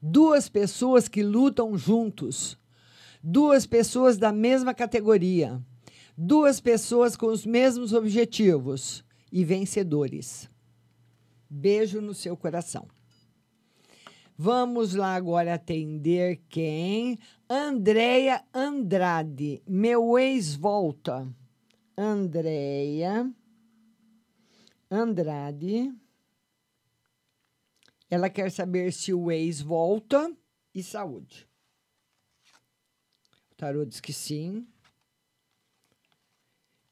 Duas 0.00 0.48
pessoas 0.48 1.08
que 1.08 1.20
lutam 1.20 1.76
juntos. 1.76 2.56
Duas 3.20 3.66
pessoas 3.66 4.16
da 4.16 4.30
mesma 4.30 4.72
categoria. 4.72 5.60
Duas 6.18 6.60
pessoas 6.60 7.14
com 7.14 7.26
os 7.26 7.44
mesmos 7.44 7.92
objetivos 7.92 9.04
e 9.30 9.44
vencedores. 9.44 10.48
Beijo 11.48 12.00
no 12.00 12.14
seu 12.14 12.34
coração. 12.36 12.88
Vamos 14.38 14.94
lá 14.94 15.14
agora 15.14 15.54
atender 15.54 16.42
quem? 16.48 17.18
Andréia 17.48 18.42
Andrade, 18.52 19.62
meu 19.66 20.18
ex 20.18 20.54
volta. 20.54 21.26
Andréia 21.96 23.30
Andrade. 24.90 25.94
Ela 28.08 28.30
quer 28.30 28.50
saber 28.50 28.92
se 28.92 29.12
o 29.12 29.30
ex 29.30 29.60
volta 29.60 30.34
e 30.74 30.82
saúde. 30.82 31.46
O 33.50 33.54
tarô 33.54 33.84
diz 33.84 34.00
que 34.00 34.12
sim. 34.12 34.66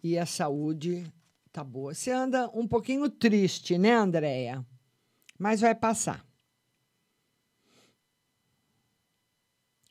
E 0.05 0.19
a 0.19 0.27
saúde 0.27 1.11
tá 1.51 1.65
boa. 1.65 1.95
Você 1.95 2.11
anda 2.11 2.51
um 2.53 2.69
pouquinho 2.69 3.09
triste, 3.09 3.79
né, 3.79 3.95
Andréia? 3.95 4.63
Mas 5.39 5.63
vai 5.63 5.75
passar. 5.75 6.23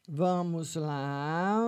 Vamos 0.07 0.76
lá. 0.76 1.68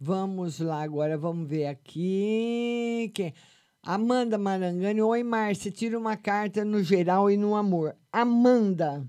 Vamos 0.00 0.58
lá 0.58 0.82
agora, 0.82 1.18
vamos 1.18 1.46
ver 1.46 1.66
aqui. 1.66 3.12
Quem? 3.14 3.34
Amanda 3.82 4.38
Marangani. 4.38 5.02
Oi, 5.02 5.22
Márcia. 5.22 5.70
Tira 5.70 5.98
uma 5.98 6.16
carta 6.16 6.64
no 6.64 6.82
geral 6.82 7.30
e 7.30 7.36
no 7.36 7.54
amor. 7.54 7.94
Amanda. 8.10 9.06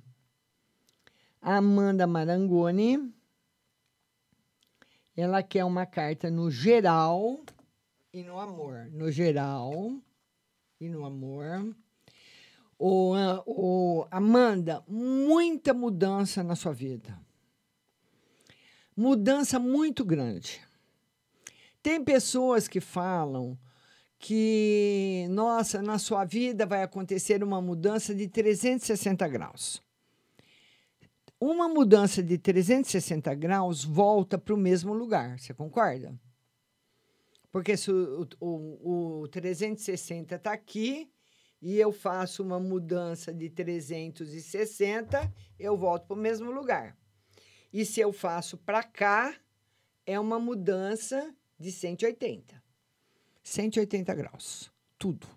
Amanda 1.42 2.06
Marangoni. 2.06 3.14
Ela 5.16 5.42
quer 5.42 5.64
uma 5.64 5.86
carta 5.86 6.30
no 6.30 6.52
geral 6.52 7.40
e 8.14 8.24
no 8.24 8.40
amor. 8.40 8.90
No 8.92 9.12
geral 9.12 9.94
e 10.80 10.90
no 10.90 11.06
amor. 11.06 11.76
O, 12.78 13.14
o 13.46 14.08
Amanda, 14.10 14.84
muita 14.88 15.74
mudança 15.74 16.44
na 16.44 16.56
sua 16.56 16.74
vida. 16.74 17.20
Mudança 18.96 19.60
muito 19.60 20.04
grande. 20.04 20.62
Tem 21.82 22.04
pessoas 22.04 22.68
que 22.68 22.80
falam 22.82 23.58
que, 24.18 25.26
nossa, 25.30 25.82
na 25.82 25.98
sua 25.98 26.26
vida 26.26 26.66
vai 26.66 26.84
acontecer 26.84 27.42
uma 27.44 27.62
mudança 27.62 28.14
de 28.14 28.28
360 28.28 29.28
graus. 29.28 29.82
Uma 31.40 31.70
mudança 31.70 32.22
de 32.22 32.38
360 32.38 33.34
graus 33.36 33.86
volta 33.86 34.38
para 34.38 34.54
o 34.54 34.58
mesmo 34.58 34.94
lugar, 34.94 35.40
você 35.40 35.54
concorda? 35.54 36.14
Porque 37.52 37.76
se 37.76 37.92
o, 37.92 38.28
o, 38.40 39.22
o 39.22 39.28
360 39.28 40.36
está 40.36 40.54
aqui 40.54 41.12
e 41.62 41.78
eu 41.78 41.92
faço 41.92 42.44
uma 42.44 42.60
mudança 42.60 43.34
de 43.34 43.50
360, 43.50 45.34
eu 45.60 45.76
volto 45.76 46.08
para 46.08 46.16
o 46.16 46.20
mesmo 46.20 46.52
lugar. 46.52 46.98
E 47.74 47.86
se 47.86 48.00
eu 48.00 48.14
faço 48.14 48.58
para 48.58 48.84
cá, 48.84 49.36
é 50.06 50.20
uma 50.20 50.40
mudança 50.40 51.36
de 51.60 51.72
180. 51.72 52.62
180 53.44 54.16
graus. 54.16 54.72
Tudo. 54.98 55.28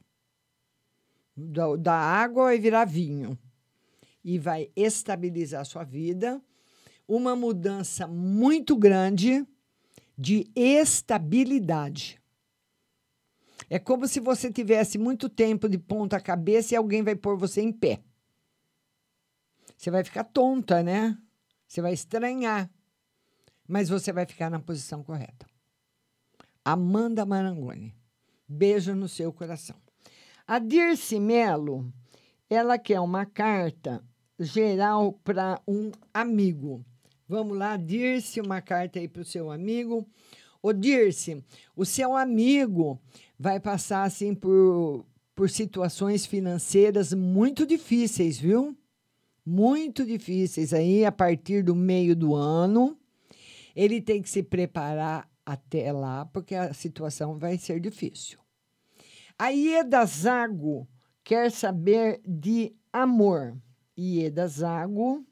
Da, 1.37 1.77
da 1.77 1.95
água 1.95 2.45
vai 2.45 2.59
virar 2.59 2.85
vinho. 2.85 3.39
E 4.25 4.39
vai 4.39 4.71
estabilizar 4.77 5.63
a 5.63 5.65
sua 5.65 5.83
vida. 5.83 6.41
Uma 7.09 7.35
mudança 7.35 8.07
muito 8.07 8.77
grande 8.77 9.47
de 10.17 10.51
estabilidade. 10.55 12.21
É 13.71 13.79
como 13.79 14.07
se 14.07 14.21
você 14.21 14.53
tivesse 14.53 14.99
muito 14.99 15.29
tempo 15.29 15.69
de 15.69 15.79
ponta 15.79 16.21
cabeça 16.21 16.75
e 16.75 16.77
alguém 16.77 17.03
vai 17.03 17.15
pôr 17.15 17.37
você 17.37 17.63
em 17.63 17.73
pé. 17.73 18.03
Você 19.77 19.91
vai 19.91 20.05
ficar 20.05 20.25
tonta, 20.25 20.83
né? 20.83 21.19
Você 21.67 21.81
vai 21.81 21.93
estranhar. 21.93 22.71
Mas 23.67 23.89
você 23.89 24.13
vai 24.13 24.27
ficar 24.27 24.51
na 24.51 24.61
posição 24.61 25.03
correta. 25.03 25.47
Amanda 26.65 27.25
Marangoni. 27.25 27.95
Beijo 28.47 28.95
no 28.95 29.09
seu 29.09 29.33
coração. 29.33 29.77
A 30.47 30.59
Dirce 30.59 31.19
Melo, 31.19 31.91
ela 32.51 32.79
quer 32.79 33.01
uma 33.01 33.25
carta 33.25 34.05
geral 34.39 35.15
para 35.25 35.61
um 35.67 35.91
amigo. 36.13 36.85
Vamos 37.33 37.57
lá, 37.57 37.79
Dirce, 37.79 38.43
uma 38.43 38.61
carta 38.61 38.99
aí 38.99 39.09
para 39.09 39.23
o 39.23 39.25
seu 39.25 39.51
amigo. 39.51 40.07
Ô, 40.63 40.71
Dirce, 40.71 41.43
o 41.75 41.83
seu 41.83 42.15
amigo 42.15 43.01
vai 43.39 43.59
passar 43.59 44.03
assim 44.03 44.35
por, 44.35 45.07
por 45.35 45.49
situações 45.49 46.27
financeiras 46.27 47.15
muito 47.15 47.65
difíceis, 47.65 48.39
viu? 48.39 48.77
Muito 49.47 50.05
difíceis 50.05 50.75
aí 50.75 51.07
a 51.07 51.11
partir 51.11 51.65
do 51.65 51.75
meio 51.75 52.15
do 52.15 52.35
ano. 52.35 52.99
Ele 53.75 54.03
tem 54.03 54.21
que 54.21 54.29
se 54.29 54.43
preparar 54.43 55.27
até 55.47 55.91
lá, 55.91 56.27
porque 56.27 56.55
a 56.55 56.75
situação 56.75 57.39
vai 57.39 57.57
ser 57.57 57.81
difícil. 57.81 58.39
A 59.39 59.49
Ieda 59.49 60.05
Zago 60.05 60.87
quer 61.25 61.51
saber 61.51 62.21
de 62.29 62.77
amor. 62.93 63.57
Ieda 63.97 64.47
Zago 64.47 65.25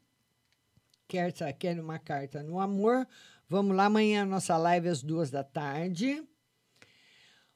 quer, 1.11 1.33
quer 1.55 1.81
uma 1.81 1.99
carta 1.99 2.41
no 2.41 2.61
amor. 2.61 3.05
Vamos 3.49 3.77
lá, 3.77 3.87
amanhã 3.87 4.25
nossa 4.25 4.57
live 4.57 4.89
às 4.89 5.03
duas 5.03 5.29
da 5.29 5.43
tarde. 5.43 6.23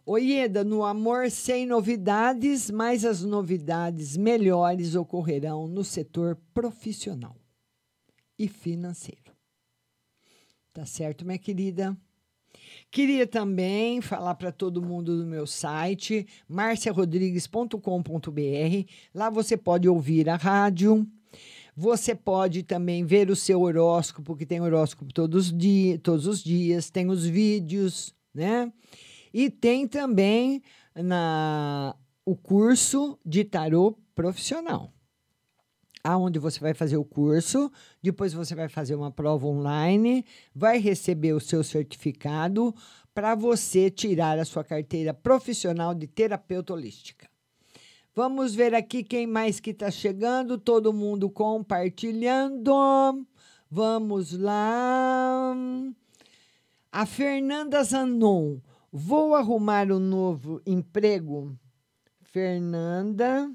Oieda, 0.05 0.64
no 0.64 0.84
amor 0.84 1.30
sem 1.30 1.64
novidades, 1.64 2.68
mas 2.68 3.05
as 3.05 3.22
novidades 3.22 4.16
melhores 4.16 4.96
ocorrerão 4.96 5.68
no 5.68 5.84
setor 5.84 6.36
profissional 6.52 7.36
e 8.36 8.48
financeiro. 8.48 9.32
Tá 10.72 10.84
certo, 10.84 11.24
minha 11.24 11.38
querida? 11.38 11.96
Queria 12.90 13.26
também 13.26 14.00
falar 14.00 14.34
para 14.34 14.50
todo 14.50 14.82
mundo 14.82 15.16
do 15.16 15.24
meu 15.24 15.46
site, 15.46 16.26
marciarodrigues.com.br. 16.48 18.90
Lá 19.14 19.30
você 19.30 19.57
pode 19.57 19.88
ouvir 19.88 20.28
a 20.28 20.36
rádio. 20.36 21.09
Você 21.77 22.14
pode 22.14 22.62
também 22.62 23.05
ver 23.05 23.31
o 23.31 23.37
seu 23.37 23.62
horóscopo, 23.62 24.37
que 24.37 24.47
tem 24.47 24.61
horóscopo 24.61 25.12
todos, 25.12 25.53
dia, 25.53 25.99
todos 25.99 26.27
os 26.27 26.43
dias, 26.43 26.91
tem 26.91 27.09
os 27.09 27.27
vídeos, 27.27 28.14
né? 28.33 28.72
E 29.33 29.51
tem 29.51 29.89
também 29.89 30.62
na, 30.95 31.97
o 32.25 32.37
curso 32.37 33.18
de 33.25 33.45
tarô 33.45 33.99
profissional 34.14 34.95
aonde 36.05 36.39
você 36.39 36.61
vai 36.61 36.75
fazer 36.75 36.99
o 36.99 37.05
curso, 37.05 37.72
depois 38.03 38.35
você 38.35 38.55
vai 38.55 38.68
fazer 38.68 38.95
uma 38.95 39.11
prova 39.11 39.47
online, 39.47 40.22
vai 40.55 40.79
receber 40.79 41.33
o 41.33 41.41
seu 41.41 41.64
certificado 41.64 42.75
para 43.14 43.35
você 43.35 43.91
tirar 43.91 44.39
a 44.39 44.45
sua 44.45 44.62
carteira 44.62 45.14
profissional 45.14 45.95
de 45.95 46.07
terapeuta 46.07 46.75
holística. 46.75 47.27
Vamos 48.14 48.54
ver 48.54 48.74
aqui 48.74 49.02
quem 49.02 49.26
mais 49.26 49.58
que 49.58 49.70
está 49.70 49.90
chegando, 49.90 50.56
todo 50.56 50.92
mundo 50.92 51.28
compartilhando. 51.28 53.26
Vamos 53.68 54.38
lá. 54.38 55.54
A 56.92 57.06
Fernanda 57.06 57.82
Zanon, 57.82 58.58
vou 58.92 59.34
arrumar 59.34 59.90
um 59.90 59.98
novo 59.98 60.62
emprego. 60.64 61.58
Fernanda 62.22 63.50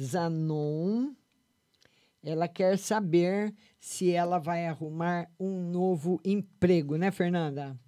Zanon 0.00 1.12
ela 2.22 2.48
quer 2.48 2.78
saber 2.78 3.54
se 3.80 4.10
ela 4.10 4.38
vai 4.38 4.66
arrumar 4.66 5.30
um 5.38 5.70
novo 5.70 6.20
emprego, 6.24 6.96
né, 6.96 7.10
Fernanda? 7.10 7.78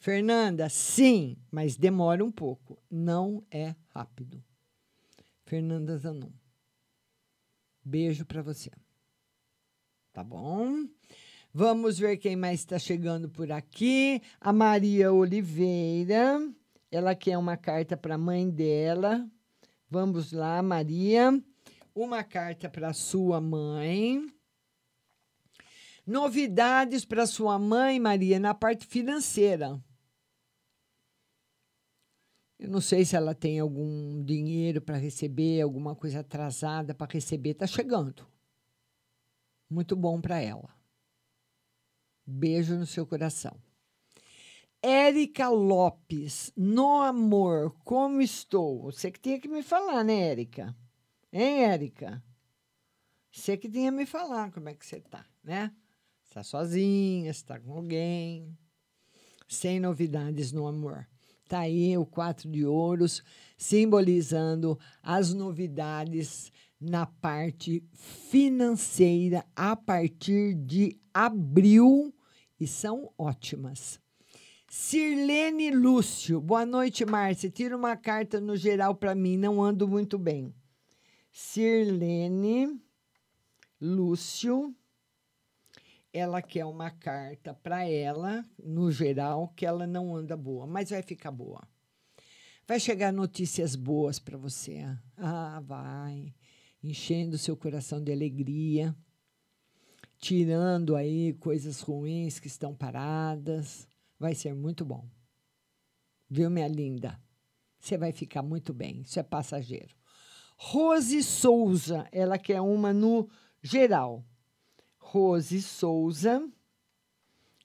Fernanda, 0.00 0.68
sim, 0.68 1.36
mas 1.50 1.76
demora 1.76 2.24
um 2.24 2.30
pouco. 2.30 2.78
Não 2.90 3.42
é 3.50 3.74
rápido. 3.88 4.42
Fernanda 5.48 5.96
Zanon. 5.98 6.30
Beijo 7.84 8.24
para 8.24 8.42
você. 8.42 8.70
Tá 10.12 10.22
bom? 10.22 10.86
Vamos 11.52 11.98
ver 11.98 12.18
quem 12.18 12.36
mais 12.36 12.60
está 12.60 12.78
chegando 12.78 13.28
por 13.28 13.50
aqui. 13.50 14.22
A 14.40 14.52
Maria 14.52 15.12
Oliveira. 15.12 16.38
Ela 16.90 17.14
quer 17.14 17.36
uma 17.36 17.56
carta 17.56 17.96
para 17.96 18.14
a 18.14 18.18
mãe 18.18 18.48
dela. 18.48 19.28
Vamos 19.90 20.32
lá, 20.32 20.62
Maria 20.62 21.42
uma 22.02 22.22
carta 22.22 22.68
para 22.68 22.92
sua 22.92 23.40
mãe. 23.40 24.24
Novidades 26.06 27.04
para 27.04 27.26
sua 27.26 27.58
mãe, 27.58 27.98
Maria, 27.98 28.38
na 28.38 28.54
parte 28.54 28.86
financeira. 28.86 29.82
Eu 32.58 32.68
não 32.68 32.80
sei 32.80 33.04
se 33.04 33.14
ela 33.14 33.34
tem 33.34 33.60
algum 33.60 34.24
dinheiro 34.24 34.80
para 34.80 34.96
receber, 34.96 35.60
alguma 35.60 35.94
coisa 35.94 36.20
atrasada 36.20 36.92
para 36.92 37.12
receber. 37.12 37.50
Está 37.50 37.66
chegando. 37.66 38.26
Muito 39.70 39.94
bom 39.94 40.20
para 40.20 40.40
ela. 40.40 40.74
Beijo 42.26 42.74
no 42.74 42.86
seu 42.86 43.06
coração. 43.06 43.56
Érica 44.82 45.48
Lopes, 45.48 46.52
no 46.56 47.00
amor, 47.00 47.74
como 47.84 48.20
estou? 48.20 48.82
Você 48.82 49.10
que 49.10 49.20
tinha 49.20 49.40
que 49.40 49.48
me 49.48 49.62
falar, 49.62 50.04
né, 50.04 50.20
Érica? 50.20 50.76
Hein, 51.32 51.64
Érica? 51.64 52.22
Você 53.30 53.56
que 53.56 53.68
tinha 53.68 53.90
me 53.90 54.06
falar 54.06 54.52
como 54.52 54.68
é 54.68 54.74
que 54.74 54.86
você 54.86 55.00
tá, 55.00 55.26
né? 55.42 55.74
Está 56.24 56.42
sozinha, 56.42 57.30
está 57.30 57.58
com 57.58 57.72
alguém, 57.72 58.56
sem 59.48 59.80
novidades 59.80 60.52
no 60.52 60.66
amor. 60.66 61.08
Tá 61.48 61.60
aí 61.60 61.96
o 61.96 62.04
quatro 62.04 62.46
de 62.46 62.66
ouros, 62.66 63.22
simbolizando 63.56 64.78
as 65.02 65.32
novidades 65.32 66.52
na 66.78 67.06
parte 67.06 67.82
financeira 67.94 69.46
a 69.56 69.74
partir 69.74 70.54
de 70.54 71.00
abril 71.12 72.14
e 72.60 72.66
são 72.66 73.10
ótimas. 73.16 73.98
Sirlene 74.68 75.70
Lúcio, 75.70 76.38
boa 76.38 76.66
noite, 76.66 77.06
Márcia. 77.06 77.48
Tira 77.48 77.74
uma 77.74 77.96
carta 77.96 78.38
no 78.38 78.54
geral 78.54 78.94
para 78.94 79.14
mim, 79.14 79.38
não 79.38 79.62
ando 79.62 79.88
muito 79.88 80.18
bem. 80.18 80.54
Sirlene 81.32 82.78
Lúcio, 83.80 84.76
ela 86.18 86.42
quer 86.42 86.64
uma 86.64 86.90
carta 86.90 87.54
para 87.54 87.88
ela, 87.88 88.44
no 88.62 88.90
geral, 88.90 89.48
que 89.56 89.64
ela 89.64 89.86
não 89.86 90.14
anda 90.14 90.36
boa, 90.36 90.66
mas 90.66 90.90
vai 90.90 91.02
ficar 91.02 91.30
boa. 91.30 91.66
Vai 92.66 92.78
chegar 92.78 93.12
notícias 93.12 93.74
boas 93.74 94.18
para 94.18 94.36
você. 94.36 94.84
Ah, 95.16 95.62
vai. 95.64 96.34
Enchendo 96.82 97.38
seu 97.38 97.56
coração 97.56 98.02
de 98.02 98.12
alegria, 98.12 98.94
tirando 100.18 100.94
aí 100.94 101.32
coisas 101.34 101.80
ruins 101.80 102.38
que 102.38 102.46
estão 102.46 102.74
paradas. 102.74 103.88
vai 104.18 104.34
ser 104.34 104.54
muito 104.54 104.84
bom. 104.84 105.08
Viu, 106.28 106.50
minha 106.50 106.68
linda? 106.68 107.18
Você 107.80 107.96
vai 107.96 108.12
ficar 108.12 108.42
muito 108.42 108.74
bem. 108.74 109.00
Isso 109.00 109.18
é 109.18 109.22
passageiro. 109.22 109.94
Rose 110.56 111.22
Souza, 111.22 112.06
ela 112.10 112.36
quer 112.36 112.60
uma 112.60 112.92
no 112.92 113.30
geral. 113.62 114.26
Rose 115.10 115.62
Souza, 115.62 116.46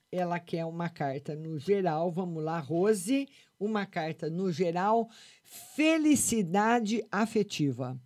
ela 0.10 0.40
quer 0.40 0.64
uma 0.64 0.88
carta 0.88 1.36
no 1.36 1.60
geral. 1.60 2.10
Vamos 2.10 2.42
lá, 2.42 2.58
Rose, 2.58 3.28
uma 3.60 3.86
carta 3.86 4.30
no 4.30 4.50
geral. 4.50 5.10
Felicidade 5.44 7.06
afetiva. 7.12 8.00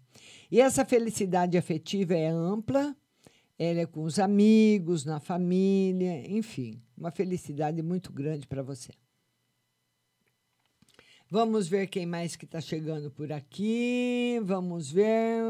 E 0.50 0.60
essa 0.60 0.84
felicidade 0.84 1.56
afetiva 1.56 2.16
é 2.16 2.28
ampla, 2.30 2.98
ela 3.60 3.82
é 3.82 3.86
com 3.86 4.02
os 4.02 4.18
amigos, 4.18 5.06
na 5.06 5.20
família, 5.20 6.28
enfim, 6.28 6.82
uma 6.98 7.12
felicidade 7.12 7.84
muito 7.84 8.12
grande 8.12 8.48
para 8.48 8.64
você. 8.64 8.92
Vamos 11.30 11.68
ver 11.68 11.86
quem 11.88 12.08
mais 12.08 12.36
que 12.36 12.46
está 12.46 12.60
chegando 12.60 13.12
por 13.12 13.32
aqui. 13.32 14.40
Vamos 14.44 14.90
ver. 14.90 15.44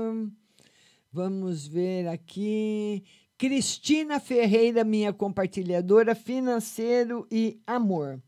Vamos 1.09 1.65
ver 1.65 2.07
aqui. 2.09 3.05
Cristina 3.37 4.19
Ferreira, 4.19 4.83
minha 4.83 5.13
compartilhadora, 5.13 6.15
financeiro 6.15 7.27
e 7.31 7.61
amor. 7.67 8.19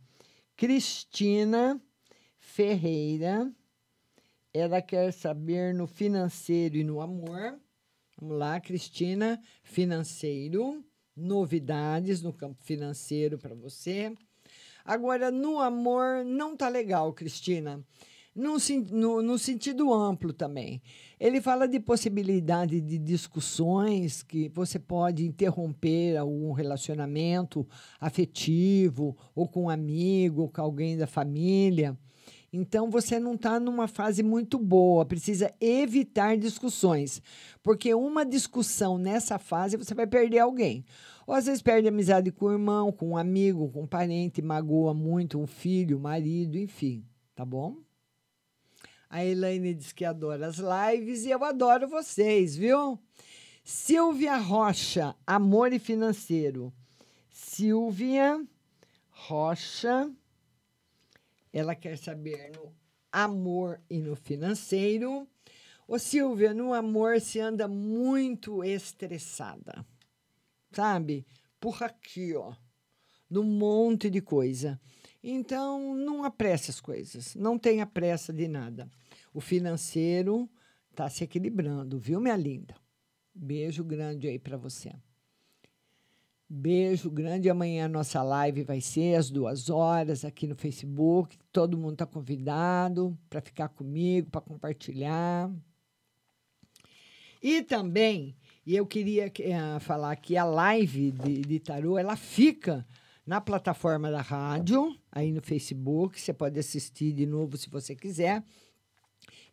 Cristina 0.55 1.81
Ferreira, 2.37 3.51
ela 4.53 4.83
quer 4.83 5.11
saber 5.11 5.73
no 5.73 5.87
financeiro 5.87 6.77
e 6.77 6.83
no 6.83 7.01
amor. 7.01 7.59
Vamos 8.21 8.37
lá, 8.37 8.59
Cristina, 8.59 9.41
financeiro, 9.63 10.85
novidades 11.15 12.21
no 12.21 12.31
campo 12.31 12.63
financeiro 12.63 13.39
para 13.39 13.55
você. 13.55 14.13
Agora, 14.85 15.31
no 15.31 15.59
amor, 15.59 16.23
não 16.23 16.55
tá 16.55 16.69
legal, 16.69 17.13
Cristina. 17.13 17.83
No, 18.39 19.21
no, 19.21 19.37
sentido 19.37 19.93
amplo 19.93 20.31
também. 20.31 20.81
Ele 21.19 21.41
fala 21.41 21.67
de 21.67 21.77
possibilidade 21.77 22.79
de 22.79 22.97
discussões 22.97 24.23
que 24.23 24.47
você 24.47 24.79
pode 24.79 25.25
interromper 25.25 26.15
algum 26.15 26.53
relacionamento 26.53 27.67
afetivo, 27.99 29.17
ou 29.35 29.45
com 29.45 29.63
um 29.63 29.69
amigo, 29.69 30.43
ou 30.43 30.49
com 30.49 30.61
alguém 30.61 30.97
da 30.97 31.05
família. 31.05 31.97
Então 32.51 32.89
você 32.89 33.19
não 33.19 33.35
está 33.35 33.59
numa 33.59 33.89
fase 33.89 34.23
muito 34.23 34.57
boa, 34.57 35.05
precisa 35.05 35.53
evitar 35.59 36.37
discussões, 36.37 37.21
porque 37.61 37.93
uma 37.93 38.25
discussão 38.25 38.97
nessa 38.97 39.37
fase 39.37 39.75
você 39.75 39.93
vai 39.93 40.07
perder 40.07 40.39
alguém. 40.39 40.85
Ou 41.27 41.35
às 41.35 41.45
vezes 41.45 41.61
perde 41.61 41.89
amizade 41.89 42.31
com 42.31 42.45
o 42.45 42.51
irmão, 42.53 42.91
com 42.91 43.09
um 43.09 43.17
amigo, 43.17 43.69
com 43.69 43.83
um 43.83 43.87
parente, 43.87 44.41
magoa 44.41 44.93
muito 44.93 45.37
um 45.37 45.45
filho, 45.45 45.97
um 45.97 46.01
marido, 46.01 46.57
enfim, 46.57 47.05
tá 47.35 47.45
bom? 47.45 47.88
A 49.09 49.25
Elaine 49.25 49.73
diz 49.73 49.91
que 49.91 50.05
adora 50.05 50.47
as 50.47 50.57
lives 50.57 51.25
e 51.25 51.31
eu 51.31 51.43
adoro 51.43 51.87
vocês, 51.87 52.55
viu? 52.55 52.99
Silvia 53.63 54.37
Rocha, 54.37 55.15
amor 55.25 55.73
e 55.73 55.79
financeiro. 55.79 56.71
Silvia 57.31 58.45
Rocha, 59.09 60.11
ela 61.51 61.75
quer 61.75 61.97
saber 61.97 62.51
no 62.55 62.73
amor 63.11 63.81
e 63.89 63.99
no 63.99 64.15
financeiro. 64.15 65.27
Ô 65.87 65.97
Silvia, 65.97 66.53
no 66.53 66.73
amor 66.73 67.19
se 67.19 67.39
anda 67.39 67.67
muito 67.67 68.63
estressada 68.63 69.85
sabe? 70.71 71.25
Por 71.59 71.83
aqui, 71.83 72.35
ó, 72.35 72.53
num 73.29 73.43
monte 73.43 74.09
de 74.09 74.21
coisa. 74.21 74.79
Então, 75.23 75.95
não 75.95 76.23
apresse 76.23 76.71
as 76.71 76.79
coisas, 76.79 77.35
não 77.35 77.57
tenha 77.57 77.85
pressa 77.85 78.31
de 78.31 78.47
nada. 78.47 78.89
O 79.33 79.41
financeiro 79.41 80.49
está 80.91 81.09
se 81.09 81.23
equilibrando, 81.23 81.99
viu, 81.99 82.19
minha 82.19 82.37
linda? 82.37 82.75
Beijo 83.33 83.83
grande 83.83 84.27
aí 84.27 84.39
para 84.39 84.57
você. 84.57 84.91
Beijo 86.49 87.11
grande. 87.11 87.49
Amanhã 87.49 87.85
a 87.85 87.89
nossa 87.89 88.23
live 88.23 88.63
vai 88.63 88.81
ser 88.81 89.15
às 89.15 89.29
duas 89.29 89.69
horas 89.69 90.25
aqui 90.25 90.47
no 90.47 90.55
Facebook. 90.55 91.37
Todo 91.51 91.77
mundo 91.77 91.93
está 91.93 92.07
convidado 92.07 93.15
para 93.29 93.39
ficar 93.39 93.69
comigo, 93.69 94.31
para 94.31 94.41
compartilhar. 94.41 95.51
E 97.41 97.61
também 97.61 98.35
e 98.69 98.75
eu 98.75 98.85
queria 98.85 99.27
uh, 99.27 99.79
falar 99.79 100.15
que 100.17 100.37
a 100.37 100.43
live 100.43 101.09
de, 101.09 101.41
de 101.41 101.59
tarô, 101.59 101.97
ela 101.97 102.15
fica 102.15 102.85
na 103.29 103.39
plataforma 103.39 104.09
da 104.09 104.21
rádio, 104.21 104.97
aí 105.11 105.31
no 105.31 105.39
Facebook, 105.39 106.19
você 106.19 106.33
pode 106.33 106.57
assistir 106.57 107.13
de 107.13 107.27
novo 107.27 107.57
se 107.57 107.69
você 107.69 107.95
quiser. 107.95 108.43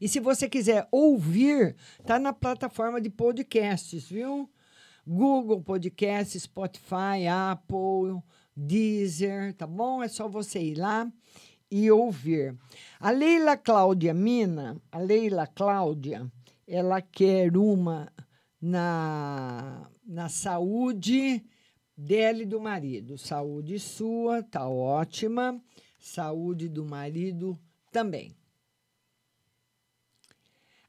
E 0.00 0.08
se 0.08 0.18
você 0.18 0.48
quiser 0.48 0.88
ouvir, 0.90 1.76
tá 2.06 2.18
na 2.18 2.32
plataforma 2.32 2.98
de 3.02 3.10
podcasts, 3.10 4.08
viu? 4.08 4.50
Google 5.06 5.60
Podcast, 5.60 6.40
Spotify, 6.40 7.26
Apple, 7.30 8.22
Deezer, 8.56 9.52
tá 9.52 9.66
bom? 9.66 10.02
É 10.02 10.08
só 10.08 10.26
você 10.26 10.58
ir 10.58 10.76
lá 10.76 11.12
e 11.70 11.90
ouvir. 11.90 12.56
A 12.98 13.10
Leila 13.10 13.58
Cláudia 13.58 14.14
Mina, 14.14 14.80
a 14.90 14.98
Leila 14.98 15.46
Cláudia, 15.46 16.26
ela 16.66 17.02
quer 17.02 17.54
uma 17.54 18.10
na, 18.58 19.86
na 20.02 20.30
saúde 20.30 21.44
dele 21.96 22.44
do 22.44 22.60
marido. 22.60 23.16
Saúde 23.16 23.78
sua, 23.78 24.42
tá 24.42 24.68
ótima. 24.68 25.60
Saúde 25.98 26.68
do 26.68 26.84
marido 26.84 27.58
também. 27.90 28.36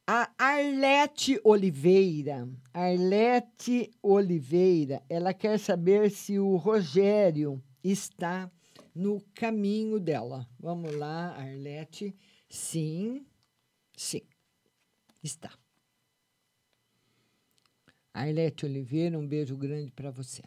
A 0.10 0.32
Arlete 0.38 1.38
Oliveira, 1.44 2.48
Arlete 2.74 3.92
Oliveira, 4.02 5.04
ela 5.10 5.34
quer 5.34 5.60
saber 5.60 6.10
se 6.10 6.40
o 6.40 6.56
Rogério 6.56 7.62
está 7.84 8.50
no 8.96 9.20
caminho 9.36 10.00
dela. 10.00 10.48
Vamos 10.58 10.96
lá, 10.96 11.36
Arlete. 11.36 12.16
Sim, 12.50 13.26
sim, 13.98 14.22
está. 15.22 15.52
Arlete 18.14 18.66
Oliveira, 18.66 19.20
um 19.20 19.28
beijo 19.28 19.58
grande 19.58 19.92
para 19.92 20.10
você. 20.10 20.42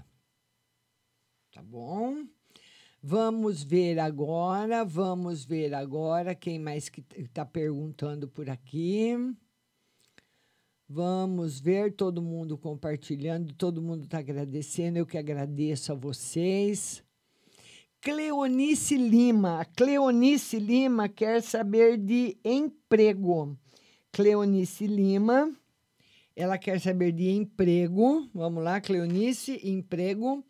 Tá 1.52 1.60
bom? 1.62 2.24
Vamos 3.02 3.64
ver 3.64 3.98
agora, 3.98 4.84
vamos 4.84 5.44
ver 5.44 5.74
agora 5.74 6.32
quem 6.34 6.60
mais 6.60 6.88
que 6.88 7.04
está 7.16 7.44
perguntando 7.44 8.28
por 8.28 8.48
aqui. 8.48 9.16
Vamos 10.88 11.58
ver 11.58 11.92
todo 11.92 12.22
mundo 12.22 12.56
compartilhando, 12.56 13.52
todo 13.54 13.82
mundo 13.82 14.04
está 14.04 14.18
agradecendo, 14.18 14.98
eu 14.98 15.06
que 15.06 15.18
agradeço 15.18 15.92
a 15.92 15.96
vocês. 15.96 17.02
Cleonice 18.00 18.96
Lima, 18.96 19.64
Cleonice 19.76 20.58
Lima 20.58 21.08
quer 21.08 21.42
saber 21.42 21.98
de 21.98 22.38
emprego. 22.44 23.58
Cleonice 24.12 24.86
Lima 24.86 25.52
ela 26.36 26.56
quer 26.56 26.80
saber 26.80 27.12
de 27.12 27.28
emprego. 27.28 28.28
Vamos 28.32 28.62
lá, 28.62 28.80
Cleonice, 28.80 29.60
emprego. 29.62 30.44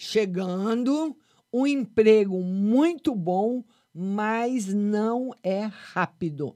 Chegando, 0.00 1.16
um 1.52 1.66
emprego 1.66 2.40
muito 2.40 3.16
bom, 3.16 3.64
mas 3.92 4.72
não 4.72 5.34
é 5.42 5.62
rápido. 5.64 6.54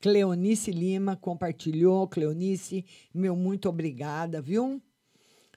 Cleonice 0.00 0.70
Lima 0.70 1.16
compartilhou. 1.16 2.06
Cleonice, 2.06 2.84
meu 3.12 3.34
muito 3.34 3.68
obrigada, 3.68 4.40
viu? 4.40 4.80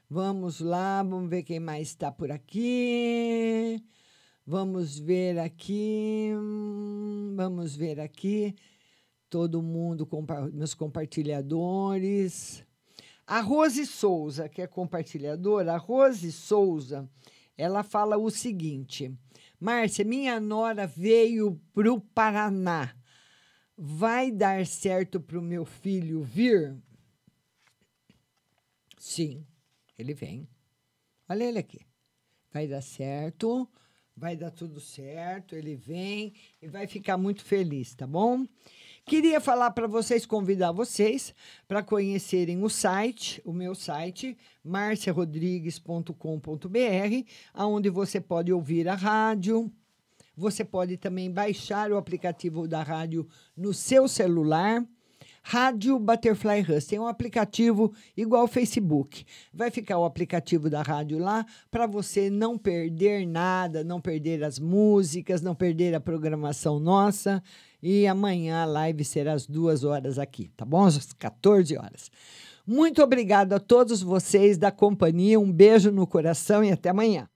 Vamos 0.09 0.59
lá, 0.59 1.03
vamos 1.03 1.29
ver 1.29 1.43
quem 1.43 1.59
mais 1.59 1.89
está 1.89 2.11
por 2.11 2.31
aqui. 2.31 3.79
Vamos 4.43 4.97
ver 4.97 5.37
aqui. 5.37 6.31
Vamos 7.35 7.75
ver 7.75 7.99
aqui 7.99 8.55
todo 9.29 9.61
mundo, 9.61 10.09
meus 10.51 10.73
compartilhadores. 10.73 12.67
A 13.29 13.41
Rose 13.41 13.85
Souza, 13.85 14.49
que 14.49 14.59
é 14.59 14.65
compartilhadora, 14.65 15.75
a 15.75 15.77
Rose 15.77 16.31
Souza, 16.31 17.07
ela 17.55 17.83
fala 17.83 18.17
o 18.17 18.31
seguinte: 18.31 19.15
Márcia, 19.59 20.03
minha 20.03 20.39
nora 20.39 20.87
veio 20.87 21.61
para 21.71 21.93
o 21.93 22.01
Paraná. 22.01 22.95
Vai 23.77 24.31
dar 24.31 24.65
certo 24.65 25.21
para 25.21 25.37
o 25.37 25.43
meu 25.43 25.63
filho 25.63 26.23
vir? 26.23 26.75
Sim, 28.97 29.45
ele 29.95 30.15
vem. 30.15 30.49
Olha 31.29 31.43
ele 31.43 31.59
aqui. 31.59 31.85
Vai 32.51 32.67
dar 32.67 32.81
certo, 32.81 33.69
Vai 34.19 34.35
dar 34.35 34.51
tudo 34.51 34.81
certo, 34.81 35.55
ele 35.55 35.77
vem 35.77 36.33
e 36.61 36.67
vai 36.67 36.85
ficar 36.87 37.17
muito 37.17 37.41
feliz, 37.41 37.95
tá 37.95 38.05
bom? 38.05 38.45
Queria 39.09 39.41
falar 39.41 39.71
para 39.71 39.87
vocês, 39.87 40.23
convidar 40.23 40.71
vocês 40.71 41.33
para 41.67 41.81
conhecerem 41.81 42.61
o 42.61 42.69
site, 42.69 43.41
o 43.43 43.51
meu 43.51 43.73
site, 43.73 44.37
marciarodrigues.com.br, 44.63 47.25
aonde 47.51 47.89
você 47.89 48.21
pode 48.21 48.53
ouvir 48.53 48.87
a 48.87 48.93
rádio, 48.93 49.71
você 50.37 50.63
pode 50.63 50.95
também 50.95 51.31
baixar 51.31 51.91
o 51.91 51.97
aplicativo 51.97 52.67
da 52.67 52.83
rádio 52.83 53.27
no 53.57 53.73
seu 53.73 54.07
celular. 54.07 54.85
Rádio 55.41 55.97
Butterfly 55.97 56.61
Hus. 56.61 56.85
Tem 56.85 56.99
um 56.99 57.07
aplicativo 57.07 57.91
igual 58.15 58.43
ao 58.43 58.47
Facebook. 58.47 59.25
Vai 59.51 59.71
ficar 59.71 59.97
o 59.97 60.05
aplicativo 60.05 60.69
da 60.69 60.83
rádio 60.83 61.17
lá 61.17 61.43
para 61.71 61.87
você 61.87 62.29
não 62.29 62.59
perder 62.59 63.25
nada, 63.25 63.83
não 63.83 63.99
perder 63.99 64.43
as 64.43 64.59
músicas, 64.59 65.41
não 65.41 65.55
perder 65.55 65.95
a 65.95 65.99
programação 65.99 66.79
nossa. 66.79 67.41
E 67.81 68.05
amanhã 68.07 68.63
a 68.63 68.65
live 68.65 69.03
será 69.05 69.33
às 69.33 69.47
duas 69.47 69.83
horas 69.83 70.19
aqui, 70.19 70.49
tá 70.55 70.65
bom? 70.65 70.85
Às 70.85 71.13
14 71.13 71.77
horas. 71.77 72.11
Muito 72.67 73.01
obrigado 73.01 73.53
a 73.53 73.59
todos 73.59 74.01
vocês 74.01 74.57
da 74.57 74.71
companhia. 74.71 75.39
Um 75.39 75.51
beijo 75.51 75.91
no 75.91 76.05
coração 76.05 76.63
e 76.63 76.71
até 76.71 76.89
amanhã. 76.89 77.27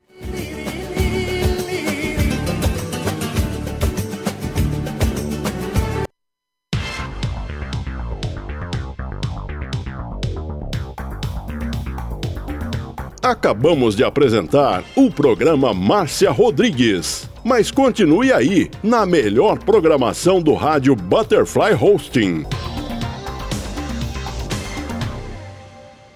Acabamos 13.24 13.96
de 13.96 14.04
apresentar 14.04 14.84
o 14.98 15.10
programa 15.10 15.74
Márcia 15.74 16.30
Rodrigues. 16.30 17.33
Mas 17.44 17.70
continue 17.70 18.32
aí, 18.32 18.70
na 18.82 19.06
melhor 19.06 19.60
programação 19.60 20.42
do 20.42 20.54
rádio 20.54 20.96
Butterfly 20.96 21.74
Hosting. 21.74 22.46